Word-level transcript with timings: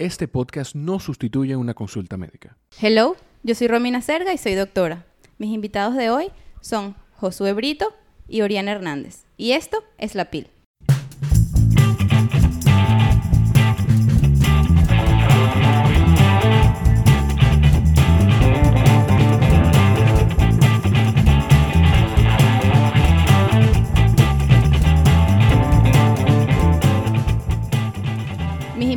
Este 0.00 0.28
podcast 0.28 0.74
no 0.74 0.98
sustituye 0.98 1.56
una 1.56 1.74
consulta 1.74 2.16
médica. 2.16 2.56
Hello, 2.80 3.16
yo 3.42 3.54
soy 3.54 3.68
Romina 3.68 4.00
Serga 4.00 4.32
y 4.32 4.38
soy 4.38 4.54
doctora. 4.54 5.04
Mis 5.36 5.52
invitados 5.52 5.94
de 5.94 6.08
hoy 6.08 6.28
son 6.62 6.96
Josué 7.16 7.52
Brito 7.52 7.92
y 8.26 8.40
Oriana 8.40 8.72
Hernández. 8.72 9.26
Y 9.36 9.52
esto 9.52 9.84
es 9.98 10.14
La 10.14 10.30
PIL. 10.30 10.48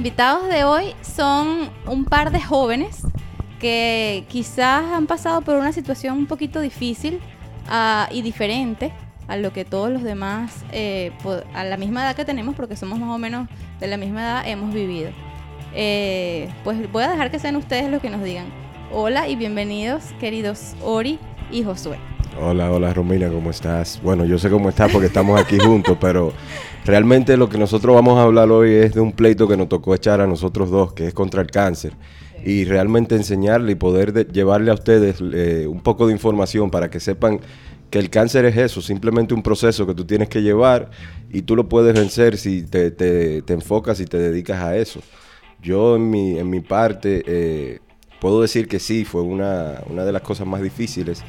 Invitados 0.04 0.50
de 0.50 0.66
hoy 0.66 0.94
son 1.02 1.70
un 1.88 2.04
par 2.04 2.30
de 2.30 2.42
jóvenes 2.42 3.04
que 3.62 4.26
quizás 4.27 4.84
han 4.91 5.08
pasado 5.08 5.40
por 5.40 5.55
una 5.55 5.72
situación 5.72 6.18
un 6.18 6.26
poquito 6.26 6.60
difícil 6.60 7.22
ah, 7.70 8.10
y 8.12 8.22
diferente 8.22 8.91
a 9.30 9.38
lo 9.38 9.54
que 9.54 9.63
todos 9.63 9.90
los 9.90 10.04
demás, 10.04 10.66
eh, 10.74 11.13
a 11.54 11.63
la 11.63 11.77
misma 11.77 12.02
edad 12.02 12.18
que 12.18 12.26
tenemos, 12.26 12.54
porque 12.54 12.76
somos 12.76 13.00
más 13.00 13.16
o 13.16 13.18
menos 13.18 13.48
de 13.80 13.88
la 13.88 13.96
misma 13.96 14.24
edad, 14.24 14.44
hemos 14.46 14.74
vivido. 14.74 15.10
Eh, 15.74 16.49
pues 16.66 16.91
voy 16.91 17.04
a 17.04 17.10
dejar 17.10 17.32
que 17.32 17.40
sean 17.40 17.55
ustedes 17.55 17.90
los 17.90 18.02
que 18.02 18.10
nos 18.10 18.22
digan. 18.24 18.48
Hola 18.91 19.30
y 19.30 19.38
bienvenidos, 19.38 20.04
queridos 20.20 20.76
Ori 20.82 21.18
y 21.49 21.63
Josué. 21.63 21.98
Hola, 22.40 22.72
hola 22.72 22.94
Romina, 22.94 23.30
¿cómo 23.30 23.52
estás? 23.52 24.00
Bueno, 24.04 24.26
yo 24.26 24.38
sé 24.40 24.50
cómo 24.50 24.70
estás 24.70 24.91
porque 24.91 25.08
estamos 25.08 25.40
aquí 25.40 25.58
juntos, 25.60 25.98
pero 26.02 26.34
realmente 26.84 27.38
lo 27.38 27.48
que 27.48 27.58
nosotros 27.58 27.94
vamos 27.96 28.18
a 28.18 28.24
hablar 28.24 28.52
hoy 28.52 28.72
es 28.74 28.94
de 28.94 29.02
un 29.02 29.12
pleito 29.12 29.48
que 29.48 29.55
nos 29.55 29.70
tocó 29.70 29.94
echar 29.94 30.20
a 30.20 30.28
nosotros 30.28 30.70
dos, 30.72 30.94
que 30.94 31.08
es 31.08 31.14
contra 31.14 31.41
el 31.41 31.48
cáncer. 31.52 31.94
Y 32.44 32.66
realmente 32.66 33.16
enseñarle 33.16 33.74
y 33.74 33.76
poder 33.76 34.12
de- 34.12 34.26
llevarle 34.26 34.72
a 34.72 34.74
ustedes 34.74 35.18
eh, 35.34 35.66
un 35.68 35.80
poco 35.82 36.07
de 36.07 36.13
información 36.13 36.70
para 36.72 36.90
que 36.90 36.99
sepan 36.99 37.40
que 37.90 37.99
el 37.99 38.10
cáncer 38.10 38.46
es 38.46 38.57
eso, 38.57 38.82
simplemente 38.82 39.34
un 39.34 39.44
proceso 39.44 39.85
que 39.85 39.94
tú 39.94 40.04
tienes 40.04 40.27
que 40.27 40.41
llevar 40.41 40.90
y 41.32 41.44
tú 41.44 41.55
lo 41.55 41.70
puedes 41.70 41.94
vencer 41.94 42.38
si 42.38 42.63
te, 42.63 42.91
te- 42.91 43.44
te 43.44 43.54
enfocas 43.54 44.00
y 44.00 44.05
te 44.05 44.18
dedicas 44.18 44.62
a 44.62 44.76
eso. 44.76 45.00
Yo 45.62 45.96
en 45.96 46.10
mi, 46.10 46.38
en 46.40 46.50
mi 46.50 46.60
parte 46.60 47.24
eh, 47.26 47.79
puedo 48.20 48.41
decir 48.41 48.68
que 48.68 48.79
sí, 48.79 49.05
fue 49.05 49.22
una, 49.22 49.82
una 49.90 50.04
de 50.04 50.12
las 50.12 50.24
cosas 50.24 50.48
más 50.48 50.62
difíciles 50.62 51.24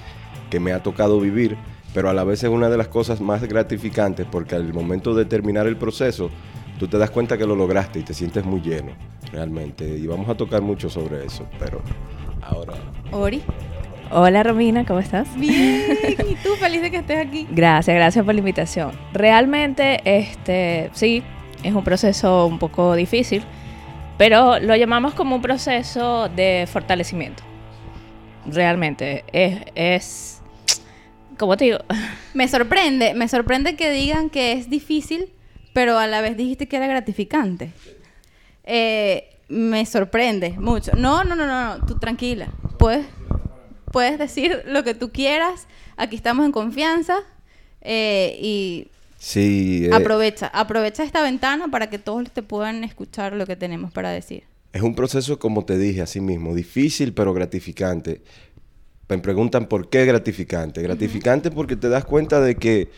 que 0.54 0.60
me 0.60 0.72
ha 0.72 0.80
tocado 0.80 1.18
vivir, 1.18 1.56
pero 1.92 2.08
a 2.08 2.12
la 2.12 2.22
vez 2.22 2.44
es 2.44 2.48
una 2.48 2.70
de 2.70 2.76
las 2.76 2.86
cosas 2.86 3.20
más 3.20 3.42
gratificantes 3.42 4.24
porque 4.30 4.54
al 4.54 4.72
momento 4.72 5.12
de 5.12 5.24
terminar 5.24 5.66
el 5.66 5.76
proceso, 5.76 6.30
tú 6.78 6.86
te 6.86 6.96
das 6.96 7.10
cuenta 7.10 7.36
que 7.36 7.44
lo 7.44 7.56
lograste 7.56 7.98
y 7.98 8.02
te 8.04 8.14
sientes 8.14 8.44
muy 8.44 8.60
lleno, 8.60 8.92
realmente. 9.32 9.84
Y 9.84 10.06
vamos 10.06 10.28
a 10.28 10.36
tocar 10.36 10.62
mucho 10.62 10.88
sobre 10.88 11.24
eso, 11.24 11.44
pero 11.58 11.82
ahora... 12.40 12.74
Ori. 13.10 13.42
Hola 14.12 14.44
Romina, 14.44 14.86
¿cómo 14.86 15.00
estás? 15.00 15.26
Bien, 15.36 15.82
y 16.30 16.36
tú 16.36 16.50
feliz 16.60 16.82
de 16.82 16.92
que 16.92 16.98
estés 16.98 17.26
aquí. 17.26 17.48
Gracias, 17.50 17.96
gracias 17.96 18.24
por 18.24 18.32
la 18.32 18.38
invitación. 18.38 18.92
Realmente, 19.12 20.02
este, 20.04 20.88
sí, 20.92 21.24
es 21.64 21.74
un 21.74 21.82
proceso 21.82 22.46
un 22.46 22.60
poco 22.60 22.94
difícil, 22.94 23.42
pero 24.18 24.60
lo 24.60 24.76
llamamos 24.76 25.14
como 25.14 25.34
un 25.34 25.42
proceso 25.42 26.28
de 26.28 26.68
fortalecimiento. 26.72 27.42
Realmente, 28.46 29.24
es, 29.32 29.62
es 29.74 30.33
como 31.38 31.56
te 31.56 31.64
digo, 31.66 31.78
Me 32.34 32.48
sorprende, 32.48 33.14
me 33.14 33.28
sorprende 33.28 33.76
que 33.76 33.90
digan 33.90 34.30
que 34.30 34.52
es 34.52 34.68
difícil, 34.70 35.30
pero 35.72 35.98
a 35.98 36.06
la 36.06 36.20
vez 36.20 36.36
dijiste 36.36 36.66
que 36.68 36.76
era 36.76 36.86
gratificante. 36.86 37.70
Eh, 38.64 39.28
me 39.48 39.84
sorprende 39.86 40.50
mucho. 40.58 40.92
No, 40.96 41.24
no, 41.24 41.34
no, 41.36 41.46
no, 41.46 41.76
no, 41.78 41.86
tú 41.86 41.98
tranquila. 41.98 42.48
Puedes, 42.78 43.06
puedes 43.92 44.18
decir 44.18 44.62
lo 44.66 44.82
que 44.84 44.94
tú 44.94 45.10
quieras. 45.12 45.66
Aquí 45.96 46.16
estamos 46.16 46.46
en 46.46 46.52
confianza. 46.52 47.18
eh, 47.80 48.38
y 48.40 48.88
Sí, 49.18 49.86
eh, 49.86 49.90
aprovecha, 49.94 50.48
aprovecha 50.48 51.02
esta 51.02 51.22
ventana 51.22 51.68
para 51.68 51.88
que 51.88 51.98
todos 51.98 52.30
te 52.30 52.42
puedan 52.42 52.84
escuchar 52.84 53.32
lo 53.32 53.46
que 53.46 53.56
tenemos 53.56 53.90
para 53.90 54.10
decir. 54.10 54.42
Es 54.74 54.82
un 54.82 54.94
proceso, 54.94 55.38
como 55.38 55.64
te 55.64 55.78
dije, 55.78 56.02
así 56.02 56.20
mismo, 56.20 56.54
difícil 56.54 57.14
pero 57.14 57.32
gratificante. 57.32 58.20
Me 59.16 59.22
preguntan 59.22 59.66
por 59.66 59.88
qué 59.88 60.04
gratificante. 60.04 60.82
Gratificante 60.82 61.50
porque 61.50 61.76
te 61.76 61.88
das 61.88 62.04
cuenta 62.04 62.40
de 62.40 62.56
que 62.56 62.90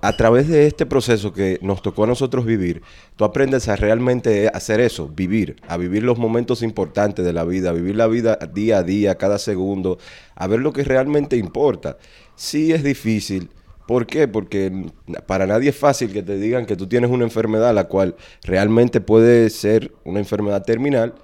a 0.00 0.16
través 0.16 0.48
de 0.48 0.66
este 0.66 0.86
proceso 0.86 1.32
que 1.32 1.58
nos 1.62 1.82
tocó 1.82 2.04
a 2.04 2.06
nosotros 2.06 2.44
vivir, 2.44 2.82
tú 3.16 3.24
aprendes 3.24 3.68
a 3.68 3.76
realmente 3.76 4.48
hacer 4.48 4.80
eso, 4.80 5.08
vivir, 5.08 5.56
a 5.68 5.76
vivir 5.76 6.02
los 6.02 6.18
momentos 6.18 6.62
importantes 6.62 7.24
de 7.24 7.32
la 7.32 7.44
vida, 7.44 7.70
a 7.70 7.72
vivir 7.72 7.96
la 7.96 8.06
vida 8.06 8.38
día 8.52 8.78
a 8.78 8.82
día, 8.82 9.16
cada 9.16 9.38
segundo, 9.38 9.98
a 10.34 10.46
ver 10.46 10.60
lo 10.60 10.72
que 10.72 10.84
realmente 10.84 11.36
importa. 11.36 11.98
Sí 12.34 12.72
es 12.72 12.82
difícil. 12.82 13.50
¿Por 13.86 14.06
qué? 14.06 14.26
Porque 14.26 14.86
para 15.26 15.46
nadie 15.46 15.70
es 15.70 15.76
fácil 15.76 16.12
que 16.12 16.22
te 16.22 16.38
digan 16.38 16.66
que 16.66 16.76
tú 16.76 16.86
tienes 16.86 17.10
una 17.10 17.24
enfermedad 17.24 17.74
la 17.74 17.84
cual 17.84 18.16
realmente 18.42 19.00
puede 19.00 19.50
ser 19.50 19.92
una 20.04 20.18
enfermedad 20.18 20.64
terminal, 20.64 21.14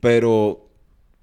pero 0.00 0.68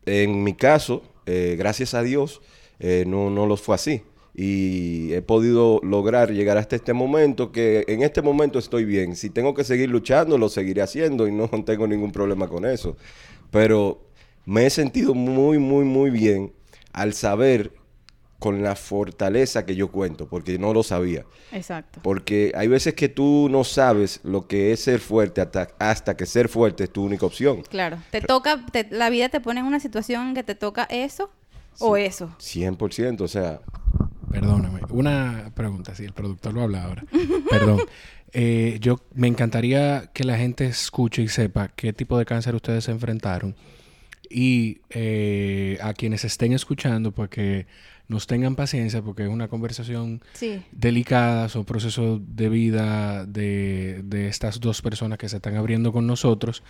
en 0.05 0.43
mi 0.43 0.53
caso, 0.53 1.03
eh, 1.31 1.55
gracias 1.57 1.93
a 1.93 2.01
Dios, 2.01 2.41
eh, 2.79 3.03
no, 3.05 3.29
no 3.29 3.45
lo 3.45 3.55
fue 3.55 3.75
así. 3.75 4.01
Y 4.33 5.13
he 5.13 5.21
podido 5.21 5.79
lograr 5.83 6.31
llegar 6.31 6.57
hasta 6.57 6.75
este 6.75 6.93
momento 6.93 7.51
que 7.51 7.83
en 7.87 8.01
este 8.01 8.23
momento 8.23 8.57
estoy 8.57 8.83
bien. 8.83 9.15
Si 9.15 9.29
tengo 9.29 9.53
que 9.53 9.63
seguir 9.63 9.89
luchando, 9.89 10.39
lo 10.39 10.49
seguiré 10.49 10.81
haciendo 10.81 11.27
y 11.27 11.31
no 11.31 11.47
tengo 11.65 11.85
ningún 11.87 12.11
problema 12.11 12.47
con 12.47 12.65
eso. 12.65 12.97
Pero 13.51 14.01
me 14.45 14.65
he 14.65 14.69
sentido 14.71 15.13
muy, 15.13 15.59
muy, 15.59 15.85
muy 15.85 16.09
bien 16.09 16.51
al 16.93 17.13
saber 17.13 17.73
con 18.39 18.63
la 18.63 18.75
fortaleza 18.75 19.65
que 19.65 19.75
yo 19.75 19.91
cuento, 19.91 20.27
porque 20.29 20.57
no 20.57 20.73
lo 20.73 20.81
sabía. 20.81 21.25
Exacto. 21.51 21.99
Porque 22.01 22.51
hay 22.55 22.67
veces 22.69 22.93
que 22.93 23.09
tú 23.09 23.47
no 23.51 23.63
sabes 23.65 24.21
lo 24.23 24.47
que 24.47 24.71
es 24.71 24.79
ser 24.79 24.99
fuerte 24.99 25.41
hasta, 25.41 25.67
hasta 25.77 26.15
que 26.15 26.25
ser 26.25 26.47
fuerte 26.49 26.85
es 26.85 26.89
tu 26.89 27.03
única 27.03 27.25
opción. 27.25 27.61
Claro. 27.63 27.97
Te 28.11 28.21
toca, 28.21 28.65
te- 28.71 28.87
la 28.91 29.09
vida 29.09 29.27
te 29.29 29.41
pone 29.41 29.59
en 29.59 29.65
una 29.65 29.79
situación 29.81 30.33
que 30.33 30.43
te 30.43 30.55
toca 30.55 30.83
eso 30.89 31.29
o 31.79 31.97
eso. 31.97 32.33
100%, 32.39 33.21
o 33.21 33.27
sea, 33.27 33.59
Perdóname, 34.31 34.81
una 34.91 35.51
pregunta, 35.55 35.95
si 35.95 36.05
el 36.05 36.13
productor 36.13 36.53
lo 36.53 36.61
habla 36.61 36.83
ahora. 36.83 37.03
Perdón. 37.49 37.79
Eh, 38.31 38.77
yo 38.79 38.97
me 39.15 39.27
encantaría 39.27 40.11
que 40.13 40.23
la 40.23 40.37
gente 40.37 40.65
escuche 40.67 41.23
y 41.23 41.27
sepa 41.29 41.69
qué 41.69 41.93
tipo 41.93 42.15
de 42.17 42.25
cáncer 42.25 42.53
ustedes 42.53 42.83
se 42.83 42.91
enfrentaron 42.91 43.55
y 44.29 44.81
eh, 44.91 45.79
a 45.81 45.93
quienes 45.93 46.23
estén 46.25 46.53
escuchando, 46.53 47.11
pues 47.11 47.29
que 47.31 47.65
nos 48.09 48.27
tengan 48.27 48.55
paciencia 48.55 49.01
porque 49.01 49.23
es 49.23 49.29
una 49.29 49.47
conversación 49.47 50.21
Sí. 50.33 50.61
delicada, 50.71 51.47
son 51.47 51.63
procesos 51.63 52.19
de 52.35 52.49
vida 52.49 53.25
de, 53.25 54.01
de 54.03 54.27
estas 54.27 54.59
dos 54.59 54.81
personas 54.81 55.17
que 55.17 55.29
se 55.29 55.37
están 55.37 55.55
abriendo 55.55 55.93
con 55.93 56.05
nosotros. 56.05 56.63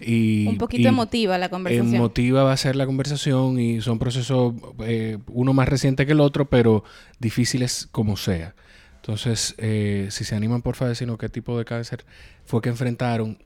Y, 0.00 0.48
Un 0.48 0.58
poquito 0.58 0.82
y 0.82 0.86
emotiva 0.86 1.38
la 1.38 1.48
conversación. 1.48 1.94
Emotiva 1.94 2.42
va 2.42 2.52
a 2.52 2.56
ser 2.56 2.74
la 2.76 2.86
conversación 2.86 3.60
y 3.60 3.80
son 3.80 3.98
procesos, 4.00 4.54
eh, 4.80 5.18
uno 5.28 5.52
más 5.54 5.68
reciente 5.68 6.04
que 6.04 6.12
el 6.12 6.20
otro, 6.20 6.50
pero 6.50 6.82
difíciles 7.20 7.88
como 7.92 8.16
sea. 8.16 8.54
Entonces, 8.96 9.54
eh, 9.58 10.08
si 10.10 10.24
se 10.24 10.34
animan, 10.34 10.62
por 10.62 10.74
favor, 10.74 10.90
decirnos 10.90 11.18
qué 11.18 11.28
tipo 11.28 11.56
de 11.56 11.64
cáncer 11.64 12.04
fue 12.44 12.60
que 12.60 12.68
enfrentaron. 12.68 13.38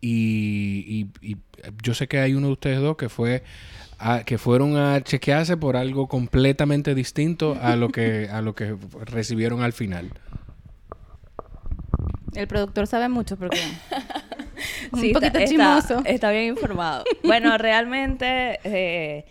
Y, 0.00 1.06
y- 1.22 1.32
y 1.32 1.36
yo 1.82 1.92
sé 1.94 2.08
que 2.08 2.18
hay 2.20 2.34
uno 2.34 2.46
de 2.48 2.52
ustedes 2.54 2.80
dos 2.80 2.96
que 2.96 3.08
fue 3.08 3.42
a- 3.98 4.24
que 4.24 4.38
fueron 4.38 4.76
a 4.76 5.00
chequearse 5.02 5.56
por 5.58 5.76
algo 5.76 6.08
completamente 6.08 6.94
distinto 6.94 7.56
a 7.60 7.76
lo 7.76 7.90
que 7.90 8.28
a 8.30 8.40
lo 8.40 8.54
que 8.54 8.76
recibieron 9.04 9.62
al 9.62 9.72
final. 9.74 10.10
El 12.34 12.46
productor 12.46 12.86
sabe 12.86 13.08
mucho 13.08 13.36
porque 13.36 13.60
un 14.92 15.00
Sí, 15.00 15.12
poquito 15.12 15.38
está, 15.38 15.44
chismoso. 15.46 15.98
Está, 15.98 16.10
está 16.10 16.30
bien 16.30 16.44
informado. 16.44 17.04
Bueno, 17.24 17.58
realmente, 17.58 18.58
eh, 18.64 19.24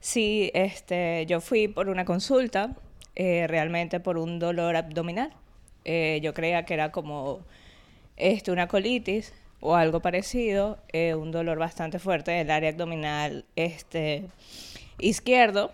sí, 0.00 0.50
este, 0.54 1.26
yo 1.26 1.40
fui 1.40 1.68
por 1.68 1.88
una 1.88 2.04
consulta, 2.04 2.74
eh, 3.14 3.46
realmente 3.48 4.00
por 4.00 4.16
un 4.18 4.38
dolor 4.38 4.76
abdominal. 4.76 5.30
Eh, 5.84 6.20
yo 6.22 6.34
creía 6.34 6.64
que 6.64 6.74
era 6.74 6.90
como 6.90 7.40
este, 8.16 8.50
una 8.50 8.66
colitis 8.66 9.32
o 9.60 9.74
algo 9.74 10.00
parecido, 10.00 10.78
eh, 10.92 11.14
un 11.14 11.32
dolor 11.32 11.58
bastante 11.58 11.98
fuerte 11.98 12.30
del 12.30 12.50
área 12.50 12.70
abdominal 12.70 13.44
este, 13.56 14.26
izquierdo. 14.98 15.72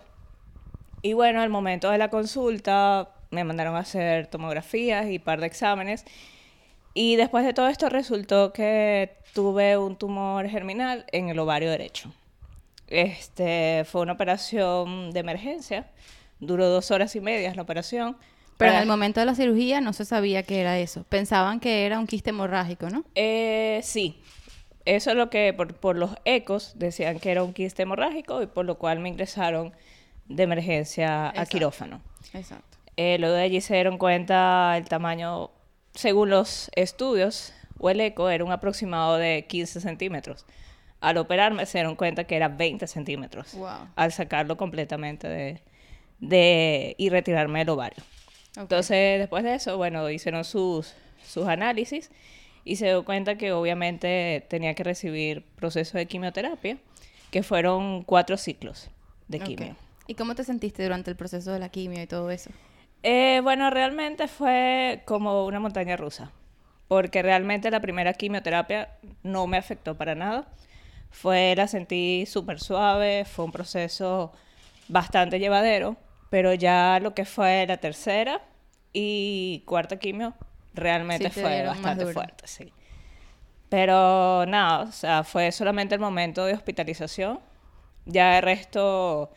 Y 1.01 1.13
bueno, 1.13 1.41
al 1.41 1.49
momento 1.49 1.91
de 1.91 1.97
la 1.97 2.09
consulta 2.09 3.09
me 3.29 3.43
mandaron 3.43 3.75
a 3.75 3.79
hacer 3.79 4.27
tomografías 4.27 5.07
y 5.09 5.19
par 5.19 5.39
de 5.39 5.47
exámenes. 5.47 6.05
Y 6.93 7.17
después 7.17 7.45
de 7.45 7.53
todo 7.53 7.67
esto 7.67 7.89
resultó 7.89 8.53
que 8.53 9.17
tuve 9.33 9.77
un 9.77 9.97
tumor 9.97 10.47
germinal 10.47 11.05
en 11.11 11.29
el 11.29 11.37
ovario 11.37 11.69
derecho. 11.69 12.11
Este, 12.87 13.83
fue 13.85 14.01
una 14.01 14.13
operación 14.13 15.11
de 15.11 15.19
emergencia. 15.19 15.91
Duró 16.39 16.69
dos 16.69 16.91
horas 16.91 17.15
y 17.15 17.21
media 17.21 17.53
la 17.53 17.63
operación. 17.63 18.17
Pero 18.57 18.71
en 18.71 18.77
el 18.77 18.87
momento 18.87 19.19
de 19.19 19.25
la 19.25 19.35
cirugía 19.35 19.81
no 19.81 19.93
se 19.93 20.05
sabía 20.05 20.43
que 20.43 20.61
era 20.61 20.79
eso. 20.79 21.03
Pensaban 21.09 21.59
que 21.59 21.85
era 21.85 21.99
un 21.99 22.07
quiste 22.07 22.29
hemorrágico, 22.29 22.89
¿no? 22.89 23.03
Eh, 23.15 23.81
sí. 23.83 24.21
eso 24.85 25.11
es 25.11 25.17
lo 25.17 25.29
que 25.29 25.53
por, 25.53 25.73
por 25.75 25.97
los 25.97 26.11
ecos 26.23 26.73
decían 26.75 27.19
que 27.19 27.31
era 27.31 27.43
un 27.43 27.53
quiste 27.53 27.83
hemorrágico 27.83 28.41
y 28.41 28.47
por 28.47 28.65
lo 28.65 28.77
cual 28.77 28.99
me 28.99 29.09
ingresaron 29.09 29.73
de 30.27 30.43
emergencia 30.43 31.29
a 31.29 31.45
quirófano. 31.45 32.01
Exacto. 32.33 32.77
Eh, 32.97 33.17
luego 33.19 33.35
de 33.35 33.43
allí 33.43 33.61
se 33.61 33.73
dieron 33.73 33.97
cuenta 33.97 34.75
el 34.77 34.87
tamaño, 34.87 35.51
según 35.93 36.29
los 36.29 36.71
estudios, 36.75 37.53
o 37.77 37.89
el 37.89 37.99
eco 37.99 38.29
era 38.29 38.43
un 38.43 38.51
aproximado 38.51 39.17
de 39.17 39.45
15 39.47 39.81
centímetros. 39.81 40.45
Al 41.01 41.17
operarme 41.17 41.65
se 41.65 41.79
dieron 41.79 41.95
cuenta 41.95 42.23
que 42.23 42.35
era 42.35 42.47
20 42.47 42.87
centímetros. 42.87 43.53
Wow. 43.53 43.89
Al 43.95 44.11
sacarlo 44.13 44.55
completamente 44.55 45.27
de, 45.27 45.61
de 46.19 46.95
y 46.97 47.09
retirarme 47.09 47.61
el 47.61 47.69
ovario. 47.69 48.03
Ok. 48.57 48.63
Entonces, 48.63 49.19
después 49.19 49.43
de 49.43 49.55
eso, 49.55 49.77
bueno, 49.77 50.09
hicieron 50.09 50.43
sus, 50.43 50.93
sus 51.23 51.47
análisis 51.47 52.11
y 52.63 52.77
se 52.77 52.87
dio 52.87 53.05
cuenta 53.05 53.37
que 53.37 53.51
obviamente 53.53 54.45
tenía 54.49 54.73
que 54.73 54.83
recibir 54.83 55.43
proceso 55.55 55.97
de 55.97 56.07
quimioterapia, 56.07 56.77
que 57.31 57.43
fueron 57.43 58.03
cuatro 58.03 58.37
ciclos 58.37 58.89
de 59.27 59.39
quimio. 59.39 59.75
¿Y 60.07 60.15
cómo 60.15 60.35
te 60.35 60.43
sentiste 60.43 60.83
durante 60.83 61.11
el 61.11 61.17
proceso 61.17 61.51
de 61.51 61.59
la 61.59 61.69
quimio 61.69 62.01
y 62.01 62.07
todo 62.07 62.29
eso? 62.31 62.49
Eh, 63.03 63.39
bueno, 63.43 63.69
realmente 63.69 64.27
fue 64.27 65.03
como 65.05 65.45
una 65.45 65.59
montaña 65.59 65.95
rusa, 65.95 66.31
porque 66.87 67.21
realmente 67.21 67.69
la 67.69 67.79
primera 67.79 68.13
quimioterapia 68.13 68.89
no 69.21 69.45
me 69.45 69.57
afectó 69.57 69.95
para 69.95 70.15
nada. 70.15 70.47
Fue, 71.11 71.53
la 71.55 71.67
sentí 71.67 72.25
súper 72.25 72.59
suave, 72.59 73.25
fue 73.25 73.45
un 73.45 73.51
proceso 73.51 74.31
bastante 74.87 75.39
llevadero, 75.39 75.97
pero 76.29 76.53
ya 76.53 76.99
lo 77.01 77.13
que 77.13 77.25
fue 77.25 77.65
la 77.67 77.77
tercera 77.77 78.41
y 78.93 79.63
cuarta 79.65 79.97
quimio 79.97 80.33
realmente 80.73 81.29
Sí 81.29 81.41
fue 81.41 81.63
bastante 81.63 82.05
fuerte, 82.07 82.47
sí. 82.47 82.71
Pero 83.69 84.45
nada, 84.45 84.81
o 84.83 84.91
sea, 84.91 85.23
fue 85.23 85.51
solamente 85.51 85.95
el 85.95 86.01
momento 86.01 86.45
de 86.45 86.53
hospitalización. 86.53 87.39
Ya 88.05 88.37
el 88.37 88.43
resto, 88.43 89.31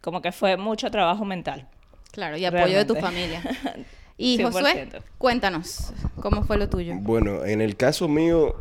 como 0.00 0.22
que 0.22 0.32
fue 0.32 0.56
mucho 0.56 0.90
trabajo 0.90 1.24
mental. 1.24 1.68
Claro, 2.10 2.36
y 2.36 2.44
apoyo 2.46 2.78
de 2.78 2.84
tu 2.84 2.94
Realmente. 2.94 3.40
familia. 3.40 3.84
Y 4.16 4.40
Josué, 4.40 4.88
100%. 4.88 5.02
cuéntanos, 5.18 5.92
¿cómo 6.22 6.44
fue 6.44 6.56
lo 6.56 6.68
tuyo? 6.68 6.94
Bueno, 7.00 7.44
en 7.44 7.60
el 7.60 7.76
caso 7.76 8.06
mío, 8.06 8.54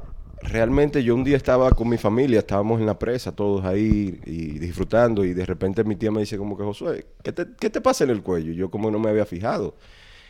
realmente 0.44 1.04
yo 1.04 1.16
un 1.16 1.24
día 1.24 1.38
estaba 1.38 1.72
con 1.72 1.90
mi 1.90 1.98
familia, 1.98 2.40
estábamos 2.40 2.80
en 2.80 2.86
la 2.86 2.98
presa, 3.00 3.36
todos 3.36 3.66
ahí 3.66 4.20
y 4.26 4.60
disfrutando, 4.60 5.24
y 5.26 5.34
de 5.34 5.46
repente 5.46 5.84
mi 5.84 5.96
tía 5.96 6.12
me 6.12 6.22
dice 6.22 6.38
como 6.38 6.58
que, 6.58 6.64
Josué, 6.64 7.06
¿qué 7.24 7.32
te, 7.32 7.46
qué 7.60 7.70
te 7.70 7.82
pasa 7.82 8.04
en 8.04 8.10
el 8.12 8.22
cuello? 8.22 8.54
Yo 8.54 8.70
como 8.70 8.92
no 8.92 9.00
me 9.00 9.10
había 9.10 9.26
fijado. 9.26 9.76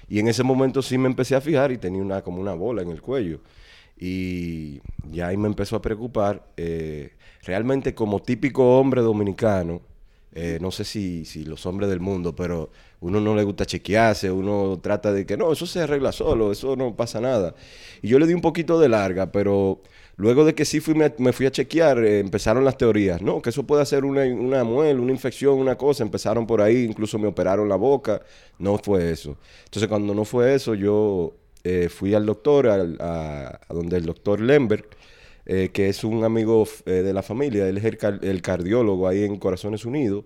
Y 0.10 0.19
en 0.19 0.27
ese 0.27 0.44
momento 0.44 0.81
sí 0.81 0.98
me 0.98 1.07
empecé 1.07 1.36
a 1.36 1.42
fijar 1.42 1.71
y 1.71 1.77
tenía 1.77 2.01
una, 2.01 2.21
como 2.21 2.42
una 2.42 2.54
bola 2.54 2.81
en 2.81 2.89
el 2.92 3.01
cuello. 3.01 3.39
Y 3.98 4.81
ya 5.12 5.27
ahí 5.27 5.38
me 5.38 5.48
empezó 5.48 5.75
a 5.77 5.81
preocupar. 5.81 6.45
eh, 6.57 7.13
realmente 7.44 7.94
como 7.94 8.21
típico 8.21 8.80
hombre 8.80 9.01
dominicano, 9.01 9.81
eh, 10.36 10.57
no 10.62 10.71
sé 10.71 10.83
si, 10.83 11.25
si 11.25 11.45
los 11.45 11.66
hombres 11.66 11.89
del 11.89 12.00
mundo, 12.00 12.36
pero 12.36 12.71
uno 13.01 13.19
no 13.21 13.36
le 13.36 13.44
gusta 13.44 13.66
chequearse, 13.66 14.31
uno 14.31 14.80
trata 14.81 15.13
de 15.13 15.25
que 15.25 15.38
no, 15.38 15.51
eso 15.51 15.68
se 15.68 15.81
arregla 15.81 16.12
solo, 16.12 16.51
eso 16.51 16.75
no 16.75 16.95
pasa 16.95 17.21
nada. 17.21 17.54
Y 18.01 18.07
yo 18.07 18.18
le 18.19 18.25
di 18.27 18.33
un 18.33 18.42
poquito 18.42 18.80
de 18.80 18.89
larga, 18.89 19.31
pero 19.31 19.81
luego 20.15 20.45
de 20.45 20.54
que 20.56 20.65
sí 20.65 20.80
fui, 20.80 20.94
me, 20.95 21.33
fui 21.33 21.45
a 21.45 21.51
chequear, 21.51 22.04
eh, 22.04 22.19
empezaron 22.19 22.63
las 22.65 22.77
teorías, 22.77 23.21
no, 23.21 23.42
que 23.42 23.50
eso 23.50 23.63
puede 23.65 23.86
ser 23.86 24.06
una, 24.06 24.24
una 24.25 24.63
muela, 24.63 25.00
una 25.01 25.12
infección, 25.12 25.56
una 25.60 25.75
cosa, 25.77 26.04
empezaron 26.04 26.45
por 26.48 26.62
ahí, 26.62 26.83
incluso 26.83 27.18
me 27.19 27.27
operaron 27.27 27.68
la 27.69 27.75
boca, 27.75 28.21
no 28.60 28.77
fue 28.77 29.12
eso. 29.12 29.38
Entonces 29.65 29.88
cuando 29.89 30.13
no 30.13 30.25
fue 30.25 30.54
eso, 30.56 30.75
yo 30.75 31.33
eh, 31.63 31.89
fui 31.89 32.13
al 32.13 32.25
doctor, 32.25 32.68
al- 32.68 32.98
a, 33.00 33.60
a 33.68 33.74
donde 33.74 33.98
el 33.98 34.06
doctor 34.06 34.39
Lemberg, 34.42 34.86
eh, 35.45 35.69
que 35.74 35.89
es 35.89 36.04
un 36.04 36.24
amigo 36.24 36.66
de 36.86 37.13
la 37.13 37.21
familia, 37.24 37.68
él 37.68 37.77
es 37.77 37.83
el, 37.86 37.98
el 38.21 38.42
cardiólogo 38.42 39.07
ahí 39.07 39.24
en 39.24 39.38
Corazones 39.38 39.83
Unidos. 39.86 40.24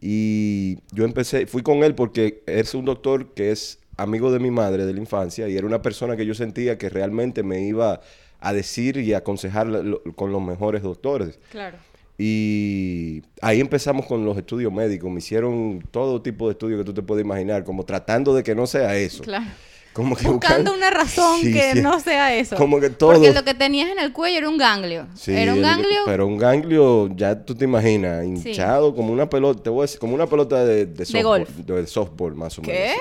Y 0.00 0.78
yo 0.92 1.04
empecé, 1.04 1.46
fui 1.46 1.62
con 1.62 1.82
él 1.84 1.94
porque 1.94 2.42
es 2.46 2.74
un 2.74 2.84
doctor 2.84 3.32
que 3.34 3.50
es 3.52 3.78
amigo 3.96 4.32
de 4.32 4.40
mi 4.40 4.50
madre 4.50 4.86
de 4.86 4.92
la 4.92 5.00
infancia 5.00 5.48
y 5.48 5.56
era 5.56 5.66
una 5.66 5.80
persona 5.82 6.16
que 6.16 6.26
yo 6.26 6.34
sentía 6.34 6.78
que 6.78 6.88
realmente 6.90 7.42
me 7.42 7.62
iba 7.66 8.00
a 8.46 8.52
decir 8.52 8.96
y 8.98 9.12
aconsejar 9.14 9.66
lo- 9.66 10.02
con 10.14 10.30
los 10.32 10.42
mejores 10.42 10.82
doctores. 10.82 11.38
Claro. 11.50 11.78
Y 12.16 13.22
ahí 13.40 13.60
empezamos 13.60 14.06
con 14.06 14.24
los 14.24 14.36
estudios 14.38 14.72
médicos. 14.72 15.10
Me 15.10 15.18
hicieron 15.18 15.84
todo 15.90 16.22
tipo 16.22 16.46
de 16.46 16.52
estudios 16.52 16.78
que 16.80 16.84
tú 16.84 16.94
te 16.94 17.02
puedes 17.02 17.24
imaginar, 17.24 17.64
como 17.64 17.84
tratando 17.84 18.34
de 18.34 18.42
que 18.42 18.54
no 18.54 18.66
sea 18.66 18.96
eso. 18.96 19.22
Claro. 19.24 19.46
Como 19.92 20.16
que 20.16 20.26
Buscando 20.26 20.72
buscan- 20.72 20.76
una 20.76 20.90
razón 20.90 21.40
Sí, 21.40 21.52
que 21.52 21.72
sí. 21.74 21.80
no 21.82 22.00
sea 22.00 22.34
eso. 22.34 22.56
Como 22.56 22.80
que 22.80 22.90
todo. 22.90 23.12
Porque 23.12 23.32
lo 23.32 23.44
que 23.44 23.54
tenías 23.54 23.90
en 23.90 23.98
el 24.00 24.12
cuello 24.12 24.38
era 24.38 24.48
un 24.48 24.58
ganglio. 24.58 25.06
Sí, 25.14 25.32
era 25.32 25.54
un 25.54 25.62
ganglio. 25.62 26.00
Pero 26.04 26.26
un 26.26 26.36
ganglio, 26.36 27.08
ya 27.14 27.44
tú 27.44 27.54
te 27.54 27.64
imaginas, 27.64 28.24
hinchado 28.24 28.94
como 28.94 29.12
una 29.12 29.28
pelota, 29.30 29.62
te 29.62 29.70
voy 29.70 29.80
a 29.80 29.82
decir, 29.82 30.00
como 30.00 30.14
una 30.14 30.26
pelota 30.26 30.64
de, 30.64 30.86
de 30.86 31.04
softball, 31.06 31.44
golf. 31.44 31.50
de 31.50 31.86
softball, 31.86 32.34
más 32.34 32.58
o 32.58 32.62
¿Qué? 32.62 32.72
menos. 32.72 32.96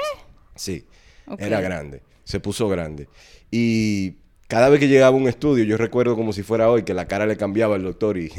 Sí, 0.55 0.85
Ok. 1.27 1.41
era 1.41 1.59
grande, 1.61 2.03
se 2.23 2.39
puso 2.39 2.67
grande. 2.69 3.07
Y 3.49 4.17
cada 4.53 4.69
vez 4.69 4.79
que 4.79 4.87
llegaba 4.87 5.17
a 5.17 5.19
un 5.19 5.27
estudio, 5.27 5.63
yo 5.63 5.77
recuerdo 5.77 6.15
como 6.15 6.31
si 6.31 6.43
fuera 6.43 6.69
hoy, 6.69 6.83
que 6.83 6.93
la 6.93 7.07
cara 7.07 7.25
le 7.25 7.35
cambiaba 7.35 7.73
al 7.73 7.81
doctor 7.81 8.19
y 8.19 8.31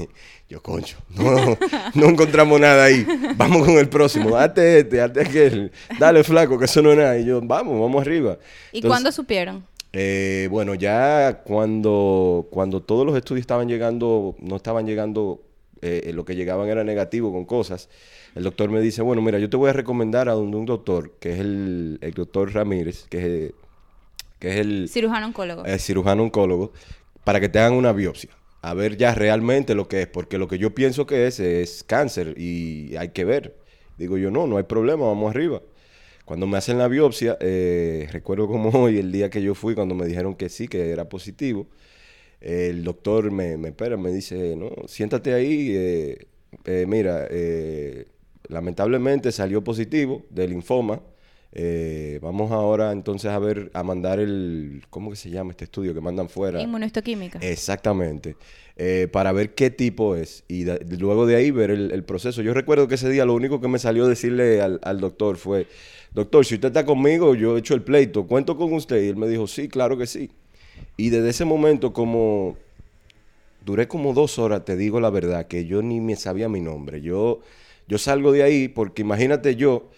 yo, 0.48 0.62
concho, 0.62 0.96
no, 1.10 1.58
no 1.94 2.06
encontramos 2.06 2.60
nada 2.60 2.84
ahí, 2.84 3.04
vamos 3.34 3.66
con 3.66 3.76
el 3.78 3.88
próximo, 3.88 4.30
date 4.30 4.78
este, 4.78 4.98
date 4.98 5.22
aquel, 5.22 5.72
dale 5.98 6.22
flaco, 6.22 6.56
que 6.56 6.66
eso 6.66 6.82
no 6.82 6.92
es 6.92 6.98
nada. 6.98 7.18
Y 7.18 7.24
yo, 7.24 7.40
vamos, 7.42 7.80
vamos 7.80 8.00
arriba. 8.00 8.38
¿Y 8.70 8.76
Entonces, 8.76 8.88
cuándo 8.88 9.10
supieron? 9.10 9.64
eh, 9.92 10.46
bueno, 10.52 10.76
ya 10.76 11.42
cuando, 11.42 12.46
cuando 12.48 12.80
todos 12.80 13.04
los 13.04 13.16
estudios 13.16 13.40
estaban 13.40 13.66
llegando, 13.66 14.36
no 14.38 14.54
estaban 14.54 14.86
llegando, 14.86 15.42
eh, 15.82 16.12
lo 16.14 16.24
que 16.24 16.36
llegaban 16.36 16.68
era 16.68 16.84
negativo 16.84 17.32
con 17.32 17.44
cosas, 17.44 17.88
el 18.36 18.44
doctor 18.44 18.70
me 18.70 18.80
dice, 18.80 19.02
bueno, 19.02 19.20
mira, 19.20 19.40
yo 19.40 19.50
te 19.50 19.56
voy 19.56 19.70
a 19.70 19.72
recomendar 19.72 20.28
a 20.28 20.34
donde 20.34 20.56
un 20.58 20.64
doctor, 20.66 21.10
que 21.18 21.32
es 21.32 21.40
el, 21.40 21.98
el 22.02 22.12
doctor 22.12 22.54
Ramírez, 22.54 23.06
que 23.10 23.46
es, 23.46 23.52
que 24.38 24.50
es 24.50 24.56
el, 24.56 24.88
Cirujano 24.88 25.26
oncólogo. 25.26 25.64
el 25.64 25.80
cirujano 25.80 26.22
oncólogo, 26.22 26.72
para 27.24 27.40
que 27.40 27.48
te 27.48 27.58
hagan 27.58 27.74
una 27.74 27.92
biopsia. 27.92 28.30
A 28.62 28.74
ver 28.74 28.96
ya 28.96 29.14
realmente 29.14 29.74
lo 29.74 29.88
que 29.88 30.02
es, 30.02 30.06
porque 30.06 30.38
lo 30.38 30.48
que 30.48 30.58
yo 30.58 30.74
pienso 30.74 31.06
que 31.06 31.26
es 31.26 31.38
es 31.40 31.84
cáncer 31.84 32.34
y 32.38 32.96
hay 32.96 33.10
que 33.10 33.24
ver. 33.24 33.56
Digo 33.98 34.16
yo, 34.18 34.30
no, 34.30 34.46
no 34.46 34.56
hay 34.56 34.64
problema, 34.64 35.06
vamos 35.06 35.30
arriba. 35.30 35.62
Cuando 36.24 36.46
me 36.46 36.56
hacen 36.56 36.78
la 36.78 36.88
biopsia, 36.88 37.36
eh, 37.40 38.08
recuerdo 38.10 38.48
como 38.48 38.70
hoy, 38.82 38.98
el 38.98 39.12
día 39.12 39.28
que 39.30 39.42
yo 39.42 39.54
fui, 39.54 39.74
cuando 39.74 39.94
me 39.94 40.06
dijeron 40.06 40.34
que 40.34 40.48
sí, 40.48 40.68
que 40.68 40.90
era 40.90 41.08
positivo, 41.08 41.66
el 42.40 42.84
doctor 42.84 43.30
me, 43.30 43.56
me 43.56 43.68
espera, 43.68 43.96
me 43.96 44.10
dice, 44.10 44.54
no, 44.56 44.70
siéntate 44.86 45.32
ahí, 45.32 45.72
eh, 45.74 46.26
eh, 46.64 46.84
mira, 46.86 47.26
eh, 47.30 48.06
lamentablemente 48.48 49.32
salió 49.32 49.64
positivo 49.64 50.24
de 50.30 50.48
linfoma. 50.48 51.00
Eh, 51.56 52.18
vamos 52.20 52.50
ahora 52.50 52.90
entonces 52.90 53.30
a 53.30 53.38
ver, 53.38 53.70
a 53.74 53.84
mandar 53.84 54.18
el, 54.18 54.82
¿cómo 54.90 55.10
que 55.10 55.16
se 55.16 55.30
llama 55.30 55.52
este 55.52 55.64
estudio 55.64 55.94
que 55.94 56.00
mandan 56.00 56.28
fuera? 56.28 56.60
Inmunohistoquímica. 56.60 57.38
Exactamente. 57.40 58.36
Eh, 58.76 59.06
para 59.12 59.30
ver 59.30 59.54
qué 59.54 59.70
tipo 59.70 60.16
es. 60.16 60.42
Y 60.48 60.64
da- 60.64 60.78
luego 60.98 61.26
de 61.26 61.36
ahí 61.36 61.52
ver 61.52 61.70
el, 61.70 61.92
el 61.92 62.02
proceso. 62.02 62.42
Yo 62.42 62.54
recuerdo 62.54 62.88
que 62.88 62.96
ese 62.96 63.08
día 63.08 63.24
lo 63.24 63.34
único 63.34 63.60
que 63.60 63.68
me 63.68 63.78
salió 63.78 64.08
decirle 64.08 64.60
al, 64.60 64.80
al 64.82 64.98
doctor 65.00 65.36
fue, 65.36 65.68
doctor, 66.12 66.44
si 66.44 66.54
usted 66.56 66.68
está 66.68 66.84
conmigo, 66.84 67.36
yo 67.36 67.56
he 67.56 67.60
hecho 67.60 67.74
el 67.74 67.82
pleito, 67.82 68.26
cuento 68.26 68.56
con 68.56 68.72
usted. 68.72 69.00
Y 69.04 69.08
él 69.10 69.16
me 69.16 69.28
dijo, 69.28 69.46
sí, 69.46 69.68
claro 69.68 69.96
que 69.96 70.06
sí. 70.08 70.30
Y 70.96 71.10
desde 71.10 71.28
ese 71.30 71.44
momento 71.44 71.92
como... 71.92 72.56
Duré 73.64 73.88
como 73.88 74.12
dos 74.12 74.38
horas, 74.38 74.64
te 74.64 74.76
digo 74.76 75.00
la 75.00 75.08
verdad, 75.08 75.46
que 75.46 75.64
yo 75.64 75.80
ni 75.80 76.00
me 76.00 76.16
sabía 76.16 76.48
mi 76.50 76.60
nombre. 76.60 77.00
Yo, 77.00 77.40
yo 77.88 77.96
salgo 77.96 78.30
de 78.32 78.42
ahí 78.42 78.68
porque 78.68 79.00
imagínate 79.02 79.56
yo, 79.56 79.88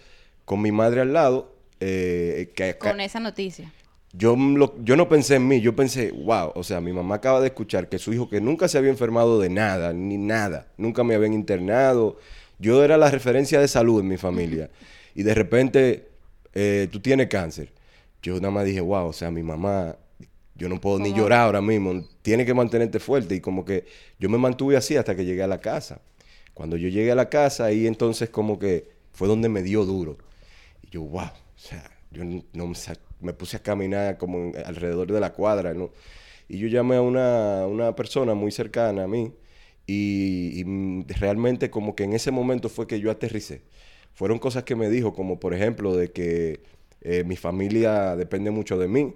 con 0.47 0.61
mi 0.61 0.71
madre 0.71 1.01
al 1.01 1.11
lado, 1.11 1.53
eh, 1.81 2.53
que, 2.55 2.77
Con 2.77 3.01
esa 3.01 3.19
noticia. 3.19 3.73
yo, 4.13 4.37
lo- 4.37 4.75
yo 4.81 4.95
no 4.95 5.09
pensé 5.09 5.35
en 5.35 5.45
mí, 5.45 5.59
yo 5.59 5.75
pensé, 5.75 6.11
wow, 6.13 6.53
o 6.55 6.63
sea, 6.63 6.79
mi 6.79 6.93
mamá 6.93 7.15
acaba 7.15 7.41
de 7.41 7.47
escuchar 7.47 7.89
que 7.89 7.99
su 7.99 8.13
hijo 8.13 8.29
que 8.29 8.39
nunca 8.39 8.69
se 8.69 8.77
había 8.77 8.89
enfermado 8.89 9.41
de 9.41 9.49
nada, 9.49 9.91
ni 9.91 10.17
nada, 10.17 10.67
nunca 10.77 11.03
me 11.03 11.15
habían 11.15 11.33
internado, 11.33 12.17
yo 12.59 12.81
era 12.81 12.95
la 12.95 13.11
referencia 13.11 13.59
de 13.59 13.67
salud 13.67 13.99
en 13.99 14.07
mi 14.07 14.15
familia, 14.15 14.69
y 15.15 15.23
de 15.23 15.33
repente 15.33 16.07
eh, 16.53 16.87
tú 16.93 17.01
tienes 17.01 17.27
cáncer. 17.27 17.73
Yo 18.23 18.35
nada 18.35 18.51
más 18.51 18.63
dije, 18.63 18.79
wow, 18.79 19.07
o 19.07 19.13
sea, 19.13 19.29
mi 19.29 19.43
mamá, 19.43 19.97
yo 20.55 20.69
no 20.69 20.79
puedo 20.79 20.97
ni 20.99 21.09
¿Cómo? 21.09 21.17
llorar 21.23 21.41
ahora 21.41 21.61
mismo, 21.61 22.07
tiene 22.21 22.45
que 22.45 22.53
mantenerte 22.53 22.99
fuerte, 22.99 23.35
y 23.35 23.41
como 23.41 23.65
que 23.65 23.83
yo 24.17 24.29
me 24.29 24.37
mantuve 24.37 24.77
así 24.77 24.95
hasta 24.95 25.13
que 25.13 25.25
llegué 25.25 25.43
a 25.43 25.47
la 25.47 25.59
casa. 25.59 25.99
Cuando 26.53 26.77
yo 26.77 26.87
llegué 26.87 27.11
a 27.11 27.15
la 27.15 27.27
casa, 27.27 27.65
ahí 27.65 27.85
entonces 27.85 28.29
como 28.29 28.57
que 28.57 28.89
fue 29.11 29.27
donde 29.27 29.49
me 29.49 29.61
dio 29.61 29.83
duro. 29.83 30.17
Y 30.87 30.91
yo, 30.91 31.01
wow, 31.01 31.25
o 31.25 31.59
sea, 31.59 31.91
yo 32.11 32.23
no 32.25 32.73
me, 33.21 33.33
puse 33.33 33.57
a 33.57 33.61
caminar 33.61 34.17
como 34.17 34.51
alrededor 34.65 35.11
de 35.11 35.19
la 35.19 35.33
cuadra, 35.33 35.73
¿no? 35.73 35.91
Y 36.49 36.57
yo 36.57 36.67
llamé 36.67 36.95
a 36.95 37.01
una, 37.01 37.67
una 37.67 37.95
persona 37.95 38.33
muy 38.33 38.51
cercana 38.51 39.03
a 39.03 39.07
mí 39.07 39.33
y, 39.85 40.59
y, 40.59 40.63
mm, 40.65 41.07
realmente 41.19 41.69
como 41.69 41.95
que 41.95 42.05
en 42.05 42.13
ese 42.13 42.31
momento 42.31 42.69
fue 42.69 42.87
que 42.87 42.99
yo 42.99 43.11
aterricé. 43.11 43.61
Fueron 44.13 44.39
cosas 44.39 44.63
que 44.63 44.75
me 44.75 44.89
dijo, 44.89 45.13
como 45.13 45.39
por 45.39 45.53
ejemplo 45.53 45.95
de 45.95 46.11
que 46.11 46.61
eh, 47.01 47.23
mi 47.23 47.35
familia 47.35 48.15
depende 48.15 48.49
mucho 48.51 48.77
de 48.77 48.87
mí, 48.87 49.13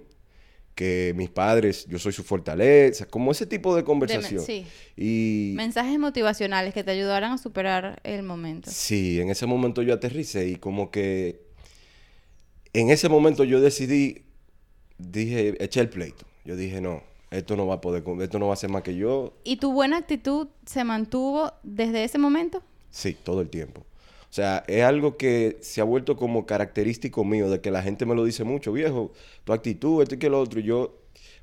que 0.74 1.12
mis 1.16 1.28
padres, 1.28 1.86
yo 1.86 1.98
soy 1.98 2.12
su 2.12 2.22
fortaleza, 2.22 3.06
como 3.06 3.32
ese 3.32 3.46
tipo 3.46 3.76
de 3.76 3.84
conversación. 3.84 4.42
sí. 4.42 4.64
Y 4.96 5.52
Mensajes 5.56 5.98
motivacionales 5.98 6.72
que 6.72 6.84
te 6.84 6.92
ayudaran 6.92 7.32
a 7.32 7.38
superar 7.38 8.00
el 8.04 8.22
momento. 8.22 8.70
sí, 8.70 9.20
en 9.20 9.30
ese 9.30 9.46
momento 9.46 9.82
yo 9.82 9.94
aterricé 9.94 10.48
y 10.48 10.56
como 10.56 10.90
que 10.90 11.51
en 12.72 12.90
ese 12.90 13.08
momento 13.08 13.44
yo 13.44 13.60
decidí, 13.60 14.22
dije, 14.98 15.62
eché 15.62 15.80
el 15.80 15.88
pleito. 15.88 16.24
Yo 16.44 16.56
dije, 16.56 16.80
no, 16.80 17.02
esto 17.30 17.56
no 17.56 17.66
va 17.66 17.74
a 17.74 17.80
poder, 17.80 18.02
esto 18.20 18.38
no 18.38 18.48
va 18.48 18.54
a 18.54 18.56
ser 18.56 18.70
más 18.70 18.82
que 18.82 18.96
yo. 18.96 19.34
¿Y 19.44 19.56
tu 19.56 19.72
buena 19.72 19.98
actitud 19.98 20.48
se 20.66 20.84
mantuvo 20.84 21.52
desde 21.62 22.04
ese 22.04 22.18
momento? 22.18 22.62
Sí, 22.90 23.16
todo 23.22 23.40
el 23.40 23.48
tiempo. 23.48 23.80
O 23.80 24.34
sea, 24.34 24.64
es 24.66 24.82
algo 24.82 25.18
que 25.18 25.58
se 25.60 25.82
ha 25.82 25.84
vuelto 25.84 26.16
como 26.16 26.46
característico 26.46 27.22
mío, 27.22 27.50
de 27.50 27.60
que 27.60 27.70
la 27.70 27.82
gente 27.82 28.06
me 28.06 28.14
lo 28.14 28.24
dice 28.24 28.44
mucho, 28.44 28.72
viejo, 28.72 29.12
tu 29.44 29.52
actitud, 29.52 30.02
esto 30.02 30.14
y 30.14 30.18
que 30.18 30.30
lo 30.30 30.40
otro. 30.40 30.58
Y 30.60 30.62
yo, 30.62 30.98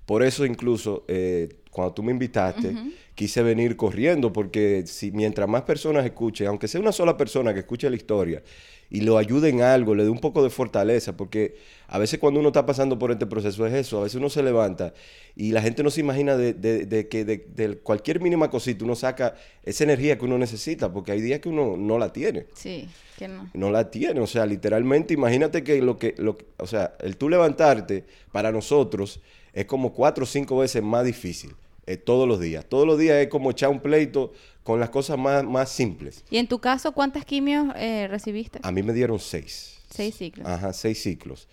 por 0.07 0.23
eso 0.23 0.43
incluso, 0.43 1.05
eh, 1.07 1.49
cuando 1.69 1.93
tú 1.93 2.01
me 2.01 2.11
invitaste, 2.11 2.75
quise 3.13 3.43
venir 3.43 3.75
corriendo, 3.75 4.33
porque 4.33 4.83
si 4.87 5.11
mientras 5.11 5.47
más 5.47 5.61
personas 5.61 6.03
escuchen, 6.03 6.47
aunque 6.47 6.67
sea 6.67 6.81
una 6.81 6.91
sola 6.91 7.15
persona 7.15 7.53
que 7.53 7.59
escuche 7.59 7.87
la 7.89 7.95
historia 7.95 8.41
y 8.91 9.01
lo 9.01 9.17
ayude 9.17 9.49
en 9.49 9.61
algo, 9.61 9.93
le 9.95 10.03
dé 10.03 10.09
un 10.09 10.19
poco 10.19 10.43
de 10.43 10.49
fortaleza, 10.49 11.15
porque 11.15 11.55
a 11.87 11.99
veces 11.99 12.17
cuando 12.19 12.39
uno 12.39 12.49
está 12.49 12.65
pasando 12.65 12.97
por 12.97 13.11
este 13.11 13.25
proceso 13.27 13.65
es 13.67 13.73
eso, 13.73 13.99
a 13.99 14.03
veces 14.03 14.15
uno 14.15 14.29
se 14.29 14.41
levanta 14.41 14.93
y 15.35 15.51
la 15.51 15.61
gente 15.61 15.83
no 15.83 15.89
se 15.91 16.01
imagina 16.01 16.35
de, 16.35 16.53
de- 16.53 16.85
de 16.85 17.07
que 17.07 17.23
de, 17.25 17.45
de 17.55 17.77
cualquier 17.77 18.19
mínima 18.19 18.49
cosita 18.49 18.83
uno 18.85 18.95
saca 18.95 19.35
esa 19.63 19.83
energía 19.83 20.17
que 20.17 20.25
uno 20.25 20.37
necesita, 20.37 20.91
porque 20.91 21.11
hay 21.11 21.21
días 21.21 21.39
que 21.39 21.49
uno 21.49 21.77
no 21.77 21.97
la 21.99 22.11
tiene 22.11 22.47
Sí, 22.55 22.87
que 23.17 23.27
no. 23.27 23.49
no 23.53 23.69
la 23.71 23.91
tiene. 23.91 24.19
O 24.21 24.27
sea, 24.27 24.45
literalmente, 24.45 25.13
imagínate 25.13 25.63
que 25.63 25.81
lo 25.81 25.97
que, 25.97 26.15
lo, 26.17 26.37
o 26.57 26.65
sea, 26.67 26.95
el 27.01 27.15
tú 27.17 27.29
levantarte 27.29 28.05
para 28.31 28.51
nosotros 28.51 29.19
es 29.53 29.65
como 29.65 29.93
cuatro 29.93 30.23
o 30.23 30.27
cinco 30.27 30.57
veces 30.57 30.81
más 30.83 31.05
difícil 31.05 31.51
eh, 31.85 31.97
todos 31.97 32.27
los 32.27 32.39
días. 32.39 32.65
Todos 32.65 32.85
los 32.87 32.97
días 32.99 33.17
es 33.17 33.27
como 33.29 33.51
echar 33.51 33.69
un 33.69 33.79
pleito 33.79 34.31
con 34.69 34.79
las 34.79 34.91
cosas 34.91 35.17
más, 35.17 35.43
más 35.43 35.71
simples. 35.71 36.23
¿Y 36.29 36.37
en 36.37 36.45
tu 36.45 36.59
caso 36.59 36.91
cuántas 36.91 37.25
quimios 37.25 37.73
eh, 37.75 38.07
recibiste? 38.07 38.59
A 38.61 38.71
mí 38.71 38.83
me 38.83 38.93
dieron 38.93 39.17
seis. 39.17 39.79
Seis 39.89 40.13
ciclos. 40.13 40.45
Ajá, 40.47 40.73
seis 40.73 41.01
ciclos. 41.01 41.47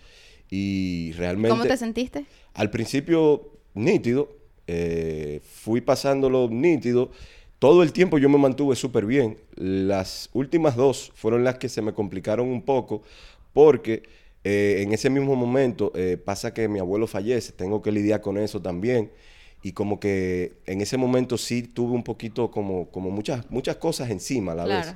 Y 0.50 1.12
realmente... 1.12 1.48
¿Cómo 1.48 1.64
te 1.64 1.78
sentiste? 1.78 2.26
Al 2.52 2.68
principio, 2.68 3.52
nítido. 3.72 4.36
eh, 4.66 5.40
fui 5.42 5.80
pasándolo 5.80 6.50
nítido. 6.50 7.10
Todo 7.58 7.82
el 7.82 7.94
tiempo 7.94 8.18
yo 8.18 8.28
me 8.28 8.36
mantuve 8.36 8.76
súper 8.76 9.06
bien. 9.06 9.38
Las 9.54 10.28
últimas 10.34 10.76
dos 10.76 11.10
fueron 11.14 11.42
las 11.42 11.56
que 11.56 11.70
se 11.70 11.80
me 11.80 11.94
complicaron 11.94 12.46
un 12.46 12.60
poco 12.60 13.00
porque 13.54 14.02
eh, 14.44 14.82
en 14.82 14.92
ese 14.92 15.08
mismo 15.08 15.34
momento 15.36 15.90
eh, 15.94 16.18
pasa 16.22 16.52
que 16.52 16.68
mi 16.68 16.80
abuelo 16.80 17.06
fallece. 17.06 17.52
Tengo 17.52 17.80
que 17.80 17.92
lidiar 17.92 18.20
con 18.20 18.36
eso 18.36 18.60
también. 18.60 19.10
Y 19.66 19.72
como 19.72 19.98
que 19.98 20.58
en 20.66 20.80
ese 20.80 20.96
momento 20.96 21.36
sí 21.36 21.62
tuve 21.62 21.92
un 21.92 22.04
poquito 22.04 22.50
como, 22.52 22.88
como 22.90 23.10
muchas, 23.10 23.50
muchas 23.50 23.76
cosas 23.76 24.10
encima 24.10 24.52
a 24.52 24.54
la 24.54 24.64
vez. 24.64 24.94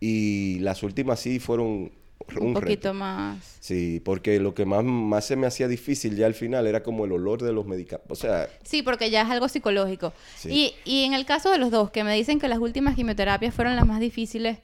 Y 0.00 0.58
las 0.60 0.82
últimas 0.82 1.18
sí 1.20 1.38
fueron 1.38 1.66
un, 1.66 1.92
Un 2.38 2.54
reto. 2.54 2.60
poquito 2.60 2.92
más. 2.94 3.56
Sí, 3.60 4.00
porque 4.04 4.38
lo 4.38 4.52
que 4.52 4.66
más, 4.66 4.84
más 4.84 5.24
se 5.24 5.36
me 5.36 5.46
hacía 5.46 5.66
difícil 5.68 6.14
ya 6.16 6.26
al 6.26 6.34
final 6.34 6.66
era 6.66 6.82
como 6.82 7.06
el 7.06 7.12
olor 7.12 7.40
de 7.42 7.52
los 7.54 7.64
medicamentos. 7.66 8.18
O 8.18 8.20
sea, 8.20 8.48
Sí, 8.64 8.82
porque 8.82 9.08
ya 9.10 9.22
es 9.22 9.30
algo 9.30 9.48
psicológico. 9.48 10.12
Sí. 10.36 10.74
Y, 10.84 10.90
y 10.90 11.04
en 11.04 11.14
el 11.14 11.24
caso 11.24 11.50
de 11.50 11.56
los 11.58 11.70
dos, 11.70 11.90
que 11.90 12.04
me 12.04 12.14
dicen 12.14 12.38
que 12.38 12.48
las 12.48 12.58
últimas 12.58 12.96
quimioterapias 12.96 13.54
fueron 13.54 13.76
las 13.76 13.86
más 13.86 14.00
difíciles, 14.00 14.58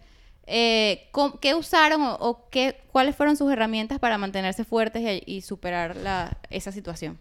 eh, 0.46 1.08
¿cómo- 1.12 1.40
¿qué 1.40 1.54
usaron 1.54 2.02
o, 2.02 2.14
o 2.16 2.50
qué, 2.50 2.76
cuáles 2.92 3.16
fueron 3.16 3.36
sus 3.38 3.50
herramientas 3.50 3.98
para 3.98 4.18
mantenerse 4.18 4.64
fuertes 4.64 5.22
y, 5.26 5.36
y 5.36 5.40
superar 5.40 5.96
la, 5.96 6.36
esa 6.50 6.70
situación? 6.72 7.18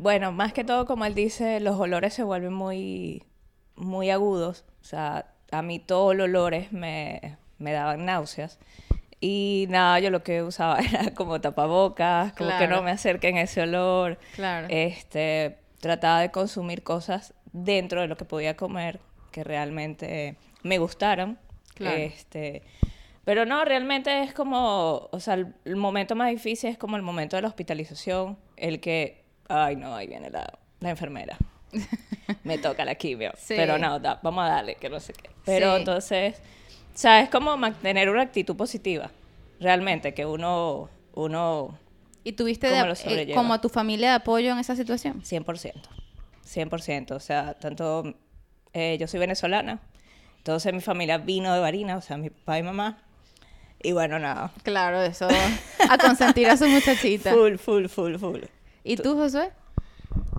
Bueno, 0.00 0.32
más 0.32 0.54
que 0.54 0.64
todo, 0.64 0.86
como 0.86 1.04
él 1.04 1.14
dice, 1.14 1.60
los 1.60 1.78
olores 1.78 2.14
se 2.14 2.22
vuelven 2.22 2.54
muy, 2.54 3.22
muy 3.76 4.08
agudos. 4.08 4.64
O 4.80 4.84
sea, 4.84 5.26
a 5.52 5.60
mí 5.60 5.78
todos 5.78 6.16
los 6.16 6.24
olores 6.24 6.72
me, 6.72 7.36
me 7.58 7.72
daban 7.72 8.06
náuseas. 8.06 8.58
Y 9.20 9.66
nada, 9.68 10.00
yo 10.00 10.08
lo 10.08 10.22
que 10.22 10.42
usaba 10.42 10.78
era 10.90 11.12
como 11.14 11.38
tapabocas, 11.42 12.32
como 12.32 12.48
que 12.48 12.56
Claro. 12.56 12.76
no 12.76 12.82
me 12.82 12.92
acerquen 12.92 13.36
ese 13.36 13.60
olor. 13.60 14.18
Claro. 14.36 14.68
Este, 14.70 15.58
trataba 15.80 16.20
de 16.22 16.30
consumir 16.30 16.82
cosas 16.82 17.34
dentro 17.52 18.00
de 18.00 18.08
lo 18.08 18.16
que 18.16 18.24
podía 18.24 18.56
comer 18.56 19.00
que 19.32 19.44
realmente 19.44 20.36
me 20.62 20.78
gustaran. 20.78 21.38
Claro. 21.74 21.98
Este, 21.98 22.62
pero 23.24 23.44
no, 23.44 23.66
realmente 23.66 24.22
es 24.22 24.32
como, 24.32 25.08
o 25.12 25.20
sea, 25.20 25.34
el, 25.34 25.54
el 25.66 25.76
momento 25.76 26.16
más 26.16 26.30
difícil 26.30 26.70
es 26.70 26.78
como 26.78 26.96
el 26.96 27.02
momento 27.02 27.36
de 27.36 27.42
la 27.42 27.48
hospitalización, 27.48 28.38
el 28.56 28.80
que, 28.80 29.19
ay 29.50 29.76
no, 29.76 29.94
ahí 29.94 30.06
viene 30.06 30.30
la, 30.30 30.50
la 30.80 30.90
enfermera. 30.90 31.36
Me 32.44 32.58
toca 32.58 32.84
la 32.84 32.94
quimio. 32.94 33.32
Sí. 33.36 33.54
Pero 33.56 33.78
no, 33.78 33.98
da- 34.00 34.18
vamos 34.22 34.44
a 34.44 34.48
darle, 34.48 34.74
que 34.76 34.88
no 34.88 34.98
sé 35.00 35.12
qué. 35.12 35.30
Pero 35.44 35.74
Sí. 35.74 35.78
entonces, 35.80 36.38
o 36.94 36.98
sea, 36.98 37.20
es 37.20 37.28
como 37.30 37.56
mantener 37.56 38.08
una 38.10 38.22
actitud 38.22 38.56
positiva. 38.56 39.10
Realmente, 39.60 40.14
que 40.14 40.24
uno, 40.26 40.88
uno 41.14 41.78
¿Y 42.24 42.32
tuviste 42.32 42.68
¿Cómo 42.68 42.94
de- 42.94 43.22
eh, 43.22 43.34
como 43.34 43.54
a 43.54 43.60
tu 43.60 43.68
familia 43.68 44.10
de 44.10 44.14
apoyo 44.16 44.52
en 44.52 44.58
esa 44.58 44.74
situación? 44.76 45.22
100%. 45.22 45.72
100%. 46.46 47.10
O 47.12 47.20
sea, 47.20 47.54
tanto... 47.54 48.14
eh, 48.72 48.96
yo 48.98 49.06
soy 49.06 49.20
venezolana. 49.20 49.80
Entonces 50.38 50.72
mi 50.72 50.80
familia 50.80 51.18
vino 51.18 51.52
de 51.52 51.60
Barinas, 51.60 51.98
o 51.98 52.06
sea, 52.06 52.16
mi 52.16 52.30
papá 52.30 52.58
y 52.58 52.62
mamá. 52.62 52.98
Y 53.82 53.92
bueno, 53.92 54.18
nada. 54.18 54.50
Claro, 54.62 55.00
eso. 55.02 55.28
A 55.88 55.98
consentir 55.98 56.48
a 56.48 56.56
su 56.56 56.66
muchachita. 56.66 57.30
Full, 57.34 57.56
full, 57.56 57.86
full, 57.86 58.16
full. 58.16 58.40
¿Y 58.84 58.96
tú, 58.96 59.14
Josué? 59.16 59.50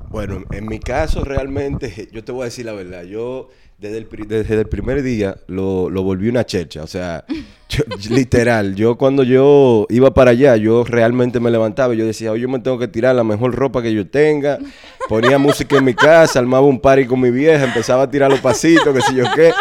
bueno, 0.10 0.44
en 0.52 0.68
mi 0.68 0.80
caso 0.80 1.24
realmente, 1.24 2.10
yo 2.12 2.24
te 2.24 2.32
voy 2.32 2.42
a 2.42 2.46
decir 2.46 2.66
la 2.66 2.74
verdad, 2.74 3.04
yo 3.04 3.48
desde 3.78 3.98
el, 3.98 4.06
pri- 4.06 4.26
desde 4.28 4.60
el 4.60 4.68
primer 4.68 5.02
día 5.02 5.38
lo, 5.48 5.90
lo 5.90 6.04
volví 6.04 6.28
una 6.28 6.46
checha, 6.46 6.84
o 6.84 6.88
sea, 6.88 7.24
yo- 7.70 7.84
literal, 8.10 8.76
yo 8.76 8.98
cuando 8.98 9.24
yo 9.24 9.86
iba 9.90 10.14
para 10.14 10.32
allá, 10.32 10.58
yo 10.58 10.84
realmente 10.84 11.40
me 11.40 11.50
levantaba 11.50 11.94
y 11.94 11.98
yo 11.98 12.06
decía, 12.06 12.32
hoy 12.34 12.42
yo 12.42 12.50
me 12.50 12.60
tengo 12.60 12.78
que 12.78 12.90
tirar 12.90 13.16
la 13.16 13.24
mejor 13.24 13.56
ropa 13.56 13.82
que 13.82 13.94
yo 13.94 14.06
tenga, 14.08 14.60
ponía 15.08 15.38
música 15.38 15.78
en 15.78 15.86
mi 15.86 15.94
casa, 15.94 16.40
armaba 16.40 16.66
un 16.68 16.80
party 16.82 17.06
con 17.06 17.22
mi 17.22 17.32
vieja, 17.32 17.64
empezaba 17.64 18.04
a 18.04 18.12
tirar 18.12 18.30
los 18.30 18.42
pasitos, 18.42 18.94
qué 18.94 19.02
sé 19.02 19.16
yo 19.16 19.24
qué. 19.34 19.52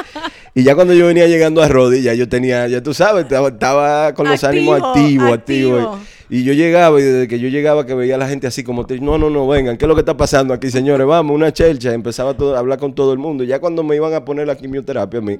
Y 0.52 0.64
ya 0.64 0.74
cuando 0.74 0.92
yo 0.94 1.06
venía 1.06 1.28
llegando 1.28 1.62
a 1.62 1.68
rodillas, 1.68 2.16
yo 2.16 2.28
tenía, 2.28 2.66
ya 2.66 2.82
tú 2.82 2.92
sabes, 2.92 3.22
estaba, 3.22 3.48
estaba 3.50 4.12
con 4.14 4.26
los 4.28 4.42
Activo, 4.42 4.74
ánimos 4.74 4.82
activos, 4.96 5.32
activos. 5.32 5.80
activo. 5.84 6.00
Y 6.32 6.44
yo 6.44 6.52
llegaba 6.52 7.00
y 7.00 7.02
desde 7.02 7.26
que 7.26 7.40
yo 7.40 7.48
llegaba 7.48 7.84
que 7.84 7.92
veía 7.92 8.14
a 8.14 8.18
la 8.18 8.28
gente 8.28 8.46
así 8.46 8.62
como, 8.62 8.86
no, 9.00 9.18
no, 9.18 9.28
no, 9.30 9.48
vengan, 9.48 9.76
¿qué 9.76 9.84
es 9.84 9.88
lo 9.88 9.96
que 9.96 10.02
está 10.02 10.16
pasando 10.16 10.54
aquí, 10.54 10.70
señores? 10.70 11.04
Vamos, 11.04 11.34
una 11.34 11.52
chelcha. 11.52 11.92
Empezaba 11.92 12.36
a 12.38 12.58
hablar 12.58 12.78
con 12.78 12.94
todo 12.94 13.12
el 13.12 13.18
mundo. 13.18 13.42
Ya 13.42 13.58
cuando 13.58 13.82
me 13.82 13.96
iban 13.96 14.14
a 14.14 14.24
poner 14.24 14.46
la 14.46 14.56
quimioterapia 14.56 15.18
a 15.18 15.22
mí, 15.22 15.38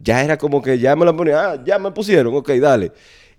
ya 0.00 0.22
era 0.22 0.38
como 0.38 0.62
que 0.62 0.78
ya 0.78 0.94
me 0.94 1.04
la 1.04 1.12
ponían, 1.12 1.38
ah, 1.38 1.62
ya 1.66 1.76
me 1.80 1.90
pusieron, 1.90 2.32
ok, 2.36 2.50
dale. 2.52 2.92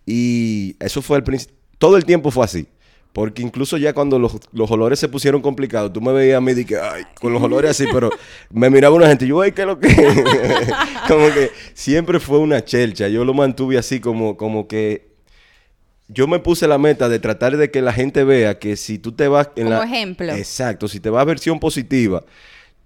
Y 0.05 0.75
eso 0.77 1.01
fue 1.01 1.15
al 1.15 1.23
principio, 1.23 1.55
todo 1.77 1.95
el 1.95 2.03
tiempo 2.03 2.31
fue 2.31 2.43
así. 2.43 2.67
Porque 3.13 3.43
incluso 3.43 3.77
ya 3.77 3.93
cuando 3.93 4.19
los, 4.19 4.37
los 4.51 4.69
olores 4.69 4.99
se 4.99 5.07
pusieron 5.07 5.39
complicados, 5.41 5.93
tú 5.93 6.01
me 6.01 6.11
veías 6.11 6.37
a 6.37 6.41
mí 6.41 6.51
y 6.51 6.65
que, 6.65 6.77
ay, 6.77 7.03
con 7.21 7.31
los 7.31 7.41
olores 7.41 7.71
así, 7.71 7.85
pero 7.93 8.09
me 8.49 8.69
miraba 8.69 8.95
una 8.95 9.07
gente 9.07 9.25
yo, 9.25 9.39
ay, 9.39 9.51
¿qué 9.53 9.61
es 9.61 9.67
lo 9.67 9.79
que? 9.79 9.87
como 11.07 11.27
que 11.27 11.51
siempre 11.75 12.19
fue 12.19 12.39
una 12.39 12.65
chelcha. 12.65 13.07
Yo 13.07 13.23
lo 13.23 13.33
mantuve 13.33 13.77
así 13.77 13.99
como, 13.99 14.35
como 14.35 14.67
que 14.67 15.12
yo 16.13 16.27
me 16.27 16.39
puse 16.39 16.67
la 16.67 16.77
meta 16.77 17.09
de 17.09 17.19
tratar 17.19 17.57
de 17.57 17.71
que 17.71 17.81
la 17.81 17.93
gente 17.93 18.23
vea 18.23 18.59
que 18.59 18.75
si 18.75 18.99
tú 18.99 19.11
te 19.13 19.27
vas 19.27 19.49
en 19.55 19.65
Como 19.65 19.77
la 19.77 19.83
ejemplo. 19.85 20.33
Exacto, 20.33 20.87
si 20.87 20.99
te 20.99 21.09
vas 21.09 21.21
a 21.21 21.25
versión 21.25 21.59
positiva, 21.59 22.23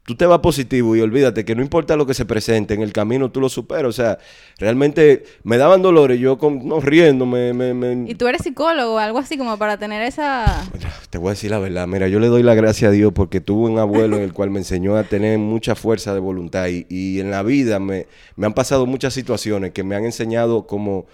tú 0.06 0.16
te 0.16 0.26
vas 0.26 0.40
positivo 0.40 0.96
y 0.96 1.02
olvídate 1.02 1.44
que 1.44 1.54
no 1.54 1.62
importa 1.62 1.98
lo 1.98 2.06
que 2.06 2.14
se 2.14 2.24
presente 2.24 2.74
en 2.74 2.82
el 2.82 2.94
camino, 2.94 3.30
tú 3.30 3.42
lo 3.42 3.50
superas. 3.50 3.90
O 3.90 3.92
sea, 3.92 4.18
realmente 4.58 5.26
me 5.44 5.58
daban 5.58 5.82
dolores, 5.82 6.18
yo 6.18 6.38
con, 6.38 6.66
no 6.66 6.80
riendo, 6.80 7.26
me, 7.26 7.52
me, 7.54 7.74
me- 7.74 8.10
¿Y 8.10 8.16
tú 8.16 8.26
eres 8.28 8.42
psicólogo 8.44 8.94
o 8.96 8.98
algo 9.00 9.20
así 9.20 9.38
como 9.38 9.58
para 9.58 9.78
tener 9.78 10.02
esa... 10.04 10.64
te 11.10 11.18
voy 11.18 11.28
a 11.28 11.32
decir 11.32 11.52
la 11.52 11.60
verdad, 11.60 11.88
mira, 11.88 12.08
yo 12.08 12.22
le 12.22 12.28
doy 12.28 12.42
la 12.44 12.56
gracia 12.56 12.88
a 12.88 12.92
Dios 12.92 13.12
porque 13.14 13.42
tuve 13.42 13.70
un 13.70 13.80
abuelo 13.80 14.16
en 14.16 14.24
el 14.24 14.32
cual 14.32 14.50
me 14.50 14.60
enseñó 14.60 14.96
a 14.96 15.04
tener 15.04 15.38
mucha 15.40 15.76
fuerza 15.76 16.14
de 16.14 16.22
voluntad 16.22 16.68
y, 16.70 16.86
y 16.90 17.20
en 17.20 17.30
la 17.32 17.44
vida 17.44 17.80
me, 17.80 18.08
me 18.38 18.46
han 18.46 18.54
pasado 18.54 18.86
muchas 18.86 19.14
situaciones 19.14 19.72
que 19.74 19.84
me 19.84 19.98
han 19.98 20.06
enseñado 20.06 20.68
como, 20.68 21.06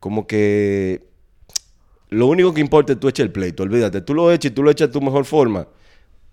como 0.00 0.26
que 0.26 1.08
lo 2.10 2.26
único 2.26 2.52
que 2.52 2.60
importa 2.60 2.92
es 2.92 3.00
tú 3.00 3.08
eches 3.08 3.24
el 3.24 3.32
pleito, 3.32 3.62
olvídate, 3.62 4.00
tú 4.00 4.14
lo 4.14 4.32
echas 4.32 4.50
y 4.50 4.54
tú 4.54 4.62
lo 4.62 4.70
echas 4.70 4.88
de 4.88 4.92
tu 4.92 5.00
mejor 5.00 5.24
forma. 5.24 5.68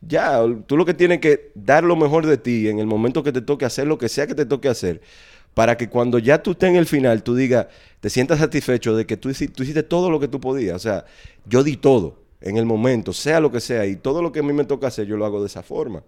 Ya, 0.02 0.42
tú 0.68 0.78
lo 0.78 0.86
que 0.86 0.94
tienes 0.94 1.20
que 1.20 1.52
dar 1.56 1.84
lo 1.84 1.96
mejor 1.96 2.26
de 2.26 2.38
ti 2.38 2.68
en 2.68 2.80
el 2.80 2.88
momento 2.88 3.24
que 3.24 3.32
te 3.32 3.42
toque 3.42 3.66
hacer 3.66 3.88
lo 3.88 3.98
que 3.98 4.10
sea 4.10 4.28
que 4.28 4.36
te 4.36 4.46
toque 4.46 4.70
hacer, 4.70 5.02
para 5.54 5.78
que 5.78 5.90
cuando 5.90 6.20
ya 6.20 6.44
tú 6.44 6.52
estés 6.52 6.70
en 6.70 6.76
el 6.76 6.86
final, 6.86 7.24
tú 7.24 7.36
digas, 7.36 7.68
te 8.00 8.10
sientas 8.10 8.40
satisfecho 8.40 8.96
de 8.96 9.06
que 9.06 9.18
tú, 9.18 9.32
tú 9.32 9.64
hiciste 9.64 9.84
todo 9.84 10.12
lo 10.12 10.20
que 10.20 10.28
tú 10.28 10.40
podías. 10.40 10.76
O 10.76 10.80
sea, 10.80 11.06
yo 11.46 11.64
di 11.64 11.78
todo 11.78 12.20
en 12.42 12.58
el 12.58 12.66
momento, 12.66 13.14
sea 13.14 13.40
lo 13.40 13.52
que 13.52 13.60
sea, 13.60 13.86
y 13.86 13.96
todo 13.96 14.22
lo 14.22 14.32
que 14.32 14.40
a 14.40 14.44
mí 14.44 14.54
me 14.54 14.66
toca 14.66 14.88
hacer, 14.88 15.08
yo 15.08 15.18
lo 15.18 15.26
hago 15.26 15.42
de 15.42 15.48
esa 15.48 15.64
forma. 15.64 16.04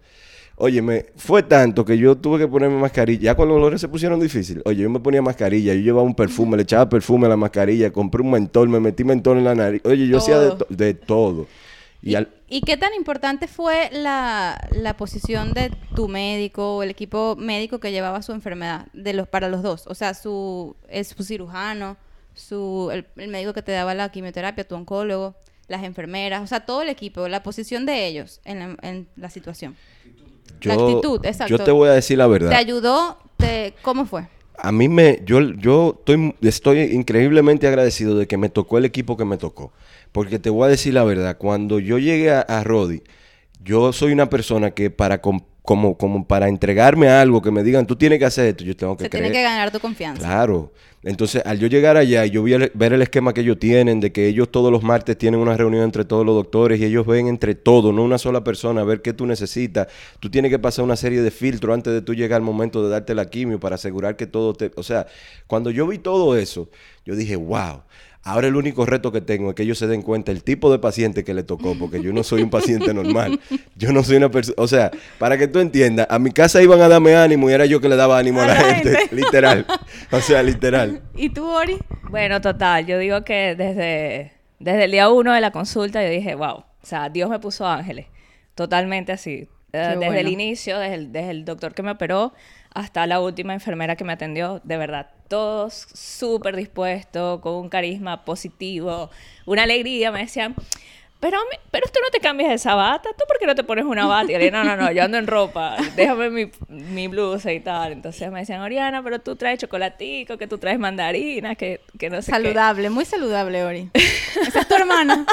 Óyeme, 0.61 1.05
fue 1.15 1.41
tanto 1.43 1.85
que 1.85 1.97
yo 1.97 2.17
tuve 2.17 2.37
que 2.39 2.47
ponerme 2.47 2.77
mascarilla. 2.77 3.21
Ya 3.21 3.35
cuando 3.35 3.53
los 3.55 3.61
dolores 3.61 3.79
se 3.81 3.87
pusieron 3.87 4.19
difíciles, 4.19 4.61
oye, 4.65 4.83
yo 4.83 4.89
me 4.89 4.99
ponía 4.99 5.21
mascarilla, 5.21 5.73
yo 5.73 5.79
llevaba 5.79 6.03
un 6.03 6.13
perfume, 6.15 6.57
le 6.57 6.63
echaba 6.63 6.89
perfume 6.89 7.27
a 7.27 7.29
la 7.29 7.37
mascarilla, 7.37 7.91
compré 7.93 8.21
un 8.21 8.31
mentol, 8.31 8.67
me 8.67 8.79
metí 8.81 9.03
mentol 9.05 9.37
en 9.37 9.45
la 9.45 9.55
nariz. 9.55 9.81
Oye, 9.85 10.05
yo 10.07 10.17
hacía 10.17 10.37
de, 10.37 10.47
Todo. 10.49 10.57
to- 10.57 10.67
de 10.69 10.93
todo. 10.93 11.47
Y 12.01 12.11
¿Y, 12.11 12.15
al- 12.15 12.29
y 12.49 12.61
qué 12.61 12.75
tan 12.77 12.93
importante 12.93 13.47
fue 13.47 13.89
la, 13.93 14.67
la 14.71 14.95
posición 14.97 15.53
de 15.53 15.71
tu 15.95 16.07
médico 16.09 16.75
o 16.77 16.83
el 16.83 16.89
equipo 16.89 17.35
médico 17.37 17.79
que 17.79 17.91
llevaba 17.91 18.21
su 18.21 18.31
enfermedad 18.33 18.87
de 18.93 19.13
los, 19.13 19.27
para 19.29 19.47
los 19.49 19.63
dos? 19.63 19.85
O 19.87 19.95
sea, 19.95 20.13
su, 20.13 20.75
es 20.89 21.07
su 21.09 21.23
cirujano, 21.23 21.95
su, 22.33 22.89
el, 22.91 23.05
el 23.15 23.29
médico 23.29 23.53
que 23.53 23.61
te 23.61 23.71
daba 23.71 23.93
la 23.95 24.09
quimioterapia, 24.11 24.67
tu 24.67 24.75
oncólogo, 24.75 25.35
las 25.69 25.83
enfermeras, 25.83 26.41
o 26.41 26.47
sea, 26.47 26.61
todo 26.65 26.81
el 26.81 26.89
equipo, 26.89 27.27
la 27.29 27.43
posición 27.43 27.85
de 27.85 28.07
ellos 28.07 28.41
en 28.43 28.59
la, 28.59 28.77
en 28.81 29.07
la 29.15 29.29
situación. 29.29 29.75
La 30.63 30.75
yo, 30.75 30.87
actitud, 30.89 31.25
exacto. 31.25 31.55
yo 31.57 31.63
te 31.63 31.71
voy 31.71 31.89
a 31.89 31.93
decir 31.93 32.17
la 32.17 32.27
verdad. 32.27 32.49
¿Te 32.49 32.55
ayudó? 32.55 33.17
Te, 33.37 33.73
¿Cómo 33.81 34.05
fue? 34.05 34.27
A 34.61 34.71
mí 34.73 34.89
me, 34.89 35.21
yo, 35.25 35.39
yo 35.53 35.95
estoy, 35.99 36.35
estoy 36.41 36.79
increíblemente 36.81 37.65
agradecido 37.67 38.17
de 38.17 38.27
que 38.27 38.35
me 38.37 38.49
tocó 38.49 38.77
el 38.77 38.85
equipo 38.85 39.15
que 39.15 39.23
me 39.25 39.37
tocó. 39.37 39.71
Porque 40.11 40.37
te 40.39 40.49
voy 40.49 40.65
a 40.65 40.69
decir 40.69 40.93
la 40.93 41.03
verdad, 41.05 41.37
cuando 41.37 41.79
yo 41.79 41.97
llegué 41.97 42.31
a, 42.31 42.41
a 42.41 42.63
Rodi, 42.63 43.01
yo 43.63 43.93
soy 43.93 44.11
una 44.11 44.29
persona 44.29 44.71
que 44.71 44.89
para 44.89 45.21
com- 45.21 45.41
como, 45.61 45.97
como 45.97 46.25
para 46.27 46.47
entregarme 46.49 47.07
a 47.09 47.21
algo 47.21 47.41
que 47.41 47.51
me 47.51 47.63
digan, 47.63 47.85
tú 47.85 47.95
tienes 47.95 48.17
que 48.19 48.25
hacer 48.25 48.47
esto, 48.47 48.63
yo 48.63 48.75
tengo 48.75 48.97
que 48.97 49.03
Se 49.03 49.09
creer. 49.09 49.25
tiene 49.25 49.37
que 49.37 49.43
ganar 49.43 49.71
tu 49.71 49.79
confianza. 49.79 50.21
Claro. 50.25 50.73
Entonces, 51.03 51.41
al 51.46 51.60
yo 51.60 51.68
llegar 51.68 51.96
allá 51.98 52.25
y 52.25 52.29
yo 52.32 52.44
vi 52.44 52.53
el- 52.53 52.72
ver 52.74 52.91
el 52.94 53.01
esquema 53.01 53.34
que 53.34 53.41
ellos 53.41 53.58
tienen, 53.58 54.00
de 54.01 54.12
que 54.12 54.27
ellos 54.27 54.50
todos 54.51 54.72
los 54.72 54.84
martes 54.84 55.18
tienen 55.18 55.39
una 55.39 55.56
reunión 55.56 55.84
entre 55.84 56.03
todos 56.06 56.25
los 56.25 56.36
doctores 56.36 56.79
y 56.79 56.86
ellos 56.86 57.06
ven 57.08 57.27
entre 57.27 57.56
todos, 57.56 57.94
no 57.94 58.03
una 58.03 58.18
sola 58.18 58.44
persona, 58.44 58.82
a 58.82 58.84
ver 58.84 59.01
qué 59.01 59.13
tú 59.13 59.25
necesitas. 59.25 59.88
Tú 60.20 60.29
tienes 60.29 60.51
que 60.51 60.60
pasar 60.60 60.84
una 60.84 60.96
serie 60.98 61.22
de 61.22 61.32
filtros 61.32 61.74
antes 61.74 61.94
de 61.94 62.01
tú 62.01 62.13
llegar 62.13 62.38
al 62.38 62.44
momento 62.44 62.84
de 62.84 62.89
darte 62.89 63.15
la 63.15 63.29
quimio 63.29 63.60
para 63.60 63.75
asegurar 63.75 64.15
que 64.18 64.27
todo 64.27 64.53
te... 64.53 64.72
O 64.75 64.84
sea, 64.84 65.08
cuando 65.48 65.72
yo 65.72 65.88
vi 65.88 66.00
todo 66.00 66.36
eso, 66.36 66.70
yo 67.06 67.15
dije, 67.15 67.36
wow. 67.38 67.84
Ahora 68.23 68.47
el 68.47 68.55
único 68.55 68.85
reto 68.85 69.11
que 69.11 69.21
tengo 69.21 69.49
es 69.49 69.55
que 69.55 69.63
ellos 69.63 69.77
se 69.77 69.88
den 69.88 70.01
cuenta 70.01 70.31
el 70.31 70.43
tipo 70.43 70.71
de 70.71 70.77
paciente 70.77 71.23
que 71.23 71.33
le 71.33 71.43
tocó, 71.43 71.75
porque 71.79 72.01
yo 72.01 72.11
no 72.11 72.23
soy 72.23 72.41
un 72.41 72.49
paciente 72.49 72.93
normal. 72.93 73.39
Yo 73.75 73.93
no 73.93 74.03
soy 74.03 74.17
una 74.17 74.29
persona... 74.29 74.55
O 74.57 74.67
sea, 74.67 74.91
para 75.19 75.38
que 75.38 75.47
tú 75.47 75.59
entiendas, 75.59 76.05
a 76.09 76.19
mi 76.19 76.31
casa 76.31 76.61
iban 76.61 76.81
a 76.81 76.89
darme 76.89 77.15
ánimo 77.15 77.49
y 77.49 77.53
era 77.53 77.65
yo 77.65 77.79
que 77.79 77.88
le 77.88 77.95
daba 77.95 78.19
ánimo 78.19 78.41
a, 78.41 78.43
A 78.43 78.47
la, 78.47 78.53
la 78.55 78.59
gente. 78.75 78.95
gente. 78.97 79.15
Literal. 79.15 79.65
O 80.11 80.19
sea, 80.19 80.43
literal. 80.43 81.01
¿Y 81.15 81.29
tú, 81.29 81.47
Ori? 81.47 81.77
Bueno, 82.09 82.41
total, 82.41 82.85
yo 82.85 82.99
digo 82.99 83.23
que 83.23 83.55
desde, 83.55 84.33
desde 84.59 84.83
el 84.83 84.91
día 84.91 85.09
uno 85.09 85.33
de 85.33 85.39
la 85.39 85.51
consulta 85.51 86.03
yo 86.03 86.09
dije, 86.09 86.35
wow, 86.35 86.55
o 86.57 86.65
sea, 86.83 87.07
Dios 87.09 87.29
me 87.29 87.39
puso 87.39 87.65
ángeles, 87.65 88.07
totalmente 88.53 89.13
así. 89.13 89.47
Eh, 89.71 89.95
desde 89.99 90.19
el 90.19 90.27
inicio, 90.27 90.77
desde 90.77 90.95
el, 90.95 91.11
desde 91.13 91.31
el 91.31 91.45
doctor 91.45 91.73
que 91.73 91.83
me 91.83 91.91
operó 91.91 92.33
hasta 92.73 93.05
la 93.07 93.21
última 93.21 93.53
enfermera 93.53 93.95
que 93.95 94.03
me 94.03 94.11
atendió, 94.13 94.59
de 94.63 94.77
verdad, 94.77 95.11
todos 95.29 95.88
súper 95.93 96.55
dispuestos, 96.57 97.39
con 97.39 97.53
un 97.53 97.69
carisma 97.69 98.25
positivo, 98.25 99.09
una 99.45 99.63
alegría, 99.63 100.12
me 100.12 100.19
decían, 100.19 100.55
pero, 101.21 101.38
pero 101.69 101.86
tú 101.88 102.00
no 102.01 102.09
te 102.12 102.19
cambias 102.21 102.51
esa 102.51 102.75
bata, 102.75 103.09
¿tú 103.17 103.25
por 103.27 103.38
qué 103.39 103.45
no 103.45 103.53
te 103.53 103.63
pones 103.65 103.83
una 103.83 104.05
bata? 104.07 104.25
Y 104.29 104.33
yo 104.33 104.38
le 104.39 104.45
dije, 104.45 104.51
no, 104.51 104.63
no, 104.63 104.77
no, 104.77 104.89
yo 104.91 105.03
ando 105.03 105.17
en 105.17 105.27
ropa, 105.27 105.75
déjame 105.95 106.29
mi, 106.29 106.50
mi 106.69 107.07
blusa 107.09 107.51
y 107.51 107.59
tal. 107.59 107.91
Entonces 107.91 108.31
me 108.31 108.39
decían, 108.39 108.62
Oriana, 108.62 109.03
pero 109.03 109.19
tú 109.19 109.36
traes 109.36 109.59
chocolatico, 109.59 110.38
que 110.38 110.48
tú 110.48 110.57
traes 110.57 110.79
mandarinas, 110.79 111.57
que, 111.57 111.81
que 111.98 112.09
no 112.09 112.21
sé 112.21 112.31
qué". 112.31 112.38
Saludable, 112.38 112.89
muy 112.89 113.03
saludable, 113.05 113.63
Ori. 113.65 113.89
Esa 114.48 114.62
es 114.62 114.67
tu 114.67 114.75
hermana. 114.75 115.25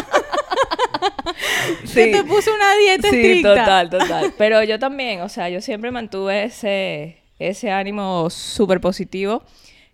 Sí. 1.85 1.95
Que 1.95 2.13
te 2.13 2.25
puso 2.25 2.53
una 2.55 2.77
dieta 2.77 3.09
Sí, 3.11 3.17
estricta. 3.17 3.55
total, 3.55 3.91
total. 3.91 4.35
Pero 4.39 4.63
yo 4.63 4.79
también, 4.79 5.21
o 5.23 5.29
sea, 5.29 5.49
yo 5.49 5.61
siempre 5.61 5.91
mantuve 5.91 6.45
ese, 6.45 7.19
ese 7.39 7.71
ánimo 7.71 8.29
súper 8.31 8.81
positivo. 8.81 9.43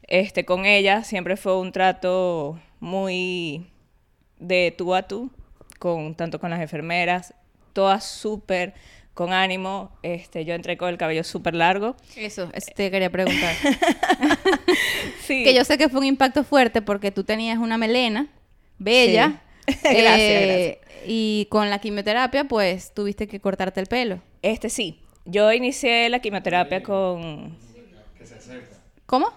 Este, 0.09 0.45
con 0.45 0.67
ella 0.67 1.05
siempre 1.05 1.37
fue 1.37 1.59
un 1.59 1.73
trato 1.73 2.61
muy 2.81 3.67
de 4.39 4.75
tú 4.77 4.95
a 4.95 5.03
tú, 5.03 5.31
con, 5.79 6.15
tanto 6.15 6.41
con 6.41 6.51
las 6.51 6.61
enfermeras, 6.61 7.35
todas 7.73 8.05
súper 8.05 8.75
con 9.15 9.33
ánimo. 9.33 9.91
Este, 10.03 10.45
yo 10.45 10.55
entré 10.55 10.77
con 10.77 10.89
el 10.89 10.99
cabello 10.99 11.25
súper 11.25 11.55
largo. 11.55 11.97
Eso, 12.17 12.51
eso 12.53 12.73
te 12.75 12.91
quería 12.91 13.11
preguntar. 13.11 13.55
Sí. 15.27 15.45
Que 15.45 15.55
yo 15.55 15.65
sé 15.65 15.79
que 15.79 15.89
fue 15.89 16.01
un 16.01 16.07
impacto 16.07 16.43
fuerte 16.43 16.83
porque 16.83 17.13
tú 17.13 17.23
tenías 17.23 17.59
una 17.59 17.79
melena 17.79 18.27
bella. 18.79 19.43
Sí. 19.69 19.75
Gracias, 19.83 20.19
eh, 20.19 20.81
Y 21.07 21.47
con 21.49 21.71
la 21.71 21.79
quimioterapia, 21.79 22.45
pues 22.45 22.93
tuviste 22.93 23.29
que 23.29 23.41
cortarte 23.41 23.79
el 23.79 23.87
pelo. 23.87 24.21
Este 24.43 24.69
sí. 24.69 25.01
Yo 25.25 25.53
inicié 25.53 26.09
la 26.09 26.19
quimioterapia 26.19 26.83
con... 26.83 27.57
¿Cómo? 29.07 29.31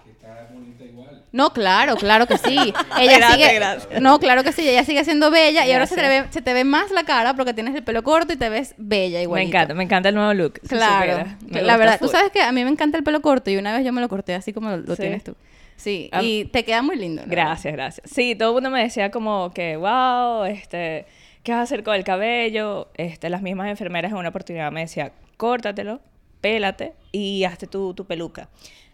No, 1.36 1.52
claro, 1.52 1.96
claro 1.96 2.26
que 2.26 2.38
sí. 2.38 2.56
Ella 2.98 3.18
Gracias, 3.18 3.32
sigue, 3.34 3.54
gracias. 3.54 4.00
no, 4.00 4.18
claro 4.18 4.42
que 4.42 4.52
sí. 4.52 4.66
Ella 4.66 4.84
sigue 4.84 5.04
siendo 5.04 5.30
bella 5.30 5.66
y 5.66 5.72
ahora 5.72 5.86
se 5.86 5.94
te, 5.94 6.08
ve, 6.08 6.24
se 6.30 6.40
te 6.40 6.54
ve 6.54 6.64
más 6.64 6.90
la 6.92 7.04
cara 7.04 7.34
porque 7.34 7.52
tienes 7.52 7.74
el 7.74 7.82
pelo 7.84 8.02
corto 8.02 8.32
y 8.32 8.36
te 8.36 8.48
ves 8.48 8.74
bella 8.78 9.20
igual. 9.20 9.42
Me 9.42 9.46
encanta, 9.46 9.74
me 9.74 9.84
encanta 9.84 10.08
el 10.08 10.14
nuevo 10.14 10.32
look. 10.32 10.54
Claro. 10.66 11.28
la 11.50 11.76
verdad, 11.76 11.98
tú 12.00 12.08
sabes 12.08 12.32
que 12.32 12.40
a 12.40 12.52
mí 12.52 12.64
me 12.64 12.70
encanta 12.70 12.96
el 12.96 13.04
pelo 13.04 13.20
corto 13.20 13.50
y 13.50 13.56
una 13.58 13.76
vez 13.76 13.84
yo 13.84 13.92
me 13.92 14.00
lo 14.00 14.08
corté 14.08 14.34
así 14.34 14.52
como 14.54 14.70
lo, 14.70 14.78
lo 14.78 14.96
Sí. 14.96 15.02
tienes 15.02 15.22
tú. 15.24 15.36
Sí, 15.76 16.08
y 16.22 16.46
te 16.46 16.64
queda 16.64 16.80
muy 16.80 16.96
lindo. 16.96 17.22
Gracias, 17.26 17.70
gracias. 17.74 18.10
Sí, 18.10 18.34
todo 18.34 18.48
el 18.48 18.54
mundo 18.54 18.70
me 18.70 18.82
decía 18.82 19.10
como 19.10 19.52
que, 19.52 19.76
wow, 19.76 20.44
este, 20.44 21.04
¿qué 21.42 21.52
vas 21.52 21.58
a 21.60 21.62
hacer 21.64 21.82
con 21.84 21.94
el 21.94 22.02
cabello? 22.02 22.88
Este, 22.94 23.28
las 23.28 23.42
mismas 23.42 23.68
enfermeras 23.68 24.10
en 24.10 24.16
una 24.16 24.30
oportunidad 24.30 24.72
me 24.72 24.80
decían, 24.80 25.12
córtatelo, 25.36 26.00
pélate 26.40 26.94
y 27.12 27.44
hazte 27.44 27.66
tu, 27.66 27.92
tu 27.92 28.06
peluca. 28.06 28.48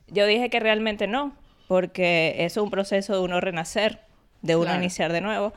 Yo 0.09 0.27
dije 0.27 0.51
que 0.51 0.59
realmente 0.59 1.07
no, 1.07 1.37
porque 1.73 2.35
eso 2.41 2.61
es 2.61 2.65
un 2.65 2.71
proceso 2.71 3.15
de 3.15 3.21
uno 3.21 3.41
renacer, 3.41 4.01
de 4.43 4.57
uno 4.57 4.67
Claro. 4.67 4.79
iniciar 4.83 5.11
de 5.11 5.23
nuevo. 5.23 5.55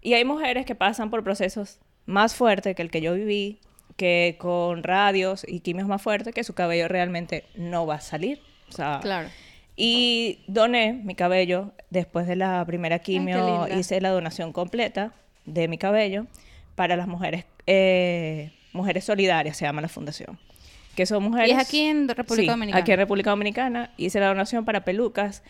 Y 0.00 0.14
hay 0.14 0.24
mujeres 0.24 0.64
que 0.64 0.76
pasan 0.76 1.10
por 1.10 1.24
procesos 1.24 1.80
más 2.04 2.36
fuertes 2.36 2.76
que 2.76 2.82
el 2.82 2.90
que 2.92 3.00
yo 3.00 3.14
viví, 3.14 3.58
que 3.96 4.36
con 4.38 4.84
radios 4.84 5.44
y 5.48 5.58
quimios 5.58 5.88
más 5.88 6.00
fuertes, 6.00 6.32
que 6.32 6.44
su 6.44 6.54
cabello 6.54 6.86
realmente 6.86 7.42
no 7.56 7.84
va 7.84 7.96
a 7.96 8.00
salir. 8.00 8.40
O 8.68 8.72
sea, 8.72 9.00
Claro. 9.02 9.28
y 9.74 10.38
doné 10.46 10.92
mi 10.92 11.16
cabello 11.16 11.72
después 11.90 12.28
de 12.28 12.36
la 12.36 12.64
primera 12.64 13.00
quimio. 13.00 13.66
hice 13.76 14.00
la 14.00 14.10
donación 14.10 14.52
completa 14.52 15.14
de 15.46 15.66
mi 15.66 15.78
cabello 15.78 16.26
para 16.76 16.94
las 16.94 17.08
mujeres, 17.08 17.44
eh, 17.66 18.52
mujeres 18.72 19.02
solidarias, 19.02 19.56
se 19.56 19.64
llama 19.64 19.80
la 19.80 19.88
fundación. 19.88 20.38
Que 20.96 21.06
son 21.06 21.22
mujeres. 21.22 21.50
¿Y 21.50 21.52
es 21.52 21.58
aquí 21.58 21.80
en 21.80 22.08
República 22.08 22.42
Sí, 22.42 22.48
Dominicana? 22.48 22.82
Aquí 22.82 22.90
en 22.90 22.98
República 22.98 23.30
Dominicana 23.30 23.90
hice 23.96 24.18
la 24.18 24.28
donación 24.28 24.64
para 24.64 24.84
pelucas 24.84 25.42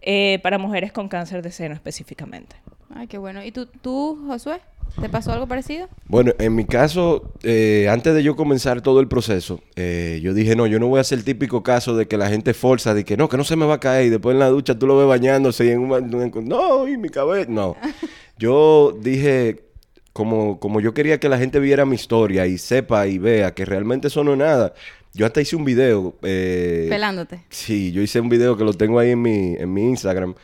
eh, 0.00 0.38
para 0.42 0.58
mujeres 0.58 0.92
con 0.92 1.08
cáncer 1.08 1.42
de 1.42 1.50
seno 1.52 1.74
específicamente. 1.74 2.56
Ay, 2.94 3.06
qué 3.06 3.18
bueno. 3.18 3.44
¿Y 3.44 3.52
tú, 3.52 3.66
tú, 3.66 4.24
Josué? 4.26 4.60
¿Te 5.00 5.08
pasó 5.08 5.32
algo 5.32 5.46
parecido? 5.46 5.88
Bueno, 6.06 6.32
en 6.38 6.54
mi 6.54 6.66
caso, 6.66 7.32
eh, 7.42 7.88
antes 7.90 8.14
de 8.14 8.22
yo 8.22 8.36
comenzar 8.36 8.82
todo 8.82 9.00
el 9.00 9.08
proceso, 9.08 9.60
eh, 9.74 10.20
yo 10.22 10.34
dije, 10.34 10.54
no, 10.54 10.66
yo 10.66 10.78
no 10.78 10.88
voy 10.88 10.98
a 10.98 11.00
hacer 11.00 11.18
el 11.18 11.24
típico 11.24 11.62
caso 11.62 11.96
de 11.96 12.06
que 12.06 12.18
la 12.18 12.28
gente 12.28 12.52
forza, 12.52 12.92
de 12.92 13.04
que 13.04 13.16
no, 13.16 13.28
que 13.28 13.38
no 13.38 13.44
se 13.44 13.56
me 13.56 13.64
va 13.64 13.74
a 13.74 13.80
caer, 13.80 14.06
y 14.06 14.10
después 14.10 14.34
en 14.34 14.40
la 14.40 14.48
ducha 14.48 14.78
tú 14.78 14.86
lo 14.86 14.98
ves 14.98 15.08
bañándose 15.08 15.64
y 15.64 15.70
en 15.70 15.78
un... 15.80 16.46
No, 16.46 16.86
y 16.86 16.98
mi 16.98 17.08
cabello... 17.08 17.46
No. 17.48 17.76
Yo 18.38 18.92
dije, 19.00 19.71
como, 20.12 20.58
como 20.60 20.80
yo 20.80 20.92
quería 20.94 21.18
que 21.18 21.28
la 21.28 21.38
gente 21.38 21.58
viera 21.60 21.84
mi 21.86 21.94
historia 21.96 22.46
y 22.46 22.58
sepa 22.58 23.06
y 23.06 23.18
vea 23.18 23.52
que 23.54 23.64
realmente 23.64 24.08
eso 24.08 24.22
no 24.24 24.32
es 24.32 24.38
nada, 24.38 24.74
yo 25.14 25.26
hasta 25.26 25.40
hice 25.40 25.56
un 25.56 25.64
video... 25.64 26.14
eh, 26.22 26.86
Pelándote. 26.90 27.40
Sí, 27.50 27.92
yo 27.92 28.00
hice 28.02 28.20
un 28.20 28.28
video 28.28 28.56
que 28.56 28.64
lo 28.64 28.72
tengo 28.74 28.98
ahí 28.98 29.10
en 29.10 29.22
mi, 29.22 29.54
en 29.56 29.72
mi 29.72 29.82
Instagram. 29.88 30.34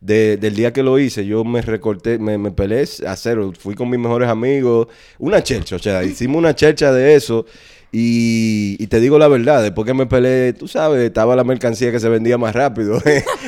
De- 0.00 0.36
del 0.36 0.54
día 0.56 0.72
que 0.72 0.82
lo 0.82 0.98
hice, 0.98 1.24
yo 1.26 1.44
me 1.44 1.62
recorté, 1.62 2.18
me, 2.18 2.36
me 2.38 2.50
peleé 2.50 2.84
a 3.06 3.14
cero. 3.16 3.52
Fui 3.58 3.74
con 3.76 3.88
mis 3.90 4.00
mejores 4.00 4.28
amigos. 4.28 4.88
Una 5.18 5.42
chercha, 5.42 5.76
o 5.76 5.78
sea, 5.78 6.02
hicimos 6.04 6.38
una 6.38 6.54
chercha 6.54 6.92
de 6.92 7.14
eso. 7.14 7.46
Y, 7.94 8.76
y 8.82 8.86
te 8.86 9.00
digo 9.00 9.18
la 9.18 9.28
verdad, 9.28 9.62
después 9.62 9.86
que 9.86 9.92
me 9.92 10.06
peleé, 10.06 10.54
tú 10.54 10.66
sabes, 10.66 11.02
estaba 11.02 11.36
la 11.36 11.44
mercancía 11.44 11.92
que 11.92 12.00
se 12.00 12.08
vendía 12.08 12.38
más 12.38 12.54
rápido. 12.54 13.00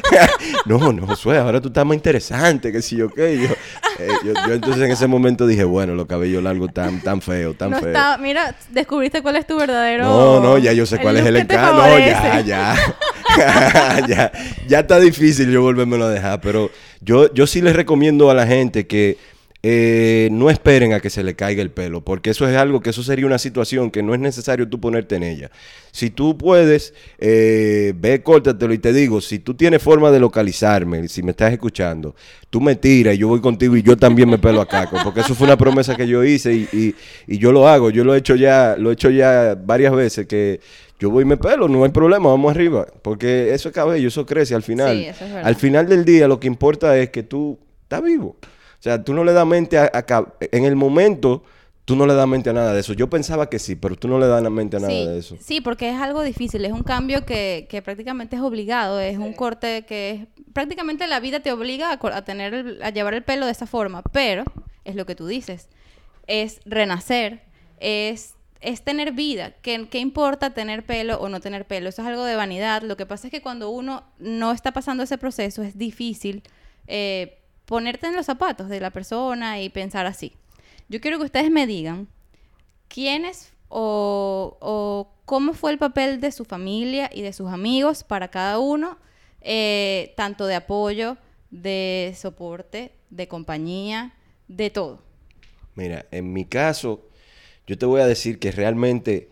no, 0.67 0.93
no, 0.93 1.07
Josué, 1.07 1.39
ahora 1.39 1.61
tú 1.61 1.69
estás 1.69 1.87
más 1.87 1.97
interesante, 1.97 2.71
que 2.71 2.83
si 2.83 2.97
yo 2.97 3.09
qué. 3.09 3.39
Yo, 3.43 3.49
eh, 3.99 4.09
yo, 4.25 4.33
yo 4.47 4.55
entonces 4.55 4.83
en 4.83 4.91
ese 4.91 5.07
momento 5.07 5.47
dije, 5.47 5.65
bueno, 5.65 5.95
los 5.95 6.07
cabellos 6.07 6.43
largos 6.43 6.73
tan, 6.73 7.01
tan 7.01 7.21
feos, 7.21 7.57
tan 7.57 7.71
no 7.71 7.79
feos. 7.79 7.89
está, 7.89 8.19
mira, 8.19 8.55
descubriste 8.71 9.23
cuál 9.23 9.37
es 9.37 9.47
tu 9.47 9.57
verdadero. 9.57 10.05
No, 10.05 10.41
no, 10.41 10.59
ya 10.59 10.73
yo 10.73 10.87
sé 10.87 10.99
cuál 10.99 11.17
es 11.17 11.27
el 11.27 11.37
encanto. 11.37 11.75
No, 11.75 11.99
ya, 11.99 12.41
ya. 12.41 12.77
ya. 14.09 14.33
Ya 14.69 14.81
está 14.81 14.99
difícil 14.99 15.51
yo 15.51 15.63
volvérmelo 15.63 16.05
a 16.05 16.11
dejar. 16.11 16.41
Pero 16.41 16.71
yo, 17.01 17.33
yo 17.33 17.47
sí 17.47 17.61
les 17.61 17.77
recomiendo 17.77 18.31
a 18.31 18.35
la 18.35 18.47
gente 18.47 18.87
que 18.87 19.17
eh, 19.67 20.29
no 20.31 20.51
esperen 20.51 20.93
a 20.93 21.01
que 21.01 21.09
se 21.09 21.23
le 21.23 21.35
caiga 21.35 21.63
el 21.63 21.71
pelo, 21.71 22.03
porque 22.05 22.29
eso 22.29 22.47
es 22.47 22.55
algo 22.55 22.83
que 22.83 22.91
eso 22.91 23.03
sería 23.03 23.25
una 23.25 23.39
situación 23.39 23.91
que 23.91 24.03
no 24.03 24.13
es 24.13 24.21
necesario 24.21 24.69
tú 24.69 24.79
ponerte 24.79 25.17
en 25.17 25.23
ella. 25.23 25.51
Si 25.91 26.11
tú 26.11 26.37
puedes, 26.37 26.93
eh, 27.19 27.95
ve, 27.97 28.23
córtatelo 28.23 28.75
y 28.75 28.79
te 28.79 28.93
digo, 28.93 29.23
si 29.23 29.39
tú 29.39 29.55
tienes 29.55 29.81
forma 29.83 30.11
de 30.11 30.21
localizarme, 30.21 31.09
si 31.09 31.23
me 31.23 31.31
estás 31.31 31.51
escuchando, 31.51 32.15
tú 32.51 32.61
me 32.61 32.77
tiras 32.77 33.15
y 33.15 33.19
yo 33.19 33.29
voy 33.29 33.41
contigo 33.41 33.75
y 33.75 33.83
yo 33.83 33.97
también 33.97 34.29
me 34.29 34.37
pelo 34.37 34.61
a 34.61 34.69
Caco, 34.69 34.99
porque 35.03 35.21
eso 35.21 35.35
fue 35.35 35.47
una 35.47 35.57
promesa 35.57 35.97
que 35.97 36.07
yo 36.07 36.23
hice 36.23 36.53
y, 36.55 36.69
y- 36.73 36.95
y 37.27 37.39
yo 37.39 37.51
lo 37.51 37.67
hago, 37.67 37.89
yo 37.89 38.05
lo 38.05 38.15
he 38.15 38.19
hecho 38.19 38.35
ya, 38.37 38.77
lo 38.79 38.91
he 38.91 38.93
hecho 38.93 39.09
ya 39.09 39.55
varias 39.59 39.95
veces 39.95 40.27
que 40.27 40.61
yo 41.01 41.09
voy 41.09 41.23
y 41.23 41.27
me 41.27 41.39
pelo, 41.39 41.69
no 41.69 41.85
hay 41.85 41.91
problema, 41.91 42.29
vamos 42.29 42.51
arriba, 42.55 42.87
porque 43.01 43.55
eso 43.55 43.71
es 43.71 43.75
cabello, 43.75 44.09
eso 44.09 44.27
crece 44.27 44.55
al 44.55 44.63
final. 44.63 44.95
Sí, 44.95 45.07
eso 45.07 45.25
es 45.25 45.33
verdad. 45.33 45.49
al 45.49 45.57
final 45.57 45.89
del 45.89 46.05
día 46.05 46.29
lo 46.29 46.39
que 46.39 46.49
importa 46.49 46.99
es 46.99 47.09
que 47.09 47.23
tú 47.23 47.59
estás 47.85 48.03
vivo. 48.03 48.37
O 48.85 48.87
sea, 48.87 49.03
tú 49.03 49.15
no 49.15 49.25
le 49.25 49.33
das 49.33 49.47
mente 49.47 49.79
a, 49.79 49.91
a 49.95 50.27
en 50.53 50.67
el 50.67 50.77
momento, 50.77 51.43
tú 51.87 51.97
no 51.97 52.07
le 52.07 52.13
das 52.13 52.29
mente 52.29 52.51
a 52.51 52.53
nada 52.53 52.75
de 52.75 52.81
eso. 52.81 52.93
Yo 52.93 53.09
pensaba 53.09 53.49
que 53.49 53.59
sí, 53.59 53.77
pero 53.77 53.97
tú 53.97 54.09
no 54.09 54.19
le 54.19 54.27
das 54.27 54.43
mente 54.51 54.77
a 54.77 54.81
nada 54.81 54.93
sí, 54.93 55.07
de 55.07 55.19
eso. 55.19 55.39
sí, 55.41 55.63
porque 55.63 55.89
es 55.89 55.97
algo 55.97 56.23
difícil, 56.23 56.63
es 56.67 56.73
un 56.73 56.83
cambio 56.83 57.25
que, 57.25 57.67
que 57.71 57.81
prácticamente 57.81 58.37
es 58.37 58.43
obligado, 58.43 59.01
es 59.01 59.17
un 59.17 59.33
corte 59.33 59.87
que 59.87 60.11
es, 60.11 60.27
prácticamente 60.53 61.07
la 61.07 61.19
vida 61.19 61.41
te 61.41 61.51
obliga 61.51 61.93
a 61.99 62.25
tener 62.27 62.53
el- 62.53 62.83
a 62.83 62.91
llevar 62.91 63.15
el 63.15 63.23
pelo 63.23 63.47
de 63.47 63.53
esa 63.53 63.67
forma, 63.67 64.03
pero 64.13 64.45
es 64.85 64.97
lo 64.97 65.07
que 65.07 65.15
tú 65.15 65.27
dices, 65.27 65.71
es 66.27 66.61
renacer, 66.67 67.41
es, 67.81 68.35
es 68.61 68.83
tener 68.83 69.13
vida, 69.13 69.55
¿Qué, 69.63 69.89
¿qué 69.89 69.99
importa 69.99 70.51
tener 70.51 70.85
pelo 70.85 71.19
o 71.21 71.31
no 71.31 71.41
tener 71.41 71.67
pelo? 71.67 71.89
Eso 71.89 72.03
es 72.03 72.09
algo 72.09 72.25
de 72.25 72.37
vanidad, 72.37 72.83
lo 72.83 72.99
que 72.99 73.07
pasa 73.07 73.29
es 73.29 73.31
que 73.31 73.41
cuando 73.41 73.71
uno 73.71 74.05
no 74.19 74.53
está 74.53 74.73
pasando 74.73 75.03
ese 75.05 75.17
proceso 75.17 75.63
es 75.63 75.79
difícil 75.79 76.43
eh, 76.87 77.39
ponerte 77.67 78.07
en 78.07 78.17
los 78.17 78.27
zapatos 78.27 78.69
de 78.69 78.81
la 78.81 78.91
persona 78.91 79.61
y 79.61 79.69
pensar 79.69 80.07
así. 80.07 80.33
Yo 80.89 81.01
quiero 81.01 81.19
que 81.19 81.25
ustedes 81.25 81.51
me 81.51 81.67
digan 81.67 82.09
quiénes 82.89 83.53
o, 83.69 84.57
o 84.61 85.15
cómo 85.25 85.55
fue 85.55 85.73
el 85.73 85.79
papel 85.79 86.21
de 86.21 86.33
su 86.33 86.45
familia 86.45 87.11
y 87.13 87.23
de 87.23 87.33
sus 87.33 87.51
amigos 87.51 88.05
para 88.05 88.29
cada 88.29 88.59
uno, 88.59 88.99
eh, 89.41 90.13
tanto 90.17 90.47
de 90.47 90.55
apoyo, 90.55 91.17
de 91.51 92.15
soporte, 92.17 92.93
de 93.11 93.29
compañía, 93.29 94.15
de 94.49 94.71
todo. 94.71 95.03
Mira, 95.75 96.07
en 96.11 96.33
mi 96.33 96.45
caso, 96.45 97.09
yo 97.67 97.79
te 97.79 97.87
voy 97.87 98.01
a 98.01 98.07
decir 98.07 98.39
que 98.39 98.53
realmente 98.53 99.31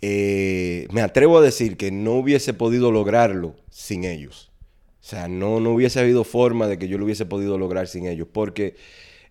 eh, 0.00 0.86
me 0.90 1.00
atrevo 1.00 1.38
a 1.38 1.42
decir 1.42 1.76
que 1.76 1.90
no 1.90 2.12
hubiese 2.12 2.54
podido 2.54 2.92
lograrlo 2.92 3.56
sin 3.70 4.04
ellos. 4.04 4.52
O 5.04 5.06
sea, 5.06 5.28
no, 5.28 5.60
no 5.60 5.72
hubiese 5.74 6.00
habido 6.00 6.24
forma 6.24 6.66
de 6.66 6.78
que 6.78 6.88
yo 6.88 6.96
lo 6.96 7.04
hubiese 7.04 7.26
podido 7.26 7.58
lograr 7.58 7.88
sin 7.88 8.06
ellos. 8.06 8.26
Porque 8.32 8.74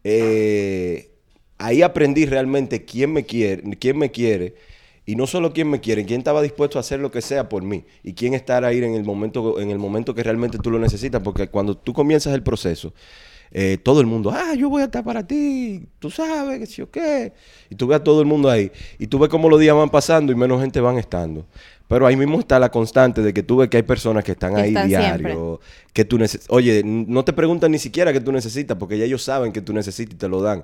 eh, 0.04 1.10
ahí 1.58 1.82
aprendí 1.82 2.28
realmente 2.28 2.86
quién 2.86 3.12
me 3.12 3.26
quiere, 3.26 3.64
quién 3.78 3.98
me 3.98 4.12
quiere. 4.12 4.54
Y 5.08 5.16
no 5.16 5.26
solo 5.26 5.52
quién 5.52 5.72
me 5.72 5.82
quiere, 5.82 6.06
quién 6.06 6.20
estaba 6.20 6.44
dispuesto 6.44 6.78
a 6.78 6.82
hacer 6.82 7.00
lo 7.00 7.10
que 7.10 7.24
sea 7.24 7.50
por 7.50 7.64
mí. 7.64 7.86
Y 8.04 8.14
quién 8.14 8.36
estar 8.36 8.64
ahí 8.66 8.84
en 8.84 8.94
el 8.94 9.04
momento, 9.04 9.60
en 9.60 9.72
el 9.72 9.80
momento 9.80 10.14
que 10.14 10.22
realmente 10.22 10.60
tú 10.60 10.70
lo 10.70 10.78
necesitas. 10.78 11.24
Porque 11.24 11.48
cuando 11.48 11.76
tú 11.76 11.92
comienzas 11.92 12.36
el 12.36 12.44
proceso, 12.44 12.94
eh, 13.56 13.78
todo 13.78 14.02
el 14.02 14.08
mundo, 14.08 14.32
ah, 14.34 14.56
yo 14.56 14.68
voy 14.68 14.82
a 14.82 14.86
estar 14.86 15.04
para 15.04 15.28
ti, 15.28 15.88
tú 16.00 16.10
sabes, 16.10 16.58
que 16.58 16.66
sí 16.66 16.82
o 16.82 16.89
qué. 16.89 17.34
Y 17.70 17.76
tú 17.76 17.86
ves 17.86 17.98
a 17.98 18.04
todo 18.04 18.20
el 18.20 18.26
mundo 18.26 18.50
ahí. 18.50 18.72
Y 18.98 19.06
tú 19.06 19.20
ves 19.20 19.30
cómo 19.30 19.48
los 19.48 19.60
días 19.60 19.76
van 19.76 19.92
pasando 19.92 20.32
y 20.32 20.36
menos 20.36 20.60
gente 20.60 20.82
van 20.82 20.98
estando. 20.98 21.46
Pero 21.88 22.08
ahí 22.08 22.16
mismo 22.16 22.39
está 22.39 22.58
la 22.58 22.72
constante 22.72 23.22
de 23.22 23.32
que 23.32 23.44
tú 23.44 23.58
ves 23.58 23.70
que 23.70 23.78
hay 23.78 23.84
personas 23.84 24.24
que 24.24 24.32
están 24.32 24.56
Que 24.56 24.62
ahí 24.62 24.70
están 24.70 24.88
diario, 24.88 25.60
que 25.94 26.04
tú. 26.04 26.18
Oye, 26.50 26.82
no 26.84 27.24
te 27.24 27.32
preguntan 27.32 27.72
ni 27.72 27.78
siquiera 27.78 28.12
qué 28.12 28.20
tú 28.20 28.32
necesitas, 28.32 28.76
porque 28.76 28.98
ya 28.98 29.06
ellos 29.06 29.22
saben 29.22 29.52
que 29.52 29.62
tú 29.62 29.72
necesitas 29.72 30.16
y 30.16 30.18
te 30.18 30.28
lo 30.28 30.42
dan. 30.42 30.63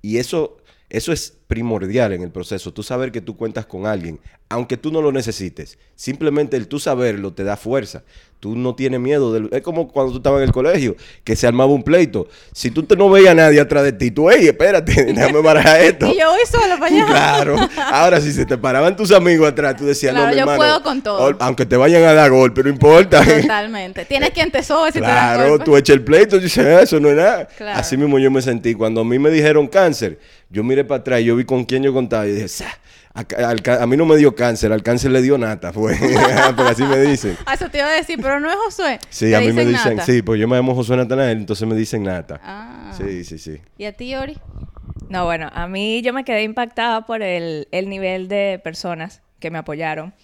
Y 0.00 0.16
eso, 0.16 0.56
eso 0.94 1.10
es 1.10 1.38
primordial 1.46 2.12
en 2.12 2.22
el 2.22 2.30
proceso. 2.30 2.72
Tú 2.72 2.82
saber 2.82 3.10
que 3.12 3.22
tú 3.22 3.34
cuentas 3.36 3.64
con 3.64 3.86
alguien, 3.86 4.20
aunque 4.50 4.76
tú 4.76 4.92
no 4.92 5.00
lo 5.00 5.10
necesites. 5.10 5.78
Simplemente 5.96 6.56
el 6.58 6.68
tú 6.68 6.78
saberlo 6.78 7.32
te 7.32 7.44
da 7.44 7.56
fuerza. 7.56 8.02
Tú 8.40 8.56
no 8.56 8.74
tienes 8.74 8.98
miedo. 9.00 9.32
del- 9.32 9.48
es 9.52 9.62
como 9.62 9.86
cuando 9.88 10.10
tú 10.12 10.18
estabas 10.18 10.38
en 10.42 10.48
el 10.48 10.52
colegio, 10.52 10.96
que 11.24 11.36
se 11.36 11.46
armaba 11.46 11.72
un 11.72 11.82
pleito. 11.84 12.26
Si 12.52 12.70
tú 12.72 12.82
te 12.82 12.96
no 12.96 13.08
veías 13.08 13.30
a 13.30 13.34
nadie 13.36 13.60
atrás 13.60 13.84
de 13.84 13.92
ti, 13.92 14.10
tú, 14.10 14.28
hey, 14.30 14.48
espérate, 14.48 14.92
déjame 15.14 15.42
parar 15.42 15.80
esto. 15.80 16.06
Y 16.12 16.18
yo 16.18 16.28
voy 16.30 16.40
sola 16.50 16.76
para 16.78 16.86
allá. 16.94 17.06
Claro. 17.06 17.56
Ahora, 17.92 18.20
si 18.20 18.32
se 18.32 18.44
te 18.44 18.58
paraban 18.58 18.96
tus 18.96 19.12
amigos 19.12 19.48
atrás, 19.48 19.76
tú 19.76 19.84
decías, 19.86 20.12
Claro, 20.12 20.26
no, 20.26 20.30
mi 20.32 20.36
yo 20.36 20.40
hermano, 20.40 20.58
puedo 20.58 20.82
con 20.82 21.00
todo. 21.02 21.36
Aunque 21.38 21.64
te 21.66 21.76
vayan 21.76 22.02
a 22.02 22.12
dar 22.14 22.30
golpe, 22.32 22.62
no 22.64 22.68
importa. 22.68 23.24
Totalmente. 23.24 24.04
Tienes 24.06 24.30
quien 24.30 24.50
te 24.50 24.62
sobe 24.62 24.90
si 24.92 24.98
te 24.98 25.06
dan 25.06 25.36
Claro, 25.36 25.50
golpes. 25.50 25.64
tú 25.64 25.76
echas 25.76 25.94
el 25.94 26.02
pleito 26.02 26.36
y 26.36 26.40
dices, 26.40 26.66
"Ah, 26.66 26.82
eso 26.82 26.98
no 26.98 27.08
es 27.10 27.16
nada. 27.16 27.46
Claro. 27.46 27.78
Así 27.78 27.96
mismo 27.96 28.18
yo 28.18 28.30
me 28.30 28.42
sentí. 28.42 28.74
Cuando 28.74 29.02
a 29.02 29.04
mí 29.04 29.18
me 29.20 29.30
dijeron 29.30 29.68
cáncer, 29.68 30.18
yo 30.52 30.62
miré 30.62 30.84
para 30.84 31.00
atrás 31.00 31.20
y 31.20 31.24
yo 31.24 31.36
vi 31.36 31.44
con 31.44 31.64
quién 31.64 31.82
yo 31.82 31.92
contaba 31.92 32.26
y 32.26 32.32
dije, 32.32 32.48
"Sa, 32.48 32.66
a, 33.14 33.86
mí 33.86 33.96
no 33.96 34.06
me 34.06 34.16
dio 34.16 34.34
cáncer, 34.34 34.72
al 34.72 34.82
cáncer 34.82 35.10
le 35.10 35.20
dio 35.20 35.36
nata, 35.36 35.72
fue. 35.72 35.96
Porque 36.56 36.70
así 36.72 36.82
me 36.84 36.98
dicen. 36.98 37.36
Ah, 37.44 37.54
Eso 37.54 37.68
te 37.68 37.78
iba 37.78 37.88
a 37.88 37.92
decir, 37.92 38.18
pero 38.22 38.40
no 38.40 38.48
es 38.50 38.56
Josué. 38.56 38.98
Sí, 39.10 39.34
a 39.34 39.40
mí 39.40 39.52
me 39.52 39.66
dicen, 39.66 39.96
nata. 39.96 40.06
sí, 40.06 40.22
pues 40.22 40.40
yo 40.40 40.48
me 40.48 40.56
llamo 40.56 40.74
Josué 40.74 40.96
Natanael, 40.96 41.38
entonces 41.38 41.68
me 41.68 41.74
dicen 41.74 42.02
nata. 42.04 42.40
Ah. 42.42 42.92
Sí, 42.96 43.24
sí, 43.24 43.38
sí. 43.38 43.58
¿Y 43.76 43.84
a 43.84 43.92
ti, 43.92 44.14
Ori? 44.14 44.38
No, 45.08 45.26
bueno, 45.26 45.50
a 45.52 45.66
mí 45.66 46.00
yo 46.00 46.14
me 46.14 46.24
quedé 46.24 46.42
impactada 46.42 47.04
por 47.04 47.22
el, 47.22 47.68
el 47.70 47.90
nivel 47.90 48.28
de 48.28 48.60
personas 48.64 49.20
que 49.40 49.50
me 49.50 49.58
apoyaron. 49.58 50.14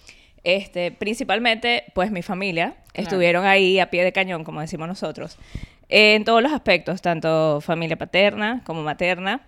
Este, 0.43 0.91
principalmente, 0.91 1.83
pues 1.93 2.11
mi 2.11 2.23
familia, 2.23 2.75
estuvieron 2.93 3.45
ahí 3.45 3.79
a 3.79 3.91
pie 3.91 4.03
de 4.03 4.11
cañón, 4.11 4.43
como 4.43 4.61
decimos 4.61 4.87
nosotros, 4.87 5.37
en 5.89 6.23
todos 6.23 6.41
los 6.41 6.51
aspectos, 6.53 7.01
tanto 7.01 7.61
familia 7.61 7.97
paterna 7.97 8.61
como 8.65 8.81
materna, 8.81 9.41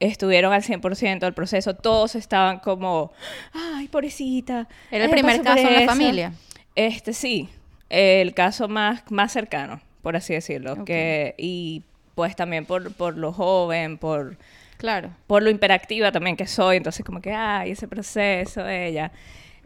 estuvieron 0.00 0.52
al 0.52 0.62
100% 0.62 1.20
del 1.20 1.34
proceso, 1.34 1.74
todos 1.74 2.14
estaban 2.14 2.58
como, 2.60 3.12
ay, 3.52 3.88
pobrecita. 3.88 4.68
¿Era 4.90 5.04
el 5.04 5.10
primer 5.10 5.42
caso 5.42 5.66
en 5.66 5.72
la 5.74 5.80
eso". 5.80 5.86
familia? 5.86 6.32
Este, 6.74 7.12
sí, 7.12 7.48
el 7.88 8.34
caso 8.34 8.68
más, 8.68 9.02
más 9.10 9.32
cercano, 9.32 9.80
por 10.02 10.16
así 10.16 10.34
decirlo, 10.34 10.84
que, 10.84 11.34
y 11.38 11.82
pues 12.14 12.36
también 12.36 12.64
por, 12.66 12.92
por 12.94 13.16
lo 13.16 13.32
joven, 13.32 13.98
por 13.98 14.36
Claro. 14.78 15.10
por 15.26 15.42
lo 15.42 15.48
hiperactiva 15.50 16.12
también 16.12 16.36
que 16.36 16.46
soy, 16.46 16.76
entonces 16.76 17.04
como 17.04 17.20
que, 17.20 17.32
ay, 17.32 17.70
ese 17.70 17.88
proceso, 17.88 18.66
ella. 18.68 19.10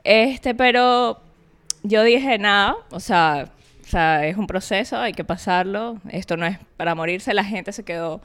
Este, 0.04 0.54
pero 0.54 1.20
yo 1.82 2.04
dije, 2.04 2.38
nada, 2.38 2.76
o 2.90 3.00
sea, 3.00 3.48
o 3.82 3.86
sea, 3.88 4.24
es 4.26 4.36
un 4.36 4.46
proceso, 4.46 4.96
hay 4.98 5.12
que 5.12 5.24
pasarlo, 5.24 5.98
esto 6.10 6.36
no 6.36 6.46
es 6.46 6.58
para 6.76 6.94
morirse, 6.94 7.34
la 7.34 7.42
gente 7.44 7.72
se 7.72 7.84
quedó 7.84 8.20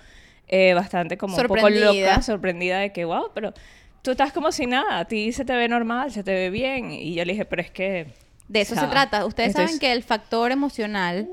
eh, 0.48 0.74
bastante 0.74 1.18
como 1.18 1.36
un 1.38 1.48
poco 1.48 1.70
loca, 1.70 2.22
sorprendida 2.22 2.80
de 2.80 2.92
que, 2.92 3.06
wow, 3.06 3.32
pero 3.34 3.54
tú 4.02 4.12
estás 4.12 4.32
como 4.32 4.52
si 4.52 4.66
nada, 4.68 5.00
a 5.00 5.06
ti 5.06 5.32
se 5.32 5.46
te 5.46 5.54
ve 5.56 5.68
normal, 5.68 6.12
se 6.12 6.24
te 6.24 6.34
ve 6.34 6.50
bien, 6.50 6.92
y 6.92 7.14
yo 7.16 7.26
le 7.26 7.34
dije, 7.34 7.46
pero 7.46 7.62
es 7.62 7.72
que... 7.72 8.08
De 8.48 8.62
eso 8.62 8.76
se 8.76 8.86
trata. 8.88 9.26
Ustedes 9.26 9.50
esto 9.50 9.62
saben 9.62 9.74
es- 9.76 9.80
que 9.80 9.92
el 9.92 10.04
factor 10.04 10.52
emocional 10.52 11.28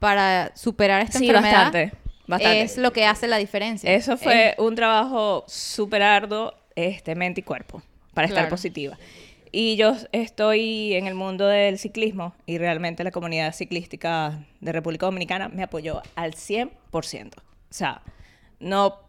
para 0.00 0.50
superar 0.56 1.00
esta 1.02 1.18
Sí, 1.20 1.28
enfermedad 1.28 1.64
bastante, 1.72 1.92
bastante. 2.26 2.62
es 2.62 2.76
lo 2.76 2.92
que 2.92 3.04
hace 3.06 3.28
la 3.28 3.36
diferencia. 3.38 3.92
Eso 3.94 4.16
fue 4.16 4.54
un 4.58 4.74
trabajo 4.74 5.44
súper 5.46 6.02
arduo, 6.02 6.52
este, 6.74 7.14
mente 7.14 7.40
y 7.40 7.44
cuerpo, 7.44 7.82
para 8.14 8.26
estar 8.26 8.48
positiva. 8.48 8.98
Y 9.52 9.76
yo 9.76 9.94
estoy 10.12 10.94
en 10.94 11.06
el 11.06 11.14
mundo 11.14 11.46
del 11.46 11.78
ciclismo 11.78 12.34
y 12.46 12.58
realmente 12.58 13.04
la 13.04 13.12
comunidad 13.12 13.54
ciclística 13.54 14.40
de 14.60 14.72
República 14.72 15.06
Dominicana 15.06 15.48
me 15.48 15.62
apoyó 15.62 16.02
al 16.16 16.34
100%. 16.34 17.38
O 17.38 17.42
sea, 17.70 18.02
no 18.60 19.00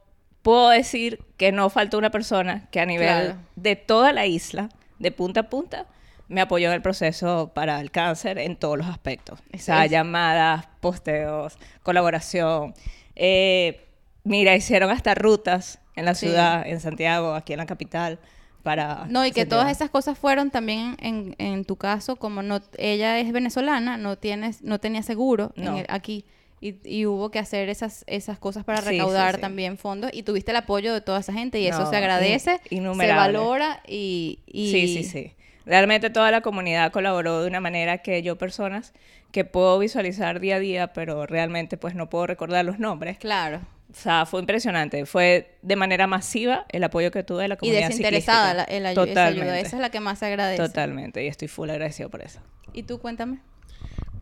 puedo 0.41 0.69
decir 0.69 1.19
que 1.37 1.51
no 1.51 1.69
faltó 1.69 1.97
una 1.97 2.09
persona 2.11 2.67
que 2.71 2.79
a 2.79 2.85
nivel 2.85 3.07
Claro. 3.07 3.35
de 3.55 3.75
toda 3.75 4.13
la 4.13 4.25
isla, 4.25 4.69
de 4.99 5.11
punta 5.11 5.41
a 5.41 5.49
punta, 5.49 5.85
me 6.29 6.41
apoyó 6.41 6.67
en 6.69 6.73
el 6.73 6.81
proceso 6.81 7.51
para 7.53 7.79
el 7.79 7.91
cáncer 7.91 8.37
en 8.37 8.55
todos 8.57 8.77
los 8.77 8.87
aspectos. 8.87 9.39
O 9.53 9.57
sea, 9.57 9.85
es. 9.85 9.91
llamadas, 9.91 10.67
posteos, 10.81 11.57
colaboración. 11.83 12.73
Eh, 13.15 13.85
mira, 14.23 14.55
hicieron 14.55 14.89
hasta 14.91 15.15
rutas 15.15 15.79
en 15.95 16.05
la 16.05 16.15
Sí. 16.15 16.27
ciudad, 16.27 16.67
en 16.67 16.79
Santiago, 16.79 17.33
aquí 17.33 17.53
en 17.53 17.59
la 17.59 17.65
capital, 17.65 18.19
para... 18.63 19.05
No, 19.09 19.25
y 19.25 19.31
que 19.31 19.45
todas 19.45 19.71
esas 19.71 19.89
cosas 19.89 20.17
fueron 20.17 20.51
también 20.51 20.97
en, 20.99 21.35
en 21.37 21.63
tu 21.63 21.77
caso, 21.77 22.17
como 22.17 22.41
no 22.43 22.59
ella 22.77 23.17
es 23.19 23.31
venezolana, 23.31 23.97
no 23.97 24.17
tienes, 24.17 24.61
no 24.61 24.79
tenía 24.79 25.03
seguro 25.03 25.53
en 25.55 25.63
No. 25.63 25.77
el- 25.77 25.85
aquí. 25.89 26.25
Y, 26.59 26.75
y 26.83 27.05
hubo 27.05 27.29
que 27.29 27.37
hacer 27.39 27.69
esas, 27.69 28.03
esas 28.07 28.39
cosas 28.39 28.63
para 28.63 28.79
Sí, 28.79 28.85
sí, 28.85 28.89
recaudar 28.93 29.35
sí. 29.35 29.41
también 29.41 29.77
fondos 29.77 30.09
y 30.13 30.23
tuviste 30.23 30.49
el 30.51 30.57
apoyo 30.57 30.91
de 30.93 31.01
toda 31.01 31.19
esa 31.19 31.31
gente 31.33 31.59
y 31.59 31.67
eso 31.67 31.87
se 31.87 31.95
agradece, 31.97 32.53
in- 32.53 32.59
se 32.69 32.75
innumerable. 32.75 33.37
valora 33.37 33.81
y, 33.87 34.39
y- 34.47 34.71
Sí, 34.71 34.87
sí, 34.87 35.03
sí. 35.03 35.33
Realmente 35.67 36.09
toda 36.09 36.31
la 36.31 36.41
comunidad 36.41 36.91
colaboró 36.91 37.41
de 37.41 37.47
una 37.49 37.59
manera 37.59 37.99
que 37.99 38.23
yo 38.23 38.37
personas 38.37 38.93
que 39.31 39.43
puedo 39.45 39.77
visualizar 39.77 40.39
día 40.39 40.55
a 40.55 40.59
día, 40.59 40.93
pero 40.93 41.25
realmente 41.27 41.77
pues 41.77 41.93
no 41.93 42.09
puedo 42.09 42.25
recordar 42.25 42.63
los 42.65 42.79
nombres. 42.79 43.17
Claro. 43.17 43.59
O 43.91 43.93
sea, 43.93 44.25
fue 44.25 44.39
impresionante. 44.39 45.05
Fue 45.05 45.57
de 45.61 45.75
manera 45.75 46.07
masiva 46.07 46.65
el 46.69 46.83
apoyo 46.85 47.11
que 47.11 47.21
tuve 47.23 47.43
de 47.43 47.47
la 47.49 47.55
Y 47.55 47.57
comunidad 47.57 47.87
desinteresada 47.89 48.53
la, 48.53 48.63
el 48.63 48.83
ayu- 48.85 48.89
esa 48.91 48.99
ayuda. 49.01 49.05
Totalmente. 49.05 49.59
Esa 49.61 49.75
es 49.75 49.81
la 49.81 49.89
que 49.91 49.99
más 49.99 50.19
se 50.19 50.25
agradece. 50.25 50.63
Totalmente. 50.63 51.23
Y 51.23 51.27
estoy 51.27 51.47
full 51.49 51.69
agradecido 51.69 52.09
por 52.09 52.21
eso. 52.21 52.39
¿Y 52.73 52.83
tú 52.83 52.99
cuéntame? 52.99 53.39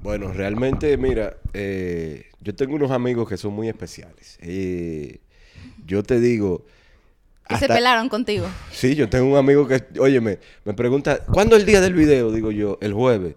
Bueno, 0.06 0.32
realmente, 0.32 0.96
mira, 0.98 1.36
eh, 1.52 2.28
yo 2.40 2.54
tengo 2.54 2.76
unos 2.76 2.92
amigos 2.92 3.28
que 3.28 3.38
son 3.38 3.54
muy 3.54 3.70
especiales. 3.70 4.38
Eh, 4.40 5.18
yo 5.84 6.04
te 6.04 6.20
digo... 6.20 6.64
Que 7.48 7.58
se 7.58 7.68
pelaron 7.68 8.08
contigo. 8.08 8.46
Sí, 8.72 8.94
yo 8.94 9.10
tengo 9.10 9.26
un 9.32 9.36
amigo 9.36 9.68
que, 9.68 9.84
oye, 10.00 10.22
me, 10.22 10.38
me 10.64 10.76
pregunta, 10.76 11.26
¿cuándo 11.26 11.56
es 11.56 11.64
el 11.64 11.66
día 11.68 11.82
del 11.82 11.96
video? 11.96 12.32
Digo 12.32 12.52
yo, 12.52 12.78
el 12.82 12.94
jueves. 12.94 13.34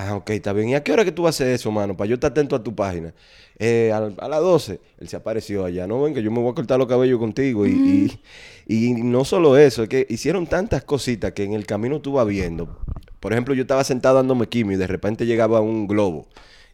Ah, 0.00 0.14
ok, 0.14 0.30
está 0.30 0.52
bien. 0.52 0.68
¿Y 0.68 0.74
a 0.76 0.84
qué 0.84 0.92
hora 0.92 1.04
que 1.04 1.10
tú 1.10 1.22
vas 1.24 1.34
a 1.40 1.44
hacer 1.44 1.48
eso, 1.54 1.72
mano? 1.72 1.96
Para 1.96 2.08
yo 2.08 2.14
estar 2.14 2.30
atento 2.30 2.54
a 2.54 2.62
tu 2.62 2.72
página. 2.72 3.12
Eh, 3.58 3.90
a, 3.92 3.96
a 4.24 4.28
las 4.28 4.40
12. 4.40 4.80
Él 4.98 5.08
se 5.08 5.16
apareció 5.16 5.64
allá. 5.64 5.88
No, 5.88 6.00
ven 6.02 6.14
que 6.14 6.22
yo 6.22 6.30
me 6.30 6.40
voy 6.40 6.52
a 6.52 6.54
cortar 6.54 6.78
los 6.78 6.86
cabellos 6.86 7.18
contigo. 7.18 7.66
Y, 7.66 8.20
y, 8.66 8.86
y 8.90 8.94
no 8.94 9.24
solo 9.24 9.58
eso, 9.58 9.82
es 9.82 9.88
que 9.88 10.06
hicieron 10.08 10.46
tantas 10.46 10.84
cositas 10.84 11.32
que 11.32 11.42
en 11.42 11.52
el 11.52 11.66
camino 11.66 12.00
tú 12.00 12.12
vas 12.12 12.28
viendo. 12.28 12.78
Por 13.18 13.32
ejemplo, 13.32 13.54
yo 13.54 13.62
estaba 13.62 13.82
sentado 13.82 14.16
dándome 14.18 14.46
quimio 14.48 14.74
y 14.76 14.78
de 14.78 14.86
repente 14.86 15.26
llegaba 15.26 15.60
un 15.60 15.88
globo. 15.88 16.28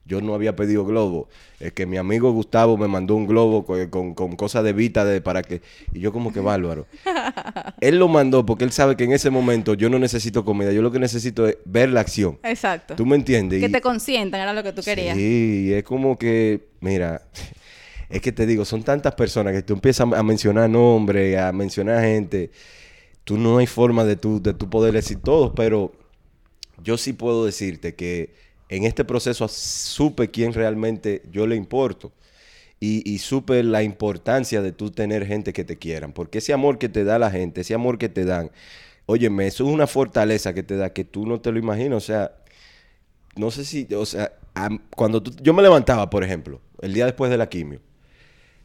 Yo 0.06 0.20
no 0.20 0.34
había 0.34 0.54
pedido 0.54 0.84
globo. 0.84 1.28
Es 1.60 1.72
que 1.72 1.86
mi 1.86 1.96
amigo 1.96 2.30
Gustavo 2.32 2.76
me 2.76 2.86
mandó 2.88 3.14
un 3.14 3.26
globo 3.26 3.64
co- 3.64 3.88
con, 3.88 4.12
con, 4.14 4.36
cosas 4.36 4.62
de 4.62 4.74
Vita 4.74 5.02
de, 5.04 5.22
para 5.22 5.40
que... 5.42 5.62
Y 5.94 6.00
yo 6.00 6.12
como 6.12 6.30
que 6.32 6.40
bárbaro. 6.40 6.86
él 7.80 7.98
lo 7.98 8.08
mandó 8.08 8.44
porque 8.44 8.64
él 8.64 8.72
sabe 8.72 8.96
que 8.96 9.04
en 9.04 9.12
ese 9.12 9.30
momento 9.30 9.72
yo 9.72 9.88
no 9.88 9.98
necesito 9.98 10.44
comida. 10.44 10.72
Yo 10.72 10.82
lo 10.82 10.90
que 10.92 10.98
necesito 10.98 11.48
es 11.48 11.56
ver 11.64 11.88
la 11.88 12.00
acción. 12.00 12.38
Exacto. 12.42 12.96
¿Tú 12.96 13.06
me 13.06 13.16
entiendes? 13.16 13.60
Que 13.60 13.66
Y- 13.68 13.72
te 13.72 13.80
consientan, 13.80 14.40
era 14.42 14.52
lo 14.52 14.62
que 14.62 14.72
tú 14.74 14.82
querías. 14.82 15.16
Sí, 15.16 15.70
es 15.72 15.84
como 15.84 16.18
que, 16.18 16.68
mira, 16.80 17.22
es 18.10 18.20
que 18.20 18.30
te 18.30 18.44
digo, 18.44 18.66
son 18.66 18.82
tantas 18.82 19.14
personas 19.14 19.54
que 19.54 19.62
tú 19.62 19.72
empiezas 19.72 20.06
a 20.12 20.22
mencionar 20.22 20.68
nombres, 20.68 21.38
a 21.38 21.50
mencionar 21.52 22.02
gente. 22.02 22.50
Tú 23.24 23.38
no 23.38 23.56
hay 23.56 23.66
forma 23.66 24.04
de 24.04 24.16
tú, 24.16 24.42
de 24.42 24.52
tú 24.52 24.68
poder 24.68 24.92
decir 24.92 25.16
todos, 25.22 25.52
pero 25.56 25.92
yo 26.82 26.98
sí 26.98 27.14
puedo 27.14 27.46
decirte 27.46 27.94
que 27.94 28.34
en 28.76 28.84
este 28.84 29.04
proceso 29.04 29.48
supe 29.48 30.30
quién 30.30 30.52
realmente 30.52 31.22
yo 31.30 31.46
le 31.46 31.56
importo. 31.56 32.12
Y, 32.80 33.16
supe 33.18 33.62
la 33.62 33.82
importancia 33.82 34.60
de 34.60 34.70
tú 34.70 34.90
tener 34.90 35.26
gente 35.26 35.54
que 35.54 35.64
te 35.64 35.78
quieran. 35.78 36.12
Porque 36.12 36.38
ese 36.38 36.52
amor 36.52 36.76
que 36.76 36.90
te 36.90 37.02
da 37.02 37.18
la 37.18 37.30
gente, 37.30 37.62
ese 37.62 37.72
amor 37.72 37.96
que 37.96 38.10
te 38.10 38.26
dan, 38.26 38.50
óyeme, 39.06 39.46
eso 39.46 39.66
es 39.66 39.72
una 39.72 39.86
fortaleza 39.86 40.52
que 40.52 40.62
te 40.62 40.76
da 40.76 40.92
que 40.92 41.02
tú 41.02 41.24
no 41.24 41.40
te 41.40 41.50
lo 41.50 41.58
imaginas. 41.58 41.96
O 41.96 42.06
sea, 42.06 42.32
no 43.36 43.50
sé 43.50 43.64
si, 43.64 43.88
o 43.94 44.04
sea, 44.04 44.32
cuando 44.94 45.22
tú, 45.22 45.32
yo 45.42 45.54
me 45.54 45.62
levantaba, 45.62 46.10
por 46.10 46.24
ejemplo, 46.24 46.60
el 46.82 46.92
día 46.92 47.06
después 47.06 47.30
de 47.30 47.38
la 47.38 47.48
quimio, 47.48 47.80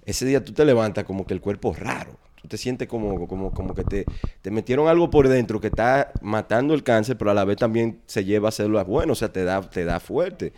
ese 0.06 0.26
día 0.26 0.44
tú 0.44 0.52
te 0.52 0.66
levantas 0.66 1.06
como 1.06 1.26
que 1.26 1.34
el 1.34 1.40
cuerpo 1.40 1.72
es 1.72 1.80
raro. 1.80 2.20
Tú 2.42 2.48
te 2.48 2.58
sientes 2.58 2.88
como, 2.88 3.28
como, 3.28 3.52
como 3.52 3.76
que 3.76 3.84
te, 3.84 4.06
te 4.42 4.52
metieron 4.52 4.88
algo 4.88 5.10
por 5.10 5.28
dentro 5.28 5.60
que 5.60 5.68
está 5.68 6.12
matando 6.22 6.74
el 6.74 6.84
cáncer, 6.84 7.18
pero 7.18 7.32
a 7.32 7.34
la 7.34 7.46
vez 7.46 7.58
también 7.58 8.00
se 8.06 8.24
lleva 8.24 8.52
células 8.52 8.88
buenas, 8.88 9.18
o 9.18 9.20
sea, 9.20 9.32
te 9.32 9.44
da, 9.44 9.62
te 9.62 9.84
da 9.86 10.00
fuerte. 10.00 10.54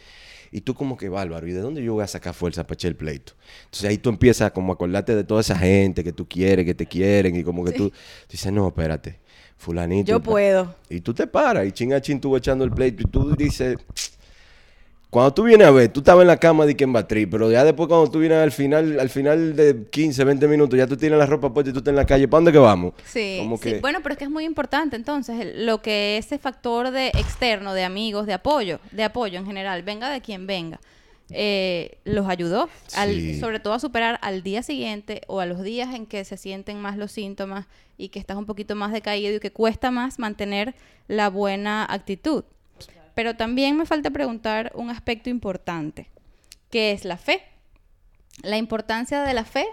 Y 0.52 0.62
tú 0.62 0.74
como 0.74 0.98
que, 0.98 1.08
bárbaro, 1.08 1.48
¿y 1.48 1.54
de 1.54 1.62
dónde 1.62 1.82
yo 1.82 1.94
voy 1.94 2.04
a 2.04 2.08
sacar 2.08 2.34
fuerza 2.34 2.63
para 2.63 2.74
echar 2.74 2.89
el 2.89 2.98
pleito? 2.98 3.34
Entonces 3.65 3.89
ahí 3.89 3.98
tú 3.98 4.10
empiezas 4.10 4.52
como 4.52 4.74
a 4.74 4.76
acordarte 4.76 5.15
de 5.15 5.24
toda 5.24 5.41
esa 5.41 5.58
gente 5.58 6.04
que 6.04 6.12
tú 6.12 6.28
quieres, 6.28 6.65
que 6.65 6.74
te 6.76 6.86
quieren, 6.86 7.36
y 7.38 7.44
como 7.44 7.63
que 7.63 7.72
tú, 7.72 7.89
tú 7.89 7.96
dices, 8.30 8.52
no, 8.52 8.67
espérate, 8.67 9.20
fulanito. 9.58 10.10
Yo 10.10 10.17
y 10.17 10.20
tal". 10.20 10.26
puedo. 10.26 10.76
Y 10.89 11.00
tú 11.00 11.13
te 11.13 11.26
paras 11.26 11.65
y 11.65 11.72
chin 11.72 11.94
a 11.94 12.02
chin 12.02 12.20
tú 12.20 12.36
echando 12.36 12.65
el 12.65 12.72
pleito 12.72 13.04
y 13.04 13.06
tú 13.06 13.34
dices, 13.34 13.78
cuando 15.12 15.34
tú 15.34 15.43
vienes 15.43 15.67
a 15.67 15.71
ver, 15.71 15.89
tú 15.91 16.00
estabas 16.00 16.21
en 16.24 16.28
la 16.30 16.38
cama 16.38 16.65
de 16.65 16.76
Ken 16.76 16.91
Batri, 16.91 17.26
pero 17.28 17.52
ya 17.52 17.63
después 17.65 17.88
cuando 17.88 18.10
tú 18.10 18.17
vienes 18.19 18.38
al 18.39 18.52
final, 18.52 18.97
al 19.00 19.10
final 19.10 19.56
de 19.58 19.86
15, 19.91 20.24
20 20.24 20.47
minutos, 20.47 20.78
ya 20.80 20.88
tú 20.88 20.95
tienes 20.97 21.19
la 21.19 21.26
ropa 21.28 21.54
puesta 21.54 21.69
y 21.69 21.74
tú 21.74 21.80
estás 21.80 21.91
en 21.91 21.97
la 21.97 22.06
calle, 22.06 22.28
¿para 22.30 22.38
dónde 22.39 22.52
que 22.54 22.58
vamos? 22.58 22.93
Sí, 23.06 23.36
Como 23.39 23.58
sí. 23.58 23.63
que- 23.74 23.80
bueno, 23.82 24.00
pero 24.02 24.13
es 24.13 24.17
que 24.19 24.24
es 24.24 24.32
muy 24.32 24.45
importante 24.45 24.95
entonces 24.95 25.54
lo 25.58 25.82
que 25.82 26.17
ese 26.17 26.39
factor 26.39 26.91
de 26.91 27.08
externo, 27.10 27.74
de 27.74 27.84
amigos, 27.84 28.26
de 28.26 28.34
apoyo, 28.34 28.80
de 28.91 29.04
apoyo 29.04 29.38
en 29.38 29.45
general, 29.45 29.84
venga 29.84 30.10
de 30.10 30.21
quien 30.21 30.47
venga, 30.47 30.80
eh, 31.30 31.97
los 32.06 32.28
ayudó, 32.30 32.69
al- 32.95 33.13
Sí. 33.13 33.39
sobre 33.39 33.60
todo 33.60 33.74
a 33.74 33.80
superar 33.80 34.17
al 34.21 34.43
día 34.43 34.63
siguiente 34.63 35.21
o 35.28 35.39
a 35.41 35.45
los 35.45 35.62
días 35.62 35.93
en 35.93 36.06
que 36.06 36.24
se 36.26 36.38
sienten 36.38 36.80
más 36.82 36.97
los 36.97 37.12
síntomas 37.12 37.67
y 37.97 38.10
que 38.10 38.19
estás 38.19 38.38
un 38.38 38.45
poquito 38.45 38.76
más 38.76 38.91
decaído 38.93 39.36
y 39.36 39.39
que 39.39 39.52
cuesta 39.52 39.91
más 39.91 40.19
mantener 40.19 40.74
la 41.10 41.30
buena 41.30 41.86
actitud. 41.89 42.43
Pero 43.22 43.36
también 43.36 43.78
me 43.78 43.86
falta 43.86 44.10
preguntar 44.10 44.72
un 44.74 44.90
aspecto 44.90 45.30
importante, 45.30 46.08
que 46.72 46.92
es 46.92 47.06
la 47.06 47.18
fe. 47.18 47.44
La 48.42 48.58
importancia 48.58 49.22
de 49.22 49.36
la 49.36 49.46
fe 49.46 49.68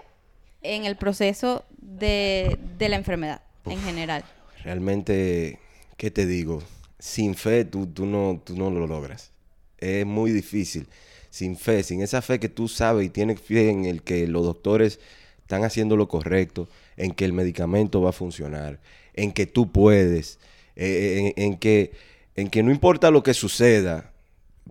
en 0.61 0.85
el 0.85 0.95
proceso 0.97 1.65
de, 1.81 2.59
de 2.77 2.89
la 2.89 2.97
enfermedad 2.97 3.41
en 3.65 3.81
general. 3.81 4.23
Realmente, 4.63 5.57
¿qué 5.97 6.11
te 6.11 6.27
digo? 6.27 6.61
Sin 6.99 7.33
fe 7.33 7.65
tú, 7.65 7.87
tú, 7.87 8.05
no, 8.05 8.39
tú 8.45 8.55
no 8.55 8.69
lo 8.69 8.85
logras. 8.85 9.31
Es 9.79 10.05
muy 10.05 10.29
difícil. 10.29 10.87
Sin 11.31 11.57
fe, 11.57 11.81
sin 11.81 12.03
esa 12.03 12.21
fe 12.21 12.39
que 12.39 12.49
tú 12.49 12.67
sabes 12.67 13.07
y 13.07 13.09
tienes 13.09 13.41
fe 13.41 13.71
en 13.71 13.85
el 13.85 14.03
que 14.03 14.27
los 14.27 14.43
doctores 14.43 14.99
están 15.41 15.63
haciendo 15.63 15.97
lo 15.97 16.07
correcto, 16.07 16.69
en 16.97 17.13
que 17.13 17.25
el 17.25 17.33
medicamento 17.33 17.99
va 17.99 18.11
a 18.11 18.13
funcionar, 18.13 18.79
en 19.15 19.31
que 19.31 19.47
tú 19.47 19.71
puedes, 19.71 20.37
eh, 20.75 21.33
en, 21.35 21.43
en 21.45 21.57
que, 21.57 21.93
en 22.39 22.49
que 22.49 22.63
no 22.63 22.71
importa 22.71 23.11
lo 23.11 23.23
que 23.23 23.33
suceda, 23.33 24.11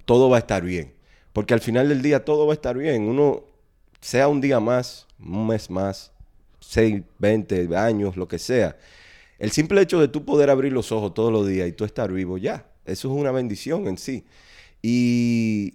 todo 0.04 0.28
va 0.30 0.36
a 0.36 0.40
estar 0.40 0.62
bien. 0.64 0.94
Porque 1.32 1.54
al 1.54 1.60
final 1.60 1.88
del 1.88 2.02
día 2.02 2.24
todo 2.24 2.46
va 2.46 2.52
a 2.52 2.56
estar 2.56 2.76
bien. 2.76 3.02
Uno, 3.02 3.44
sea 4.00 4.28
un 4.28 4.40
día 4.40 4.60
más, 4.60 5.06
un 5.20 5.46
mes 5.46 5.70
más, 5.70 6.12
6, 6.60 7.02
20 7.18 7.76
años, 7.76 8.16
lo 8.16 8.26
que 8.28 8.38
sea. 8.38 8.76
El 9.38 9.52
simple 9.52 9.80
hecho 9.80 10.00
de 10.00 10.08
tú 10.08 10.24
poder 10.24 10.50
abrir 10.50 10.72
los 10.72 10.90
ojos 10.92 11.14
todos 11.14 11.32
los 11.32 11.46
días 11.46 11.68
y 11.68 11.72
tú 11.72 11.84
estar 11.84 12.10
vivo, 12.12 12.38
ya. 12.38 12.66
Eso 12.84 13.08
es 13.08 13.14
una 13.20 13.30
bendición 13.30 13.86
en 13.86 13.98
sí. 13.98 14.24
Y, 14.82 15.74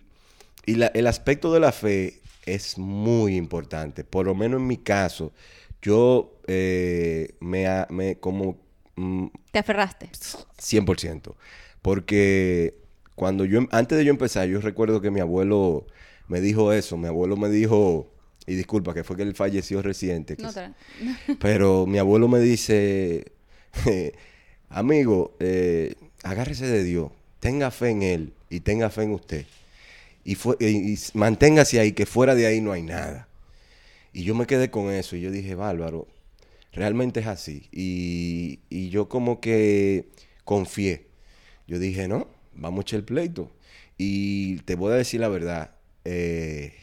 y 0.66 0.76
la- 0.76 0.88
el 0.88 1.08
aspecto 1.08 1.54
de 1.54 1.60
la 1.60 1.72
fe 1.72 2.22
es 2.46 2.78
muy 2.78 3.36
importante. 3.38 4.04
Por 4.04 4.26
lo 4.26 4.36
menos 4.36 4.60
en 4.60 4.68
mi 4.68 4.78
caso, 4.78 5.32
yo 5.82 6.40
eh, 6.48 7.36
me, 7.40 8.18
como 8.20 8.58
mm, 8.96 9.28
Te 9.52 9.60
aferraste. 9.60 10.10
100%. 10.58 11.36
Porque 11.84 12.74
cuando 13.14 13.46
yo, 13.46 13.60
antes 13.70 13.98
de 13.98 14.06
yo 14.06 14.10
empezar, 14.10 14.48
yo 14.48 14.60
recuerdo 14.60 15.02
que 15.02 15.12
mi 15.12 15.20
abuelo 15.20 15.86
me 16.28 16.42
dijo 16.42 16.74
eso. 16.74 16.98
Mi 16.98 17.08
abuelo 17.08 17.38
me 17.38 17.50
dijo, 17.50 18.08
y 18.48 18.56
disculpa, 18.56 18.96
que 18.96 19.04
fue 19.04 19.16
que 19.16 19.24
él 19.24 19.36
falleció 19.36 19.84
reciente. 19.84 20.36
No, 20.40 20.50
pero 21.40 21.86
mi 21.86 22.00
abuelo 22.00 22.28
me 22.28 22.40
dice, 22.40 23.32
amigo, 24.70 25.36
eh, 25.40 25.94
agárrese 26.24 26.66
de 26.66 26.84
Dios, 26.84 27.12
tenga 27.40 27.70
fe 27.70 27.90
en 27.90 28.02
Él 28.02 28.34
y 28.50 28.62
tenga 28.62 28.90
fe 28.90 29.04
en 29.04 29.12
usted. 29.12 29.46
Y, 30.24 30.36
fue, 30.36 30.56
y, 30.60 30.94
y 30.94 30.98
manténgase 31.14 31.80
ahí, 31.80 31.92
que 31.92 32.06
fuera 32.06 32.34
de 32.34 32.48
ahí 32.48 32.62
no 32.62 32.72
hay 32.72 32.82
nada. 32.82 33.28
Y 34.14 34.24
yo 34.24 34.36
me 34.36 34.48
quedé 34.48 34.72
con 34.72 34.90
eso 34.90 35.16
y 35.16 35.22
yo 35.22 35.32
dije, 35.32 35.54
bárbaro, 35.56 36.08
realmente 36.72 37.20
es 37.20 37.28
así. 37.28 37.68
Y, 37.72 38.60
y 38.70 38.90
yo 38.90 39.10
como 39.10 39.42
que 39.42 40.08
confié. 40.46 41.13
Yo 41.68 41.80
dije, 41.80 42.08
no, 42.08 42.28
vamos 42.54 42.80
a 42.80 42.82
echar 42.82 43.00
el 43.00 43.06
pleito. 43.06 43.52
Y 43.98 44.58
te 44.60 44.76
voy 44.76 44.94
a 44.94 44.96
decir 44.96 45.22
la 45.22 45.28
verdad, 45.28 45.72
eh, 46.06 46.74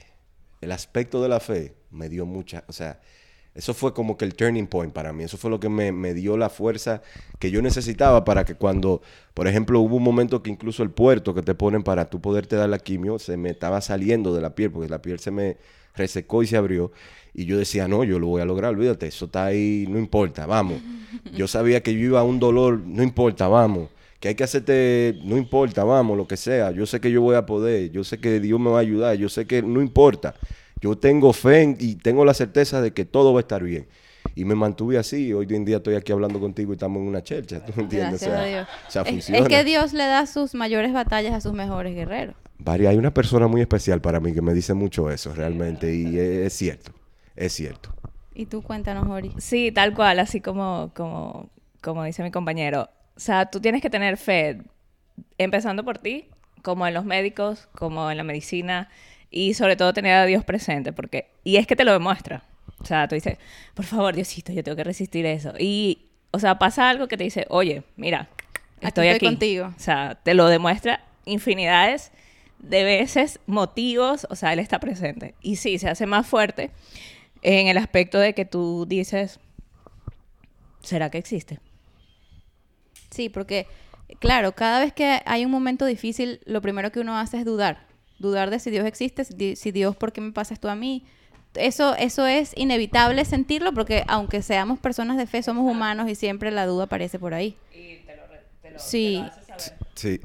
el 0.60 0.72
aspecto 0.72 1.22
de 1.22 1.28
la 1.28 1.40
fe 1.40 1.74
me 1.90 2.08
dio 2.08 2.26
mucha, 2.26 2.64
o 2.68 2.72
sea, 2.72 3.00
eso 3.54 3.74
fue 3.74 3.92
como 3.92 4.16
que 4.16 4.24
el 4.24 4.36
turning 4.36 4.68
point 4.68 4.92
para 4.92 5.12
mí. 5.12 5.24
Eso 5.24 5.36
fue 5.36 5.50
lo 5.50 5.58
que 5.58 5.68
me, 5.68 5.90
me 5.90 6.14
dio 6.14 6.36
la 6.36 6.48
fuerza 6.48 7.02
que 7.40 7.50
yo 7.50 7.60
necesitaba 7.62 8.24
para 8.24 8.44
que 8.44 8.54
cuando, 8.54 9.02
por 9.34 9.48
ejemplo, 9.48 9.80
hubo 9.80 9.96
un 9.96 10.04
momento 10.04 10.42
que 10.42 10.50
incluso 10.50 10.84
el 10.84 10.90
puerto 10.90 11.34
que 11.34 11.42
te 11.42 11.54
ponen 11.54 11.82
para 11.82 12.08
tú 12.08 12.20
poderte 12.20 12.54
dar 12.54 12.68
la 12.68 12.78
quimio, 12.78 13.18
se 13.18 13.36
me 13.36 13.50
estaba 13.50 13.80
saliendo 13.80 14.32
de 14.34 14.40
la 14.40 14.54
piel, 14.54 14.70
porque 14.70 14.88
la 14.88 15.02
piel 15.02 15.18
se 15.18 15.32
me 15.32 15.56
resecó 15.96 16.44
y 16.44 16.46
se 16.46 16.56
abrió. 16.56 16.92
Y 17.34 17.44
yo 17.44 17.58
decía, 17.58 17.88
no, 17.88 18.04
yo 18.04 18.20
lo 18.20 18.28
voy 18.28 18.40
a 18.40 18.44
lograr, 18.44 18.70
olvídate, 18.70 19.08
eso 19.08 19.24
está 19.24 19.46
ahí, 19.46 19.84
no 19.88 19.98
importa, 19.98 20.46
vamos. 20.46 20.80
Yo 21.34 21.48
sabía 21.48 21.82
que 21.82 21.92
yo 21.92 22.00
iba 22.00 22.20
a 22.20 22.24
un 22.24 22.38
dolor, 22.38 22.78
no 22.78 23.02
importa, 23.02 23.48
vamos. 23.48 23.88
Que 24.20 24.28
hay 24.28 24.34
que 24.34 24.44
hacerte, 24.44 25.18
no 25.24 25.36
importa, 25.38 25.82
vamos, 25.82 26.16
lo 26.16 26.28
que 26.28 26.36
sea. 26.36 26.70
Yo 26.72 26.84
sé 26.86 27.00
que 27.00 27.10
yo 27.10 27.22
voy 27.22 27.36
a 27.36 27.46
poder, 27.46 27.90
yo 27.90 28.04
sé 28.04 28.18
que 28.20 28.38
Dios 28.38 28.60
me 28.60 28.70
va 28.70 28.76
a 28.78 28.82
ayudar, 28.82 29.16
yo 29.16 29.28
sé 29.30 29.46
que 29.46 29.62
no 29.62 29.80
importa. 29.80 30.34
Yo 30.82 30.96
tengo 30.96 31.32
fe 31.32 31.62
en- 31.62 31.76
y 31.80 31.94
tengo 31.96 32.24
la 32.24 32.34
certeza 32.34 32.80
de 32.82 32.92
que 32.92 33.04
todo 33.04 33.32
va 33.32 33.40
a 33.40 33.42
estar 33.42 33.62
bien. 33.62 33.88
Y 34.34 34.44
me 34.44 34.54
mantuve 34.54 34.98
así. 34.98 35.32
Hoy 35.32 35.46
en 35.50 35.64
día 35.64 35.78
estoy 35.78 35.94
aquí 35.94 36.12
hablando 36.12 36.38
contigo 36.38 36.72
y 36.72 36.74
estamos 36.74 37.00
en 37.00 37.08
una 37.08 37.22
chelcha. 37.22 37.64
¿Tú 37.64 37.72
entiendes? 37.80 38.20
Gracias 38.20 38.30
o 38.30 38.34
sea, 38.34 38.42
a 38.42 38.46
Dios. 38.46 38.68
o 38.86 38.90
sea, 38.90 39.02
Es- 39.02 39.10
funciona. 39.10 39.38
es, 39.40 39.48
que 39.48 39.64
Dios 39.64 39.92
le 39.94 40.04
da 40.04 40.26
sus 40.26 40.54
mayores 40.54 40.92
batallas 40.92 41.32
a 41.34 41.40
sus 41.40 41.52
mejores 41.54 41.94
guerreros. 41.94 42.34
Vari, 42.58 42.86
hay 42.86 42.98
una 42.98 43.12
persona 43.14 43.46
muy 43.46 43.62
especial 43.62 44.02
para 44.02 44.20
mí 44.20 44.34
que 44.34 44.42
me 44.42 44.52
dice 44.52 44.74
mucho 44.74 45.10
eso, 45.10 45.34
realmente. 45.34 45.94
Y 45.94 46.18
es, 46.18 46.46
es 46.46 46.52
cierto. 46.52 46.92
Es 47.36 47.54
cierto. 47.54 47.90
Y 48.34 48.44
tú 48.46 48.60
cuéntanos, 48.62 49.08
Ori. 49.08 49.32
Sí, 49.38 49.72
tal 49.72 49.94
cual, 49.94 50.18
así 50.18 50.40
como, 50.42 50.92
como, 50.94 51.48
como 51.80 52.04
dice 52.04 52.22
mi 52.22 52.30
compañero. 52.30 52.90
O 53.20 53.22
sea, 53.22 53.44
tú 53.44 53.60
tienes 53.60 53.82
que 53.82 53.90
tener 53.90 54.16
fe, 54.16 54.62
empezando 55.36 55.84
por 55.84 55.98
ti, 55.98 56.24
como 56.62 56.86
en 56.86 56.94
los 56.94 57.04
médicos, 57.04 57.68
como 57.72 58.10
en 58.10 58.16
la 58.16 58.24
medicina, 58.24 58.88
y 59.30 59.52
sobre 59.52 59.76
todo 59.76 59.92
tener 59.92 60.14
a 60.14 60.24
Dios 60.24 60.42
presente, 60.42 60.94
porque, 60.94 61.28
y 61.44 61.56
es 61.56 61.66
que 61.66 61.76
te 61.76 61.84
lo 61.84 61.92
demuestra. 61.92 62.44
O 62.78 62.86
sea, 62.86 63.08
tú 63.08 63.16
dices, 63.16 63.36
por 63.74 63.84
favor, 63.84 64.14
Diosito, 64.14 64.54
yo 64.54 64.64
tengo 64.64 64.74
que 64.74 64.84
resistir 64.84 65.26
eso. 65.26 65.52
Y, 65.58 66.06
o 66.30 66.38
sea, 66.38 66.58
pasa 66.58 66.88
algo 66.88 67.08
que 67.08 67.18
te 67.18 67.24
dice, 67.24 67.44
oye, 67.50 67.82
mira, 67.96 68.30
estoy 68.80 69.08
estoy 69.08 69.08
aquí. 69.08 69.26
contigo. 69.26 69.70
O 69.76 69.78
sea, 69.78 70.18
te 70.22 70.32
lo 70.32 70.48
demuestra 70.48 71.04
infinidades 71.26 72.12
de 72.58 72.84
veces, 72.84 73.38
motivos, 73.44 74.26
o 74.30 74.34
sea, 74.34 74.54
Él 74.54 74.60
está 74.60 74.80
presente. 74.80 75.34
Y 75.42 75.56
sí, 75.56 75.78
se 75.78 75.90
hace 75.90 76.06
más 76.06 76.26
fuerte 76.26 76.70
en 77.42 77.66
el 77.66 77.76
aspecto 77.76 78.18
de 78.18 78.32
que 78.32 78.46
tú 78.46 78.86
dices, 78.88 79.40
¿será 80.80 81.10
que 81.10 81.18
existe? 81.18 81.60
Sí, 83.10 83.28
porque, 83.28 83.66
claro, 84.18 84.52
cada 84.52 84.80
vez 84.80 84.92
que 84.92 85.20
hay 85.24 85.44
un 85.44 85.50
momento 85.50 85.84
difícil, 85.86 86.40
lo 86.44 86.60
primero 86.62 86.90
que 86.92 87.00
uno 87.00 87.16
hace 87.18 87.38
es 87.38 87.44
dudar. 87.44 87.86
Dudar 88.18 88.50
de 88.50 88.58
si 88.58 88.70
Dios 88.70 88.84
existe, 88.86 89.24
si 89.24 89.34
Di- 89.34 89.56
si 89.56 89.72
Dios, 89.72 89.96
¿por 89.96 90.12
qué 90.12 90.20
me 90.20 90.32
pasa 90.32 90.54
esto 90.54 90.68
a 90.68 90.74
mí? 90.76 91.04
Eso, 91.54 91.96
eso 91.96 92.26
es 92.26 92.52
inevitable 92.56 93.24
sentirlo 93.24 93.72
porque 93.72 94.04
aunque 94.06 94.40
seamos 94.42 94.78
personas 94.78 95.16
de 95.16 95.26
fe, 95.26 95.42
somos 95.42 95.68
humanos 95.68 96.08
y 96.08 96.14
siempre 96.14 96.50
la 96.52 96.64
duda 96.66 96.84
aparece 96.84 97.18
por 97.18 97.34
ahí. 97.34 97.56
Sí, 98.76 99.22
Sí. 99.94 100.20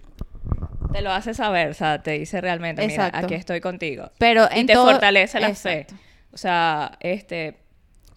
Te 0.93 1.01
lo 1.01 1.11
hace 1.11 1.33
saber, 1.33 1.69
o 1.69 1.73
sea, 1.73 2.01
te 2.01 2.11
dice 2.11 2.39
realmente, 2.39 2.81
mira, 2.87 3.07
Exacto. 3.07 3.25
aquí 3.25 3.33
estoy 3.33 3.59
contigo. 3.59 4.11
pero 4.17 4.47
y 4.55 4.59
en 4.59 4.67
te 4.67 4.73
todo- 4.73 4.91
fortalece 4.91 5.39
la 5.41 5.49
Exacto. 5.49 5.95
fe. 5.95 6.01
O 6.31 6.37
sea, 6.37 6.97
este, 7.01 7.57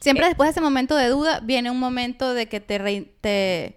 Siempre 0.01 0.27
Eh. 0.27 0.29
después 0.29 0.47
de 0.47 0.51
ese 0.53 0.61
momento 0.61 0.95
de 0.95 1.09
duda 1.09 1.41
viene 1.43 1.73
un 1.73 1.81
momento 1.81 2.33
de 2.35 2.47
que 2.47 2.61
te, 2.61 2.79
re- 2.79 3.11
te, 3.21 3.77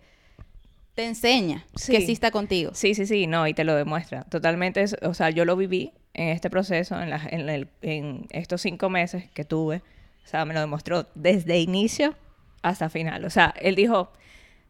te 0.96 1.06
enseña 1.06 1.66
Sí. 1.76 1.92
que 1.94 2.02
sí 2.06 2.12
está 2.12 2.32
contigo. 2.32 2.72
Sí, 2.74 2.96
sí, 2.96 3.06
sí, 3.06 3.28
no, 3.28 3.48
y 3.48 3.54
te 3.54 3.64
lo 3.64 3.76
demuestra. 3.76 4.24
Totalmente, 4.26 4.82
es- 4.82 4.96
o 5.02 5.14
sea, 5.14 5.30
yo 5.30 5.46
lo 5.46 5.56
viví 5.56 5.94
en 6.14 6.30
este 6.30 6.50
proceso, 6.50 7.02
en, 7.02 7.10
la- 7.10 7.28
en, 7.30 7.50
el- 7.50 7.70
en 7.82 8.28
estos 8.32 8.62
cinco 8.62 8.90
meses 8.90 9.30
que 9.34 9.46
tuve. 9.46 9.78
O 10.24 10.28
sea, 10.28 10.46
me 10.46 10.54
lo 10.54 10.60
demostró 10.60 11.08
desde 11.16 11.60
inicio 11.60 12.14
hasta 12.62 12.90
final. 12.90 13.26
O 13.26 13.30
sea, 13.30 13.54
él 13.60 13.76
dijo, 13.76 14.12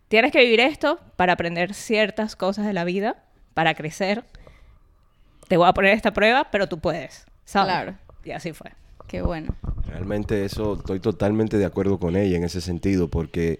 tienes 0.07 0.31
que 0.31 0.39
vivir 0.39 0.59
esto 0.59 0.99
para 1.15 1.33
aprender 1.33 1.73
ciertas 1.73 2.35
cosas 2.35 2.65
de 2.65 2.73
la 2.73 2.83
vida, 2.83 3.23
para 3.53 3.73
crecer. 3.73 4.23
Te 5.47 5.57
voy 5.57 5.67
a 5.67 5.73
poner 5.73 5.93
esta 5.93 6.13
prueba, 6.13 6.47
pero 6.51 6.67
tú 6.67 6.79
puedes. 6.79 7.25
¿sabes? 7.43 7.73
Claro. 7.73 7.95
Y 8.23 8.31
así 8.31 8.53
fue. 8.53 8.71
Qué 9.07 9.21
bueno. 9.21 9.53
Realmente 9.87 10.45
eso 10.45 10.75
estoy 10.75 11.01
totalmente 11.01 11.57
de 11.57 11.65
acuerdo 11.65 11.99
con 11.99 12.15
ella 12.15 12.37
en 12.37 12.45
ese 12.45 12.61
sentido, 12.61 13.09
porque 13.09 13.59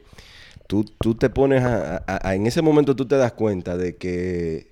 tú, 0.72 0.86
tú 1.02 1.16
te 1.16 1.30
pones 1.30 1.62
a, 1.66 2.02
en 2.34 2.48
ese 2.48 2.62
momento 2.62 2.96
tú 2.96 3.06
te 3.06 3.18
das 3.18 3.34
cuenta 3.34 3.76
de 3.76 3.98
que 3.98 4.72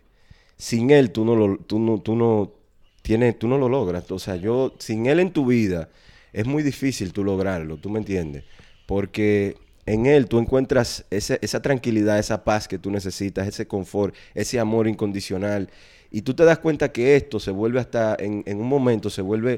sin 0.56 0.92
él 0.92 1.12
tú 1.12 1.26
no 1.26 1.36
lo, 1.36 1.58
tú 1.58 1.78
no, 1.78 2.00
tú 2.00 2.16
no 2.16 2.54
tienes, 3.02 3.38
tú 3.38 3.50
no 3.50 3.58
lo 3.58 3.68
logras. 3.68 4.10
O 4.10 4.18
sea, 4.18 4.38
yo, 4.38 4.74
sin 4.80 5.08
él 5.08 5.20
en 5.20 5.34
tu 5.34 5.46
vida, 5.46 5.90
es 6.32 6.46
muy 6.46 6.64
difícil 6.64 7.12
tú 7.12 7.26
lograrlo, 7.26 7.76
¿tú 7.76 7.90
me 7.90 8.00
entiendes? 8.00 8.46
Porque 8.86 9.58
en 9.86 10.06
él 10.06 10.28
tú 10.30 10.40
encuentras 10.40 11.04
esa 11.10 11.62
tranquilidad, 11.62 12.18
esa 12.18 12.46
paz 12.46 12.70
que 12.70 12.80
tú 12.80 12.92
necesitas, 12.92 13.46
ese 13.46 13.68
confort, 13.68 14.16
ese 14.36 14.58
amor 14.58 14.88
incondicional. 14.88 15.70
Y 16.12 16.22
tú 16.22 16.34
te 16.34 16.46
das 16.46 16.60
cuenta 16.60 16.94
que 16.94 17.18
esto 17.18 17.42
se 17.42 17.52
vuelve 17.52 17.82
hasta, 17.82 18.16
en, 18.18 18.44
en 18.46 18.62
un 18.62 18.70
momento, 18.70 19.10
se 19.10 19.22
vuelve 19.22 19.56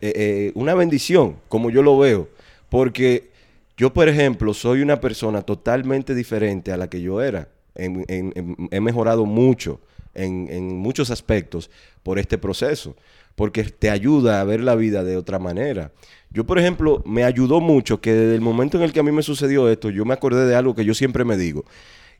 eh, 0.00 0.12
eh, 0.14 0.52
una 0.54 0.74
bendición, 0.76 1.38
como 1.48 1.68
yo 1.70 1.82
lo 1.82 1.98
veo. 1.98 2.28
Porque 2.68 3.33
yo, 3.76 3.92
por 3.92 4.08
ejemplo, 4.08 4.54
soy 4.54 4.82
una 4.82 5.00
persona 5.00 5.42
totalmente 5.42 6.14
diferente 6.14 6.72
a 6.72 6.76
la 6.76 6.88
que 6.88 7.00
yo 7.00 7.22
era. 7.22 7.48
He 7.74 8.80
mejorado 8.80 9.26
mucho 9.26 9.80
en 10.14 10.78
muchos 10.78 11.10
aspectos 11.10 11.70
por 12.02 12.18
este 12.18 12.38
proceso, 12.38 12.94
porque 13.34 13.64
te 13.64 13.90
ayuda 13.90 14.40
a 14.40 14.44
ver 14.44 14.60
la 14.60 14.76
vida 14.76 15.02
de 15.02 15.16
otra 15.16 15.38
manera. 15.38 15.90
Yo, 16.30 16.44
por 16.44 16.58
ejemplo, 16.58 17.02
me 17.06 17.24
ayudó 17.24 17.60
mucho 17.60 18.00
que 18.00 18.12
desde 18.12 18.34
el 18.34 18.40
momento 18.40 18.76
en 18.76 18.84
el 18.84 18.92
que 18.92 19.00
a 19.00 19.04
mí 19.04 19.12
me 19.12 19.22
sucedió 19.22 19.68
esto, 19.68 19.90
yo 19.90 20.04
me 20.04 20.14
acordé 20.14 20.46
de 20.46 20.54
algo 20.54 20.74
que 20.74 20.84
yo 20.84 20.94
siempre 20.94 21.24
me 21.24 21.36
digo, 21.36 21.64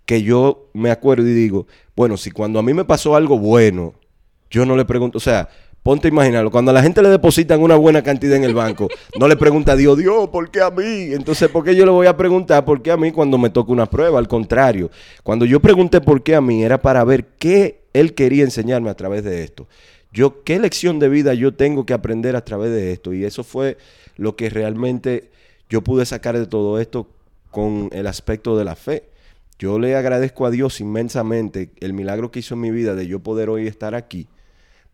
que 0.06 0.22
yo 0.22 0.70
me 0.72 0.90
acuerdo 0.90 1.28
y 1.28 1.32
digo, 1.32 1.66
bueno, 1.96 2.16
si 2.16 2.30
cuando 2.30 2.58
a 2.58 2.62
mí 2.62 2.74
me 2.74 2.84
pasó 2.84 3.16
algo 3.16 3.38
bueno, 3.38 3.94
yo 4.50 4.66
no 4.66 4.76
le 4.76 4.84
pregunto, 4.84 5.18
o 5.18 5.20
sea, 5.20 5.48
ponte 5.84 6.08
a 6.08 6.10
imaginarlo, 6.10 6.50
cuando 6.50 6.70
a 6.70 6.74
la 6.74 6.82
gente 6.82 7.02
le 7.02 7.10
depositan 7.10 7.60
una 7.60 7.76
buena 7.76 8.02
cantidad 8.02 8.36
en 8.36 8.44
el 8.44 8.54
banco, 8.54 8.88
no 9.20 9.28
le 9.28 9.36
pregunta 9.36 9.72
a 9.72 9.76
Dios, 9.76 9.98
Dios, 9.98 10.30
¿por 10.30 10.50
qué 10.50 10.62
a 10.62 10.70
mí? 10.70 11.12
Entonces, 11.12 11.50
¿por 11.50 11.62
qué 11.62 11.76
yo 11.76 11.84
le 11.84 11.92
voy 11.92 12.06
a 12.06 12.16
preguntar 12.16 12.64
por 12.64 12.80
qué 12.80 12.90
a 12.90 12.96
mí 12.96 13.12
cuando 13.12 13.36
me 13.36 13.50
toca 13.50 13.70
una 13.70 13.84
prueba? 13.84 14.18
Al 14.18 14.26
contrario, 14.26 14.90
cuando 15.22 15.44
yo 15.44 15.60
pregunté 15.60 16.00
por 16.00 16.22
qué 16.22 16.34
a 16.34 16.40
mí, 16.40 16.64
era 16.64 16.80
para 16.80 17.04
ver 17.04 17.26
qué 17.38 17.82
Él 17.92 18.14
quería 18.14 18.44
enseñarme 18.44 18.88
a 18.88 18.94
través 18.94 19.24
de 19.24 19.44
esto. 19.44 19.68
Yo, 20.10 20.42
¿qué 20.42 20.58
lección 20.58 20.98
de 20.98 21.10
vida 21.10 21.34
yo 21.34 21.52
tengo 21.52 21.84
que 21.84 21.92
aprender 21.92 22.34
a 22.34 22.44
través 22.44 22.70
de 22.70 22.92
esto? 22.92 23.12
Y 23.12 23.24
eso 23.24 23.44
fue 23.44 23.76
lo 24.16 24.36
que 24.36 24.48
realmente 24.48 25.30
yo 25.68 25.82
pude 25.82 26.06
sacar 26.06 26.38
de 26.38 26.46
todo 26.46 26.80
esto 26.80 27.08
con 27.50 27.90
el 27.92 28.06
aspecto 28.06 28.56
de 28.56 28.64
la 28.64 28.74
fe. 28.74 29.04
Yo 29.58 29.78
le 29.78 29.96
agradezco 29.96 30.46
a 30.46 30.50
Dios 30.50 30.80
inmensamente 30.80 31.72
el 31.80 31.92
milagro 31.92 32.30
que 32.30 32.38
hizo 32.38 32.54
en 32.54 32.62
mi 32.62 32.70
vida 32.70 32.94
de 32.94 33.06
yo 33.06 33.20
poder 33.20 33.50
hoy 33.50 33.66
estar 33.66 33.94
aquí, 33.94 34.28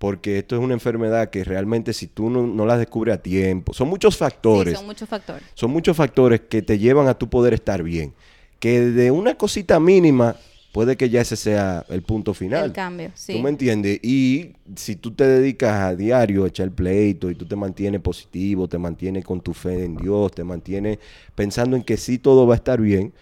porque 0.00 0.38
esto 0.38 0.56
es 0.56 0.62
una 0.62 0.72
enfermedad 0.72 1.28
que 1.28 1.44
realmente 1.44 1.92
si 1.92 2.06
tú 2.06 2.30
no, 2.30 2.46
no 2.46 2.64
la 2.64 2.78
descubres 2.78 3.16
a 3.16 3.22
tiempo, 3.22 3.74
son 3.74 3.88
muchos 3.90 4.16
factores, 4.16 4.70
Sí, 4.72 4.76
son 4.78 4.86
muchos 4.86 5.06
factores. 5.06 5.42
son 5.52 5.70
muchos 5.70 5.94
factores 5.94 6.40
que 6.48 6.62
te 6.62 6.78
llevan 6.78 7.06
a 7.06 7.12
tu 7.18 7.28
poder 7.28 7.52
estar 7.52 7.82
bien, 7.82 8.14
que 8.58 8.80
de 8.80 9.10
una 9.10 9.34
cosita 9.36 9.78
mínima 9.78 10.36
puede 10.72 10.96
que 10.96 11.10
ya 11.10 11.20
ese 11.20 11.36
sea 11.36 11.84
el 11.90 12.00
punto 12.00 12.32
final. 12.32 12.64
El 12.64 12.72
cambio, 12.72 13.10
sí. 13.14 13.34
¿Tú 13.34 13.40
me 13.40 13.50
entiendes? 13.50 14.00
Y 14.02 14.52
si 14.74 14.96
tú 14.96 15.10
te 15.10 15.26
dedicas 15.26 15.74
a 15.82 15.94
diario 15.94 16.44
a 16.44 16.48
echar 16.48 16.70
pleito 16.70 17.30
y 17.30 17.34
tú 17.34 17.44
te 17.44 17.54
mantienes 17.56 18.00
positivo, 18.00 18.68
te 18.68 18.78
mantienes 18.78 19.22
con 19.22 19.42
tu 19.42 19.52
fe 19.52 19.84
en 19.84 19.96
Dios, 19.96 20.32
te 20.32 20.44
mantienes 20.44 20.98
pensando 21.34 21.76
en 21.76 21.82
que 21.82 21.98
sí 21.98 22.16
todo 22.18 22.46
va 22.46 22.54
a 22.54 22.56
estar 22.56 22.80
bien, 22.80 23.12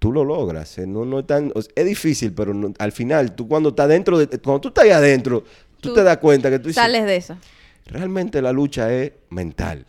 tú 0.00 0.10
lo 0.12 0.24
logras. 0.24 0.78
eh, 0.78 0.86
No, 0.88 1.04
no 1.04 1.20
es, 1.20 1.26
tan, 1.28 1.52
es 1.76 1.86
difícil, 1.86 2.32
pero 2.32 2.52
no- 2.54 2.72
al 2.78 2.90
final, 2.90 3.36
tú 3.36 3.46
cuando 3.46 3.68
estás 3.68 3.88
dentro, 3.88 4.18
de, 4.18 4.26
cuando 4.40 4.60
tú 4.62 4.68
estás 4.68 4.82
ahí 4.84 4.90
adentro, 4.90 5.44
tú, 5.80 5.90
Tú 5.90 5.94
te 5.94 6.02
das 6.02 6.18
cuenta 6.18 6.50
que 6.50 6.58
tú 6.58 6.68
dices, 6.68 6.82
Sales 6.82 7.04
de 7.04 7.16
eso. 7.16 7.36
realmente 7.86 8.40
la 8.42 8.52
lucha 8.52 8.92
es 8.92 9.12
mental. 9.30 9.86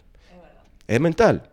Es 0.88 0.99
mental. 0.99 1.43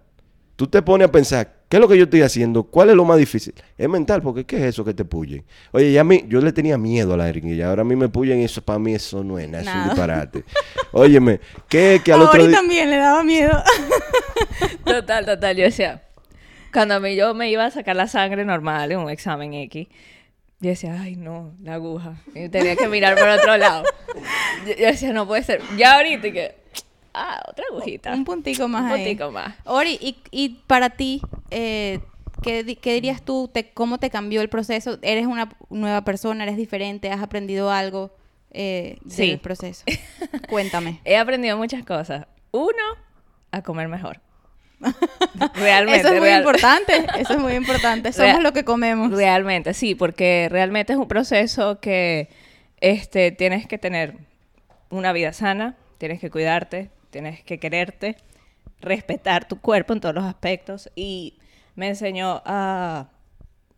Tú 0.57 0.67
te 0.67 0.81
pones 0.81 1.09
a 1.09 1.13
pensar, 1.13 1.53
¿qué 1.69 1.77
es 1.77 1.81
lo 1.83 1.87
que 1.87 1.99
yo 1.99 2.05
estoy 2.05 2.23
haciendo? 2.23 2.63
¿Cuál 2.63 2.89
es 2.89 2.97
lo 2.97 3.05
más 3.05 3.19
difícil? 3.19 3.53
Es 3.77 3.89
mental, 3.91 4.23
porque 4.23 4.45
¿qué 4.47 4.57
es 4.57 4.63
eso 4.63 4.83
que 4.85 4.95
te 4.95 5.05
puyen? 5.05 5.45
Oye, 5.73 5.93
ya 5.93 6.01
a 6.01 6.05
mí, 6.05 6.25
yo 6.29 6.41
le 6.41 6.51
tenía 6.53 6.79
miedo 6.79 7.13
a 7.13 7.17
la 7.19 7.27
jeringuilla, 7.27 7.69
ahora 7.69 7.83
a 7.83 7.85
mí 7.85 7.95
me 7.95 8.09
puyen 8.09 8.41
y 8.41 8.45
eso 8.45 8.63
para 8.63 8.79
mí 8.79 8.95
eso 8.95 9.23
no 9.23 9.39
es 9.39 9.47
nada, 9.51 9.63
es 9.71 9.77
un 9.77 9.85
disparate. 9.85 10.45
Óyeme, 10.93 11.41
¿qué 11.69 12.01
que 12.03 12.11
al 12.13 12.23
otro 12.23 12.33
Ahorita 12.41 12.49
día... 12.49 12.57
también 12.59 12.89
le 12.89 12.97
daba 12.97 13.23
miedo. 13.23 13.63
Total, 14.85 15.27
total. 15.27 15.57
Yo 15.57 15.65
decía, 15.65 16.03
cuando 16.73 16.95
a 16.95 17.01
mí 17.01 17.17
yo 17.17 17.35
me 17.35 17.51
iba 17.51 17.67
a 17.67 17.71
sacar 17.71 17.97
la 17.97 18.07
sangre 18.07 18.45
normal 18.45 18.93
en 18.93 18.99
un 18.99 19.11
examen 19.11 19.53
X, 19.55 19.89
yo 20.61 20.71
decía, 20.71 20.99
ay, 21.01 21.17
no, 21.17 21.53
la 21.63 21.75
aguja. 21.75 22.15
Y 22.35 22.49
tenía 22.49 22.77
que 22.77 22.89
mirar 22.89 23.17
por 23.19 23.29
otro 23.29 23.57
lado. 23.57 23.85
Yo, 24.67 24.75
yo 24.75 24.87
decía, 24.87 25.13
no 25.13 25.27
puede 25.27 25.43
ser. 25.43 25.61
Ya 25.77 25.97
ahorita 25.97 26.27
y 26.29 26.33
que, 26.33 26.55
ah, 27.15 27.43
otra 27.49 27.65
agujita. 27.71 28.13
Un 28.15 28.25
puntico 28.25 28.67
más 28.69 28.83
Un 28.85 28.91
ahí. 28.93 29.05
puntico 29.05 29.31
más. 29.31 29.55
Ori, 29.65 29.99
y, 30.01 30.17
y 30.31 30.61
para 30.67 30.91
ti, 30.91 31.21
eh, 31.51 32.01
¿qué, 32.43 32.77
qué 32.81 32.95
dirías 32.95 33.23
tú? 33.23 33.51
Te- 33.53 33.71
¿Cómo 33.73 33.99
te 33.99 34.09
cambió 34.11 34.41
el 34.41 34.49
proceso? 34.49 34.99
¿Eres 35.03 35.27
una 35.27 35.51
nueva 35.71 36.03
persona? 36.03 36.45
¿Eres 36.45 36.57
diferente? 36.57 37.11
¿Has 37.11 37.23
aprendido 37.23 37.71
algo 37.71 38.11
eh, 38.51 38.99
Sí. 39.09 39.29
del 39.29 39.39
proceso? 39.41 39.85
Cuéntame. 40.49 41.01
He 41.05 41.17
aprendido 41.19 41.57
muchas 41.59 41.85
cosas. 41.85 42.27
Uno, 42.53 42.83
a 43.53 43.63
comer 43.63 43.89
mejor. 43.89 44.21
Realmente. 45.55 46.01
Eso 46.01 46.09
es 46.09 46.21
muy 46.21 46.29
real- 46.29 46.41
importante. 46.41 47.07
Eso 47.19 47.33
es 47.35 47.39
muy 47.39 47.55
importante. 47.63 48.13
Somos 48.13 48.31
Real- 48.31 48.43
lo 48.43 48.53
que 48.53 48.65
comemos. 48.65 49.11
Realmente, 49.13 49.75
sí, 49.75 49.95
porque 49.95 50.49
realmente 50.51 50.93
es 50.93 50.99
un 50.99 51.09
proceso 51.09 51.81
que 51.81 52.29
este, 52.81 53.33
tienes 53.33 53.67
que 53.67 53.79
tener 53.79 54.15
una 54.91 55.13
vida 55.13 55.33
sana, 55.33 55.77
tienes 55.99 56.21
que 56.21 56.31
cuidarte, 56.31 56.91
tienes 57.11 57.43
que 57.43 57.59
quererte, 57.59 58.17
respetar 58.81 59.49
tu 59.49 59.61
cuerpo 59.61 59.93
en 59.93 60.01
todos 60.01 60.15
los 60.15 60.25
aspectos 60.25 60.91
y 60.95 61.39
me 61.75 61.89
enseñó 61.89 62.43
a 62.45 63.09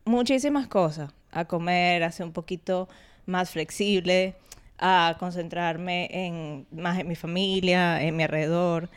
muchísimas 0.05 0.67
cosas, 0.67 1.13
a 1.31 1.45
comer, 1.45 2.03
a 2.03 2.11
ser 2.13 2.27
un 2.27 2.33
poquito 2.33 2.89
más 3.27 3.51
flexible, 3.51 4.35
a 4.79 5.17
concentrarme 5.19 6.09
en 6.13 6.67
más 6.71 6.99
en 6.99 7.09
mi 7.09 7.15
familia, 7.17 8.03
en 8.03 8.17
mi 8.17 8.23
alrededor, 8.25 8.89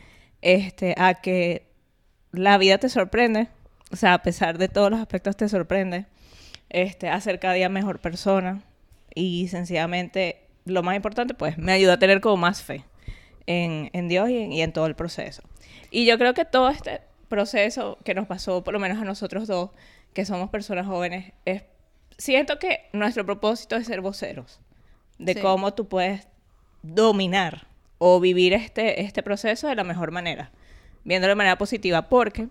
este, 0.42 0.96
a 0.98 1.16
que 1.16 1.71
la 2.32 2.58
vida 2.58 2.78
te 2.78 2.90
sorprende, 2.90 3.48
o 3.92 3.96
sea, 3.96 4.14
a 4.14 4.22
pesar 4.24 4.58
de 4.58 4.68
todos 4.68 4.90
los 4.92 5.00
aspectos 5.00 5.36
te 5.36 5.50
sorprende, 5.50 6.06
este, 6.70 7.10
a 7.10 7.20
ser 7.20 7.40
cada 7.40 7.54
día 7.56 7.70
mejor 7.70 8.00
persona 8.00 8.62
y 9.14 9.48
sencillamente 9.50 10.42
lo 10.66 10.84
más 10.84 10.96
importante, 10.96 11.34
pues, 11.34 11.58
me 11.58 11.72
ayuda 11.74 11.94
a 11.94 12.00
tener 12.00 12.22
como 12.22 12.38
más 12.38 12.62
fe 12.62 12.86
en, 13.48 13.90
en 13.94 14.08
Dios 14.08 14.30
y 14.30 14.38
en, 14.38 14.54
y 14.54 14.62
en 14.62 14.72
todo 14.72 14.86
el 14.86 14.96
proceso. 14.96 15.42
Y 15.90 16.06
yo 16.06 16.18
creo 16.18 16.34
que 16.34 16.46
todo 16.46 16.70
este 16.70 17.02
proceso 17.28 17.98
que 18.06 18.14
nos 18.14 18.28
pasó, 18.28 18.64
por 18.64 18.74
lo 18.74 18.80
menos 18.80 19.00
a 19.02 19.04
nosotros 19.06 19.48
dos, 19.48 19.72
que 20.14 20.26
somos 20.26 20.50
personas 20.50 20.86
jóvenes, 20.88 21.34
es, 21.46 21.64
siento 22.18 22.60
que 22.60 22.82
nuestro 22.94 23.26
propósito 23.26 23.76
es 23.76 23.88
ser 23.88 24.02
voceros 24.02 24.60
de 25.18 25.34
Sí. 25.34 25.40
cómo 25.42 25.74
tú 25.74 25.88
puedes 25.88 26.28
dominar 26.84 27.68
o 27.98 28.20
vivir 28.20 28.54
este, 28.54 29.02
este 29.02 29.24
proceso 29.24 29.68
de 29.68 29.76
la 29.76 29.84
mejor 29.84 30.12
manera, 30.12 30.52
viéndolo 31.04 31.32
de 31.32 31.36
manera 31.36 31.58
positiva, 31.58 32.10
porque 32.10 32.48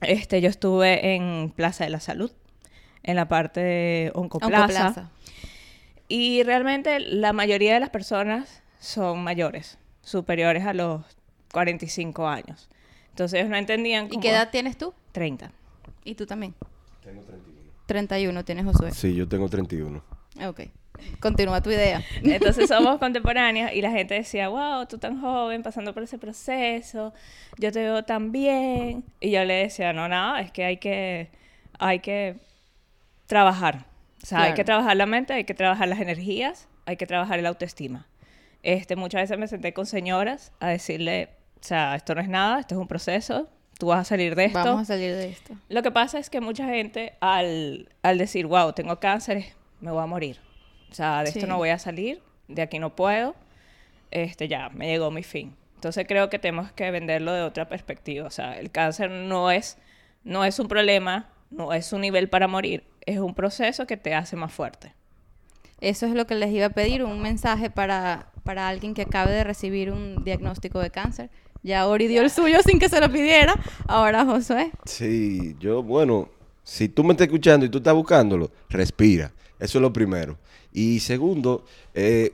este, 0.00 0.40
yo 0.40 0.48
estuve 0.48 1.14
en 1.14 1.50
Plaza 1.50 1.84
de 1.84 1.90
la 1.90 2.00
Salud, 2.00 2.30
en 3.02 3.16
la 3.16 3.28
parte 3.28 3.60
de 3.60 4.12
Oncoplaza, 4.14 4.62
Oncoplaza. 4.62 5.10
y 6.08 6.42
realmente 6.42 7.00
la 7.00 7.32
mayoría 7.32 7.74
de 7.74 7.80
las 7.80 7.90
personas 7.90 8.62
son 8.80 9.22
mayores, 9.22 9.78
superiores 10.02 10.64
a 10.66 10.74
los 10.74 11.02
45 11.52 12.26
años. 12.28 12.68
Entonces 13.10 13.38
ellos 13.40 13.50
no 13.50 13.56
entendían 13.56 14.06
¿Y 14.06 14.08
cómo... 14.10 14.20
qué 14.20 14.30
edad 14.30 14.50
tienes 14.50 14.76
tú? 14.76 14.92
30. 15.12 15.52
¿Y 16.04 16.14
tú 16.16 16.26
también? 16.26 16.54
Tengo 17.02 17.22
31. 17.22 17.70
31 17.86 18.44
tienes 18.44 18.64
Josué. 18.64 18.90
Sí, 18.92 19.14
yo 19.14 19.28
tengo 19.28 19.48
31. 19.48 20.02
Ok. 20.46 20.62
Continúa 21.20 21.60
tu 21.62 21.70
idea. 21.70 22.02
Entonces 22.22 22.68
somos 22.68 22.98
contemporáneos 22.98 23.72
y 23.72 23.80
la 23.82 23.90
gente 23.90 24.14
decía, 24.14 24.48
wow, 24.48 24.86
tú 24.86 24.98
tan 24.98 25.20
joven, 25.20 25.62
pasando 25.62 25.92
por 25.94 26.02
ese 26.02 26.18
proceso, 26.18 27.12
yo 27.58 27.72
te 27.72 27.80
veo 27.80 28.04
tan 28.04 28.32
bien. 28.32 29.04
Y 29.20 29.30
yo 29.30 29.44
le 29.44 29.54
decía, 29.54 29.92
no, 29.92 30.08
nada, 30.08 30.40
es 30.40 30.50
que 30.52 30.64
hay 30.64 30.76
que, 30.78 31.30
hay 31.78 32.00
que 32.00 32.36
trabajar. 33.26 33.86
O 34.22 34.26
sea, 34.26 34.38
hay 34.38 34.44
Claro. 34.44 34.56
que 34.56 34.64
trabajar 34.64 34.96
la 34.96 35.06
mente, 35.06 35.32
hay 35.32 35.44
que 35.44 35.54
trabajar 35.54 35.88
las 35.88 36.00
energías, 36.00 36.68
hay 36.86 36.96
que 36.96 37.06
trabajar 37.06 37.38
el 37.38 37.46
autoestima. 37.46 38.06
Este, 38.62 38.96
muchas 38.96 39.22
veces 39.22 39.38
me 39.38 39.48
senté 39.48 39.74
con 39.74 39.84
señoras 39.86 40.52
a 40.60 40.68
decirle, 40.68 41.28
o 41.60 41.64
sea, 41.64 41.94
esto 41.96 42.14
no 42.14 42.20
es 42.22 42.28
nada, 42.28 42.60
esto 42.60 42.74
es 42.74 42.80
un 42.80 42.88
proceso, 42.88 43.48
tú 43.78 43.88
vas 43.88 44.00
a 44.00 44.04
salir 44.04 44.34
de 44.34 44.46
esto. 44.46 44.58
Vamos 44.58 44.82
a 44.82 44.84
salir 44.86 45.12
de 45.14 45.28
esto. 45.28 45.54
Lo 45.68 45.82
que 45.82 45.90
pasa 45.90 46.18
es 46.18 46.30
que 46.30 46.40
mucha 46.40 46.66
gente 46.66 47.12
al, 47.20 47.88
al 48.02 48.16
decir, 48.16 48.46
wow, 48.46 48.72
tengo 48.72 48.98
cáncer, 49.00 49.44
me 49.80 49.90
voy 49.90 50.02
a 50.02 50.06
morir. 50.06 50.38
O 50.94 50.96
sea, 50.96 51.24
de 51.24 51.32
Sí. 51.32 51.40
esto 51.40 51.48
no 51.50 51.56
voy 51.56 51.70
a 51.70 51.78
salir, 51.80 52.22
de 52.46 52.62
aquí 52.62 52.78
no 52.78 52.94
puedo, 52.94 53.34
este 54.12 54.46
ya, 54.46 54.68
me 54.68 54.86
llegó 54.86 55.10
mi 55.10 55.24
fin. 55.24 55.56
Entonces 55.74 56.06
creo 56.06 56.30
que 56.30 56.38
tenemos 56.38 56.70
que 56.70 56.88
venderlo 56.92 57.32
de 57.32 57.42
otra 57.42 57.68
perspectiva. 57.68 58.28
O 58.28 58.30
sea, 58.30 58.56
el 58.60 58.70
cáncer 58.70 59.10
no 59.10 59.50
es, 59.50 59.76
no 60.22 60.44
es 60.44 60.60
un 60.60 60.68
problema, 60.68 61.28
no 61.50 61.72
es 61.72 61.92
un 61.92 62.02
nivel 62.02 62.28
para 62.28 62.46
morir, 62.46 62.84
es 63.06 63.18
un 63.18 63.34
proceso 63.34 63.88
que 63.88 63.96
te 63.96 64.14
hace 64.14 64.36
más 64.36 64.52
fuerte. 64.52 64.92
Eso 65.80 66.06
es 66.06 66.12
lo 66.14 66.28
que 66.28 66.36
les 66.36 66.52
iba 66.52 66.66
a 66.66 66.70
pedir, 66.70 67.02
un 67.02 67.20
mensaje 67.20 67.70
para, 67.70 68.30
para 68.44 68.68
alguien 68.68 68.94
que 68.94 69.02
acabe 69.02 69.32
de 69.32 69.42
recibir 69.42 69.90
un 69.90 70.22
diagnóstico 70.22 70.78
de 70.78 70.90
cáncer. 70.90 71.28
Ya 71.64 71.88
Ori 71.88 72.06
dio 72.06 72.22
el 72.22 72.30
suyo 72.30 72.62
sin 72.64 72.78
que 72.78 72.88
se 72.88 73.00
lo 73.00 73.10
pidiera. 73.10 73.54
Ahora 73.88 74.24
Josué. 74.24 74.70
Sí, 74.84 75.56
yo, 75.58 75.82
bueno, 75.82 76.28
si 76.62 76.88
tú 76.88 77.02
me 77.02 77.14
estás 77.14 77.26
escuchando 77.26 77.66
y 77.66 77.68
tú 77.68 77.78
estás 77.78 77.94
buscándolo, 77.94 78.52
respira. 78.68 79.32
Eso 79.64 79.78
es 79.78 79.82
lo 79.82 79.92
primero. 79.92 80.38
Y 80.72 81.00
segundo, 81.00 81.64
eh, 81.94 82.32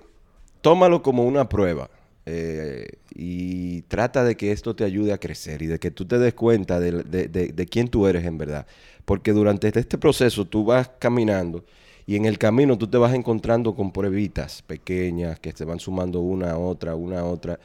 tómalo 0.63 1.03
como 1.03 1.25
una 1.27 1.49
prueba. 1.49 1.91
eh, 2.27 2.87
y 3.15 3.83
trata 3.83 4.23
de 4.25 4.37
que 4.37 4.53
esto 4.53 4.77
te 4.77 4.85
ayude 4.85 5.13
a 5.13 5.19
crecer 5.19 5.63
y 5.63 5.67
de 5.67 5.79
que 5.81 5.91
tú 5.91 6.05
te 6.07 6.19
des 6.19 6.35
cuenta 6.35 6.79
de, 6.79 7.03
de- 7.05 7.29
de- 7.29 7.67
quién 7.67 7.89
tú 7.89 8.07
eres 8.07 8.25
en 8.25 8.39
verdad. 8.39 8.67
Porque 9.05 9.33
durante 9.33 9.69
este 9.69 9.99
proceso 9.99 10.45
tú 10.47 10.65
vas 10.65 10.91
caminando 11.01 11.65
y 12.07 12.17
en 12.17 12.27
el 12.27 12.39
camino 12.39 12.79
tú 12.79 12.87
te 12.89 12.99
vas 12.99 13.15
encontrando 13.15 13.75
con 13.75 13.93
pruebitas 13.93 14.63
pequeñas 14.63 15.41
que 15.41 15.53
se 15.53 15.65
van 15.65 15.81
sumando 15.81 16.21
una 16.21 16.53
a 16.53 16.59
otra, 16.59 16.95
una 16.95 17.21
a 17.21 17.25
otra. 17.25 17.59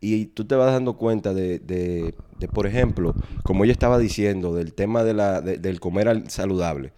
Y 0.00 0.26
tú 0.26 0.44
te 0.44 0.54
vas 0.56 0.72
dando 0.72 0.94
cuenta 0.98 1.34
de, 1.34 2.14
por 2.52 2.66
ejemplo, 2.66 3.16
como 3.42 3.64
ella 3.64 3.72
estaba 3.72 3.98
diciendo, 3.98 4.54
del 4.54 4.74
tema 4.74 5.04
de 5.04 5.14
la, 5.14 5.40
de- 5.40 5.58
del 5.58 5.80
comer 5.80 6.08
al- 6.08 6.30
saludable. 6.30 6.92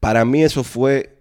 Para 0.00 0.24
mí 0.24 0.42
eso 0.42 0.64
fue 0.64 1.15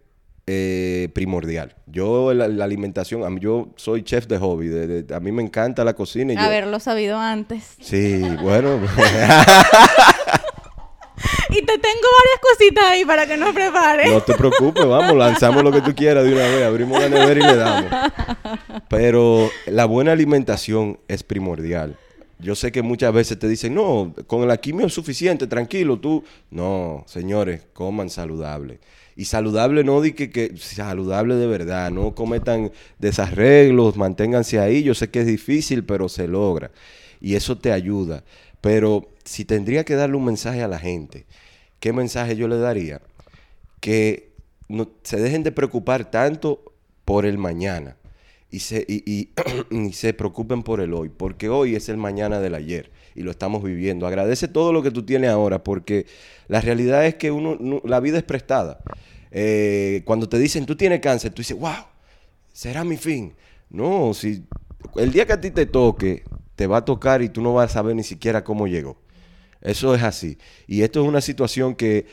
eh, 0.47 1.09
primordial. 1.13 1.75
Yo, 1.87 2.33
la, 2.33 2.47
la 2.47 2.65
alimentación, 2.65 3.23
a 3.23 3.29
mí- 3.29 3.39
yo 3.41 3.69
soy 3.77 4.03
chef 4.03 4.27
de 4.27 4.37
hobby. 4.37 4.67
de- 4.67 5.03
de- 5.03 5.15
a 5.15 5.19
mí 5.19 5.31
me 5.31 5.41
encanta 5.41 5.83
la 5.83 5.93
cocina. 5.95 6.33
Y 6.33 6.35
yo- 6.35 6.41
Haberlo 6.41 6.79
sabido 6.79 7.17
antes. 7.17 7.75
Sí, 7.81 8.21
bueno. 8.41 8.79
Y 11.49 11.61
te 11.61 11.77
tengo 11.77 12.07
varias 12.19 12.39
cositas 12.41 12.83
ahí 12.85 13.05
para 13.05 13.25
que 13.25 13.37
nos 13.37 13.53
prepares. 13.53 14.11
No 14.11 14.19
te 14.21 14.33
preocupes, 14.35 14.85
vamos, 14.85 15.15
lanzamos 15.15 15.63
lo 15.63 15.71
que 15.71 15.81
tú 15.81 15.95
quieras 15.95 16.25
de 16.25 16.33
una 16.33 16.41
vez, 16.41 16.63
abrimos 16.65 16.99
la 16.99 17.07
nevera 17.07 17.39
y 17.39 17.43
le 17.43 17.55
damos. 17.55 17.91
Pero 18.89 19.49
la 19.67 19.85
buena 19.85 20.11
alimentación 20.11 20.99
es 21.07 21.23
primordial. 21.23 21.97
Yo 22.39 22.53
sé 22.55 22.71
que 22.73 22.81
muchas 22.81 23.13
veces 23.13 23.39
te 23.39 23.47
dicen, 23.47 23.73
no, 23.73 24.13
con 24.27 24.45
la 24.47 24.57
quimio 24.57 24.87
es 24.87 24.93
suficiente, 24.93 25.47
tranquilo, 25.47 25.97
tú. 25.97 26.23
No, 26.51 27.03
señores, 27.07 27.61
coman 27.73 28.09
saludable. 28.09 28.79
Y 29.15 29.25
saludable 29.25 29.83
no 29.83 30.01
di 30.01 30.13
que, 30.13 30.53
saludable 30.57 31.35
de 31.35 31.47
verdad, 31.47 31.91
no 31.91 32.15
cometan 32.15 32.71
desarreglos, 32.99 33.95
manténganse 33.95 34.59
ahí. 34.59 34.83
Yo 34.83 34.93
sé 34.93 35.09
que 35.09 35.21
es 35.21 35.27
difícil, 35.27 35.85
pero 35.85 36.09
se 36.09 36.27
logra. 36.27 36.71
Y 37.21 37.35
eso 37.35 37.57
te 37.57 37.71
ayuda. 37.71 38.23
Pero 38.61 39.09
si 39.23 39.45
tendría 39.45 39.85
que 39.85 39.95
darle 39.95 40.17
un 40.17 40.25
mensaje 40.25 40.61
a 40.63 40.67
la 40.67 40.79
gente, 40.79 41.25
¿qué 41.79 41.93
mensaje 41.93 42.35
yo 42.35 42.47
le 42.47 42.57
daría? 42.57 43.01
que 43.85 44.31
no, 44.67 44.89
se 45.03 45.17
dejen 45.17 45.43
de 45.43 45.51
preocupar 45.51 46.09
tanto 46.09 46.73
por 47.05 47.27
el 47.27 47.37
mañana 47.37 47.97
y 49.69 49.93
se, 49.93 50.13
preocupen 50.13 50.63
por 50.63 50.81
el 50.81 50.93
hoy, 50.93 51.09
porque 51.09 51.49
hoy 51.49 51.75
es 51.75 51.89
el 51.89 51.97
mañana 51.97 52.39
del 52.39 52.55
ayer 52.55 52.91
y 53.15 53.21
lo 53.23 53.31
estamos 53.31 53.63
viviendo. 53.63 54.07
Agradece 54.07 54.47
todo 54.47 54.73
lo 54.73 54.83
que 54.83 54.91
tú 54.91 55.03
tienes 55.05 55.29
ahora, 55.29 55.63
porque 55.63 56.05
la 56.47 56.61
realidad 56.61 57.05
es 57.05 57.15
que 57.15 57.31
uno, 57.31 57.57
no- 57.59 57.81
la 57.85 57.99
vida 57.99 58.17
es 58.17 58.23
prestada. 58.23 58.79
Eh, 59.31 60.01
cuando 60.05 60.29
te 60.29 60.39
dicen 60.39 60.65
tú 60.65 60.75
tienes 60.75 60.99
cáncer, 61.01 61.33
tú 61.33 61.41
dices, 61.41 61.57
wow, 61.57 61.85
será 62.53 62.83
mi 62.83 62.97
fin. 62.97 63.33
No, 63.69 64.13
si 64.13 64.43
el 64.95 65.11
día 65.11 65.25
que 65.25 65.33
a 65.33 65.41
ti 65.41 65.51
te 65.51 65.65
toque, 65.65 66.23
te 66.55 66.67
va 66.67 66.77
a 66.77 66.85
tocar 66.85 67.21
y 67.21 67.29
tú 67.29 67.41
no 67.41 67.53
vas 67.53 67.71
a 67.71 67.73
saber 67.73 67.95
ni 67.95 68.03
siquiera 68.03 68.43
cómo 68.43 68.67
llegó. 68.67 68.97
Eso 69.61 69.95
es 69.95 70.03
así. 70.03 70.37
Y 70.67 70.83
esto 70.83 71.01
es 71.01 71.07
una 71.07 71.21
situación 71.21 71.75
que 71.75 72.05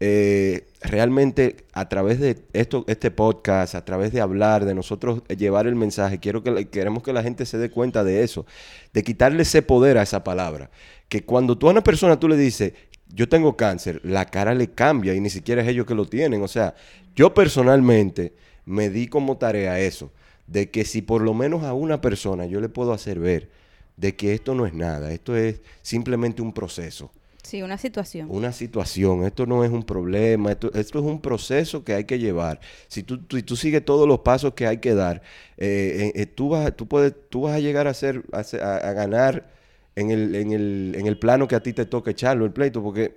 eh, 0.00 0.66
realmente 0.86 1.56
a 1.72 1.88
través 1.88 2.20
de 2.20 2.38
esto, 2.52 2.84
este 2.86 3.10
podcast, 3.10 3.74
a 3.74 3.84
través 3.84 4.12
de 4.12 4.20
hablar, 4.20 4.64
de 4.64 4.74
nosotros 4.74 5.22
llevar 5.28 5.66
el 5.66 5.74
mensaje, 5.74 6.18
quiero 6.18 6.42
que 6.42 6.68
queremos 6.68 7.02
que 7.02 7.12
la 7.12 7.22
gente 7.22 7.46
se 7.46 7.58
dé 7.58 7.70
cuenta 7.70 8.04
de 8.04 8.22
eso, 8.22 8.46
de 8.92 9.02
quitarle 9.02 9.42
ese 9.42 9.62
poder 9.62 9.98
a 9.98 10.02
esa 10.02 10.24
palabra. 10.24 10.70
Que 11.08 11.24
cuando 11.24 11.56
tú 11.56 11.68
a 11.68 11.72
una 11.72 11.82
persona 11.82 12.18
tú 12.18 12.28
le 12.28 12.36
dices, 12.36 12.72
yo 13.08 13.28
tengo 13.28 13.56
cáncer, 13.56 14.00
la 14.04 14.26
cara 14.26 14.54
le 14.54 14.70
cambia 14.70 15.14
y 15.14 15.20
ni 15.20 15.30
siquiera 15.30 15.62
es 15.62 15.68
ellos 15.68 15.86
que 15.86 15.94
lo 15.94 16.06
tienen. 16.06 16.42
O 16.42 16.48
sea, 16.48 16.74
yo 17.14 17.34
personalmente 17.34 18.34
me 18.64 18.90
di 18.90 19.06
como 19.06 19.36
tarea 19.36 19.78
eso, 19.80 20.10
de 20.46 20.70
que 20.70 20.84
si 20.84 21.02
por 21.02 21.22
lo 21.22 21.34
menos 21.34 21.64
a 21.64 21.72
una 21.72 22.00
persona 22.00 22.46
yo 22.46 22.60
le 22.60 22.68
puedo 22.68 22.92
hacer 22.92 23.18
ver 23.18 23.50
de 23.96 24.14
que 24.14 24.34
esto 24.34 24.54
no 24.54 24.66
es 24.66 24.74
nada, 24.74 25.12
esto 25.12 25.36
es 25.36 25.60
simplemente 25.82 26.42
un 26.42 26.52
proceso, 26.52 27.10
Sí, 27.46 27.62
una 27.62 27.78
situación. 27.78 28.28
una 28.28 28.50
situación, 28.50 29.22
esto 29.24 29.46
no 29.46 29.62
es 29.62 29.70
un 29.70 29.84
problema, 29.84 30.50
esto, 30.50 30.72
esto 30.74 30.98
es 30.98 31.04
un 31.04 31.20
proceso 31.20 31.84
que 31.84 31.94
hay 31.94 32.02
que 32.04 32.18
llevar. 32.18 32.58
Si 32.88 33.04
tú, 33.04 33.18
tú- 33.18 33.40
tú 33.42 33.54
sigues 33.54 33.84
todos 33.84 34.08
los 34.08 34.18
pasos 34.20 34.54
que 34.54 34.66
hay 34.66 34.78
que 34.78 34.94
dar, 34.96 35.22
eh, 35.56 36.12
eh, 36.16 36.22
eh, 36.22 36.26
tú, 36.26 36.48
vas, 36.48 36.74
tú, 36.74 36.88
puedes, 36.88 37.14
tú 37.30 37.42
vas 37.42 37.54
a 37.54 37.60
llegar 37.60 37.86
a, 37.86 37.94
ser, 37.94 38.24
a, 38.32 38.38
a- 38.40 38.92
ganar 38.94 39.48
en 39.94 40.10
el, 40.10 40.34
en, 40.34 40.50
el, 40.52 40.94
en 40.98 41.06
el 41.06 41.18
plano 41.20 41.46
que 41.46 41.54
a 41.54 41.62
ti 41.62 41.72
te 41.72 41.86
toque 41.86 42.10
echarlo, 42.10 42.44
el 42.46 42.52
pleito, 42.52 42.82
porque 42.82 43.14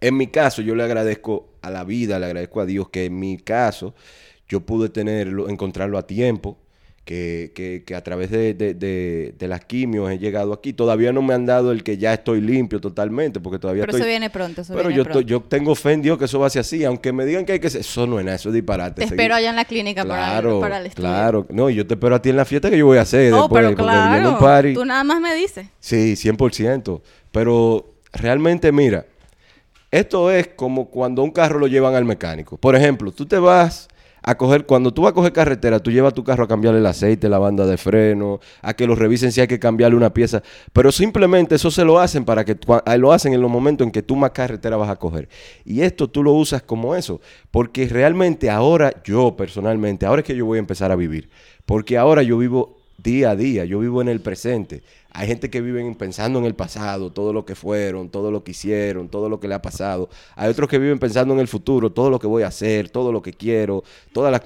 en 0.00 0.16
mi 0.16 0.28
caso, 0.28 0.62
yo 0.62 0.76
le 0.76 0.84
agradezco 0.84 1.48
a 1.62 1.70
la 1.70 1.84
vida, 1.84 2.18
le 2.20 2.26
agradezco 2.26 2.60
a 2.60 2.66
Dios 2.66 2.88
que 2.90 3.06
en 3.06 3.18
mi 3.18 3.36
caso 3.38 3.94
yo 4.48 4.60
pude 4.60 4.90
tenerlo, 4.90 5.48
encontrarlo 5.48 5.98
a 5.98 6.06
tiempo, 6.06 6.56
que, 7.04 7.50
que- 7.56 7.82
que 7.84 7.94
a 7.96 8.02
través 8.04 8.30
de, 8.30 8.54
de- 8.54 8.74
de- 8.74 9.34
de 9.36 9.48
las 9.48 9.64
quimios 9.64 10.10
he 10.12 10.18
llegado 10.18 10.52
aquí. 10.52 10.72
Todavía 10.72 11.12
no 11.12 11.22
me 11.22 11.34
han 11.34 11.44
dado 11.46 11.72
el 11.72 11.82
que 11.82 11.96
ya 11.98 12.12
estoy 12.14 12.40
limpio 12.40 12.80
totalmente, 12.80 13.40
porque 13.40 13.58
todavía 13.58 13.82
Pero 13.82 13.92
estoy... 13.92 14.00
eso 14.02 14.08
viene 14.08 14.30
pronto, 14.30 14.60
eso 14.60 14.74
Pero 14.74 14.88
viene 14.90 14.98
yo, 14.98 15.04
pronto. 15.04 15.20
yo 15.22 15.40
tengo 15.40 15.74
fe 15.74 15.92
en 15.94 16.02
Dios 16.02 16.18
que 16.18 16.26
eso 16.26 16.38
va 16.38 16.46
a 16.46 16.50
ser 16.50 16.60
así, 16.60 16.84
aunque 16.84 17.12
me 17.12 17.24
digan 17.24 17.44
que 17.44 17.52
hay 17.54 17.58
que 17.60 17.68
ser... 17.70 17.80
Eso 17.80 18.06
no 18.06 18.18
es 18.20 18.24
nada, 18.24 18.36
eso 18.36 18.50
es 18.50 18.54
disparate. 18.54 18.94
Te 19.02 19.08
seguir- 19.08 19.14
espero 19.20 19.34
allá 19.34 19.50
en 19.50 19.56
la 19.56 19.64
clínica 19.64 20.04
para, 20.04 20.26
Claro, 20.30 20.60
para 20.60 20.78
el 20.78 20.86
estudio. 20.86 21.08
claro. 21.08 21.46
No, 21.50 21.68
yo 21.70 21.84
te 21.86 21.94
espero 21.94 22.14
a 22.14 22.22
ti 22.22 22.28
en 22.30 22.36
la 22.36 22.44
fiesta 22.44 22.70
que 22.70 22.78
yo 22.78 22.86
voy 22.86 22.98
a 22.98 23.02
hacer 23.02 23.32
Oh, 23.32 23.40
después, 23.42 23.62
pero 23.64 23.74
claro. 23.76 24.30
un 24.32 24.38
party. 24.38 24.74
Tú 24.74 24.84
nada 24.84 25.02
más 25.02 25.20
me 25.20 25.34
dices. 25.34 25.66
Sí, 25.80 26.14
100%. 26.16 27.00
Pero 27.32 27.94
realmente, 28.12 28.70
mira, 28.70 29.06
esto 29.90 30.30
es 30.30 30.48
como 30.48 30.88
cuando 30.90 31.22
un 31.24 31.32
carro 31.32 31.58
lo 31.58 31.66
llevan 31.66 31.94
al 31.96 32.04
mecánico. 32.04 32.56
Por 32.56 32.76
ejemplo, 32.76 33.10
tú 33.10 33.26
te 33.26 33.38
vas 33.38 33.88
a 34.22 34.36
coger, 34.36 34.66
cuando 34.66 34.92
tú 34.92 35.02
vas 35.02 35.12
a 35.12 35.14
coger 35.14 35.32
carretera, 35.32 35.78
tú 35.78 35.90
llevas 35.90 36.14
tu 36.14 36.24
carro 36.24 36.44
a 36.44 36.48
cambiarle 36.48 36.80
el 36.80 36.86
aceite, 36.86 37.28
la 37.28 37.38
banda 37.38 37.66
de 37.66 37.76
freno, 37.76 38.40
a 38.62 38.74
que 38.74 38.86
lo 38.86 38.94
revisen 38.94 39.32
si 39.32 39.40
hay 39.40 39.46
que 39.46 39.58
cambiarle 39.58 39.96
una 39.96 40.12
pieza. 40.12 40.42
Pero 40.72 40.92
simplemente 40.92 41.54
eso 41.54 41.70
se 41.70 41.84
lo 41.84 41.98
hacen 41.98 42.24
para 42.24 42.44
que 42.44 42.56
ah, 42.84 42.96
lo 42.96 43.12
hacen 43.12 43.32
en 43.32 43.40
los 43.40 43.50
momentos 43.50 43.86
en 43.86 43.90
que 43.90 44.02
tú 44.02 44.16
más 44.16 44.30
carretera 44.30 44.76
vas 44.76 44.90
a 44.90 44.96
coger. 44.96 45.28
Y 45.64 45.82
esto 45.82 46.08
tú 46.08 46.22
lo 46.22 46.32
usas 46.32 46.62
como 46.62 46.94
eso. 46.94 47.20
Porque 47.50 47.88
realmente 47.88 48.50
ahora, 48.50 48.92
yo 49.04 49.36
personalmente, 49.36 50.06
ahora 50.06 50.20
es 50.20 50.26
que 50.26 50.36
yo 50.36 50.46
voy 50.46 50.56
a 50.56 50.60
empezar 50.60 50.92
a 50.92 50.96
vivir. 50.96 51.30
Porque 51.64 51.96
ahora 51.96 52.22
yo 52.22 52.38
vivo 52.38 52.79
día 53.02 53.30
a 53.30 53.36
día, 53.36 53.64
yo 53.64 53.78
vivo 53.78 54.00
en 54.02 54.08
el 54.08 54.20
presente. 54.20 54.82
Hay 55.12 55.26
gente 55.26 55.50
que 55.50 55.60
viven 55.60 55.94
pensando 55.94 56.38
en 56.38 56.44
el 56.44 56.54
pasado, 56.54 57.10
todo 57.10 57.32
lo 57.32 57.44
que 57.44 57.54
fueron, 57.54 58.10
todo 58.10 58.30
lo 58.30 58.44
que 58.44 58.52
hicieron, 58.52 59.08
todo 59.08 59.28
lo 59.28 59.40
que 59.40 59.48
le 59.48 59.54
ha 59.54 59.62
pasado. 59.62 60.08
Hay 60.36 60.48
otros 60.48 60.68
que 60.68 60.78
viven 60.78 60.98
pensando 60.98 61.34
en 61.34 61.40
el 61.40 61.48
futuro, 61.48 61.90
todo 61.90 62.10
lo 62.10 62.18
que 62.18 62.26
voy 62.26 62.42
a 62.42 62.48
hacer, 62.48 62.90
todo 62.90 63.12
lo 63.12 63.22
que 63.22 63.32
quiero, 63.32 63.82
todas 64.12 64.32
las... 64.32 64.42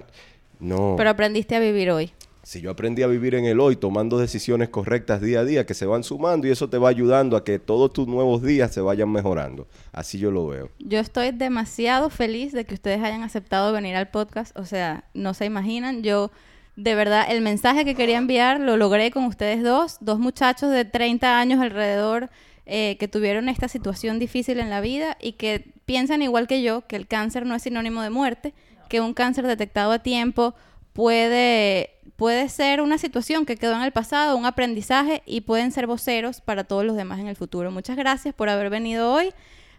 No. 0.60 0.94
Pero 0.96 1.10
aprendiste 1.10 1.54
a 1.56 1.60
vivir 1.60 1.90
hoy. 1.90 2.12
Si 2.44 2.60
yo 2.60 2.70
aprendí 2.70 3.02
a 3.02 3.06
vivir 3.06 3.34
en 3.34 3.46
el 3.46 3.58
hoy, 3.58 3.74
tomando 3.74 4.18
decisiones 4.18 4.68
correctas 4.68 5.22
día 5.22 5.40
a 5.40 5.44
día, 5.46 5.64
que 5.64 5.72
se 5.72 5.86
van 5.86 6.04
sumando 6.04 6.46
y 6.46 6.50
eso 6.50 6.68
te 6.68 6.76
va 6.76 6.90
ayudando 6.90 7.38
a 7.38 7.44
que 7.44 7.58
todos 7.58 7.90
tus 7.94 8.06
nuevos 8.06 8.42
días 8.42 8.70
se 8.70 8.82
vayan 8.82 9.10
mejorando. 9.10 9.66
Así 9.92 10.18
yo 10.18 10.30
lo 10.30 10.46
veo. 10.46 10.68
Yo 10.78 10.98
estoy 10.98 11.30
demasiado 11.32 12.10
feliz 12.10 12.52
de 12.52 12.66
que 12.66 12.74
ustedes 12.74 13.02
hayan 13.02 13.22
aceptado 13.22 13.72
venir 13.72 13.96
al 13.96 14.10
podcast. 14.10 14.54
O 14.58 14.66
sea, 14.66 15.04
no 15.14 15.32
se 15.32 15.46
imaginan. 15.46 16.02
Yo, 16.02 16.30
de 16.76 16.94
verdad, 16.94 17.26
el 17.28 17.40
mensaje 17.40 17.84
que 17.84 17.94
quería 17.94 18.18
enviar 18.18 18.60
lo 18.60 18.76
logré 18.76 19.10
con 19.10 19.24
ustedes 19.24 19.62
dos. 19.62 19.98
Dos 20.00 20.18
muchachos 20.18 20.70
de 20.70 20.84
30 20.84 21.38
años 21.38 21.60
alrededor, 21.60 22.30
eh, 22.66 22.96
que 22.98 23.08
tuvieron 23.08 23.48
esta 23.48 23.68
situación 23.68 24.18
difícil 24.18 24.58
en 24.58 24.70
la 24.70 24.80
vida 24.80 25.16
y 25.20 25.32
que 25.32 25.72
piensan 25.84 26.22
igual 26.22 26.48
que 26.48 26.62
yo, 26.62 26.86
que 26.86 26.96
el 26.96 27.06
cáncer 27.06 27.46
no 27.46 27.54
es 27.54 27.62
sinónimo 27.62 28.02
de 28.02 28.10
muerte, 28.10 28.54
que 28.88 29.00
un 29.00 29.14
cáncer 29.14 29.46
detectado 29.46 29.92
a 29.92 30.00
tiempo 30.00 30.54
puede, 30.92 31.90
puede 32.16 32.48
ser 32.48 32.80
una 32.80 32.98
situación 32.98 33.46
que 33.46 33.56
quedó 33.56 33.76
en 33.76 33.82
el 33.82 33.92
pasado, 33.92 34.36
un 34.36 34.46
aprendizaje 34.46 35.22
y 35.26 35.42
pueden 35.42 35.70
ser 35.70 35.86
voceros 35.86 36.40
para 36.40 36.64
todos 36.64 36.84
los 36.84 36.96
demás 36.96 37.20
en 37.20 37.28
el 37.28 37.36
futuro. 37.36 37.70
Muchas 37.70 37.96
gracias 37.96 38.34
por 38.34 38.48
haber 38.48 38.70
venido 38.70 39.12
hoy. 39.12 39.32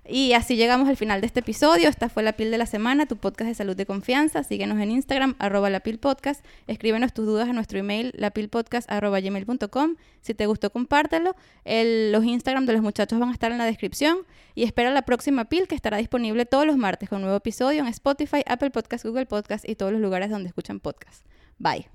Y 0.08 0.34
así 0.34 0.56
llegamos 0.56 0.88
al 0.88 0.98
final 0.98 1.20
de 1.22 1.28
este 1.28 1.40
episodio. 1.40 1.90
Esta 1.90 2.10
fue 2.10 2.22
La 2.22 2.34
Pil 2.34 2.52
de 2.52 2.60
la 2.60 2.68
Semana, 2.68 3.08
tu 3.08 3.18
podcast 3.18 3.48
de 3.48 3.56
salud 3.56 3.76
de 3.76 3.88
confianza. 3.88 4.44
Síguenos 4.44 4.80
en 4.80 4.92
Instagram, 4.92 5.36
arroba 5.40 5.72
La 5.72 5.80
Pil 5.80 5.98
Podcast. 5.98 6.46
Escríbenos 6.68 7.12
tus 7.12 7.26
dudas 7.26 7.50
a 7.50 7.54
nuestro 7.54 7.80
email, 7.80 8.12
lapilpodcast, 8.16 8.90
arroba 8.92 9.20
gmail.com. 9.20 9.96
Si 10.22 10.36
te 10.36 10.46
gustó, 10.46 10.70
compártelo. 10.70 11.36
El- 11.64 12.12
los 12.12 12.24
Instagram 12.24 12.68
de 12.68 12.74
los 12.74 12.84
muchachos 12.84 13.18
van 13.20 13.30
a 13.30 13.34
estar 13.34 13.52
en 13.52 13.58
la 13.58 13.66
descripción. 13.66 14.20
Y 14.54 14.64
espera 14.64 14.92
la 14.92 15.02
próxima 15.02 15.46
Pil, 15.46 15.68
que 15.68 15.74
estará 15.76 15.98
disponible 15.98 16.46
todos 16.46 16.68
los 16.68 16.78
martes 16.78 17.10
con 17.10 17.18
un 17.18 17.22
nuevo 17.24 17.38
episodio 17.38 17.80
en 17.82 17.88
Spotify, 17.88 18.44
Apple 18.46 18.70
Podcast, 18.70 19.06
Google 19.06 19.26
Podcast 19.26 19.68
y 19.68 19.76
todos 19.76 19.92
los 19.92 20.02
lugares 20.02 20.30
donde 20.30 20.50
escuchan 20.50 20.80
podcast. 20.80 21.26
Bye. 21.58 21.95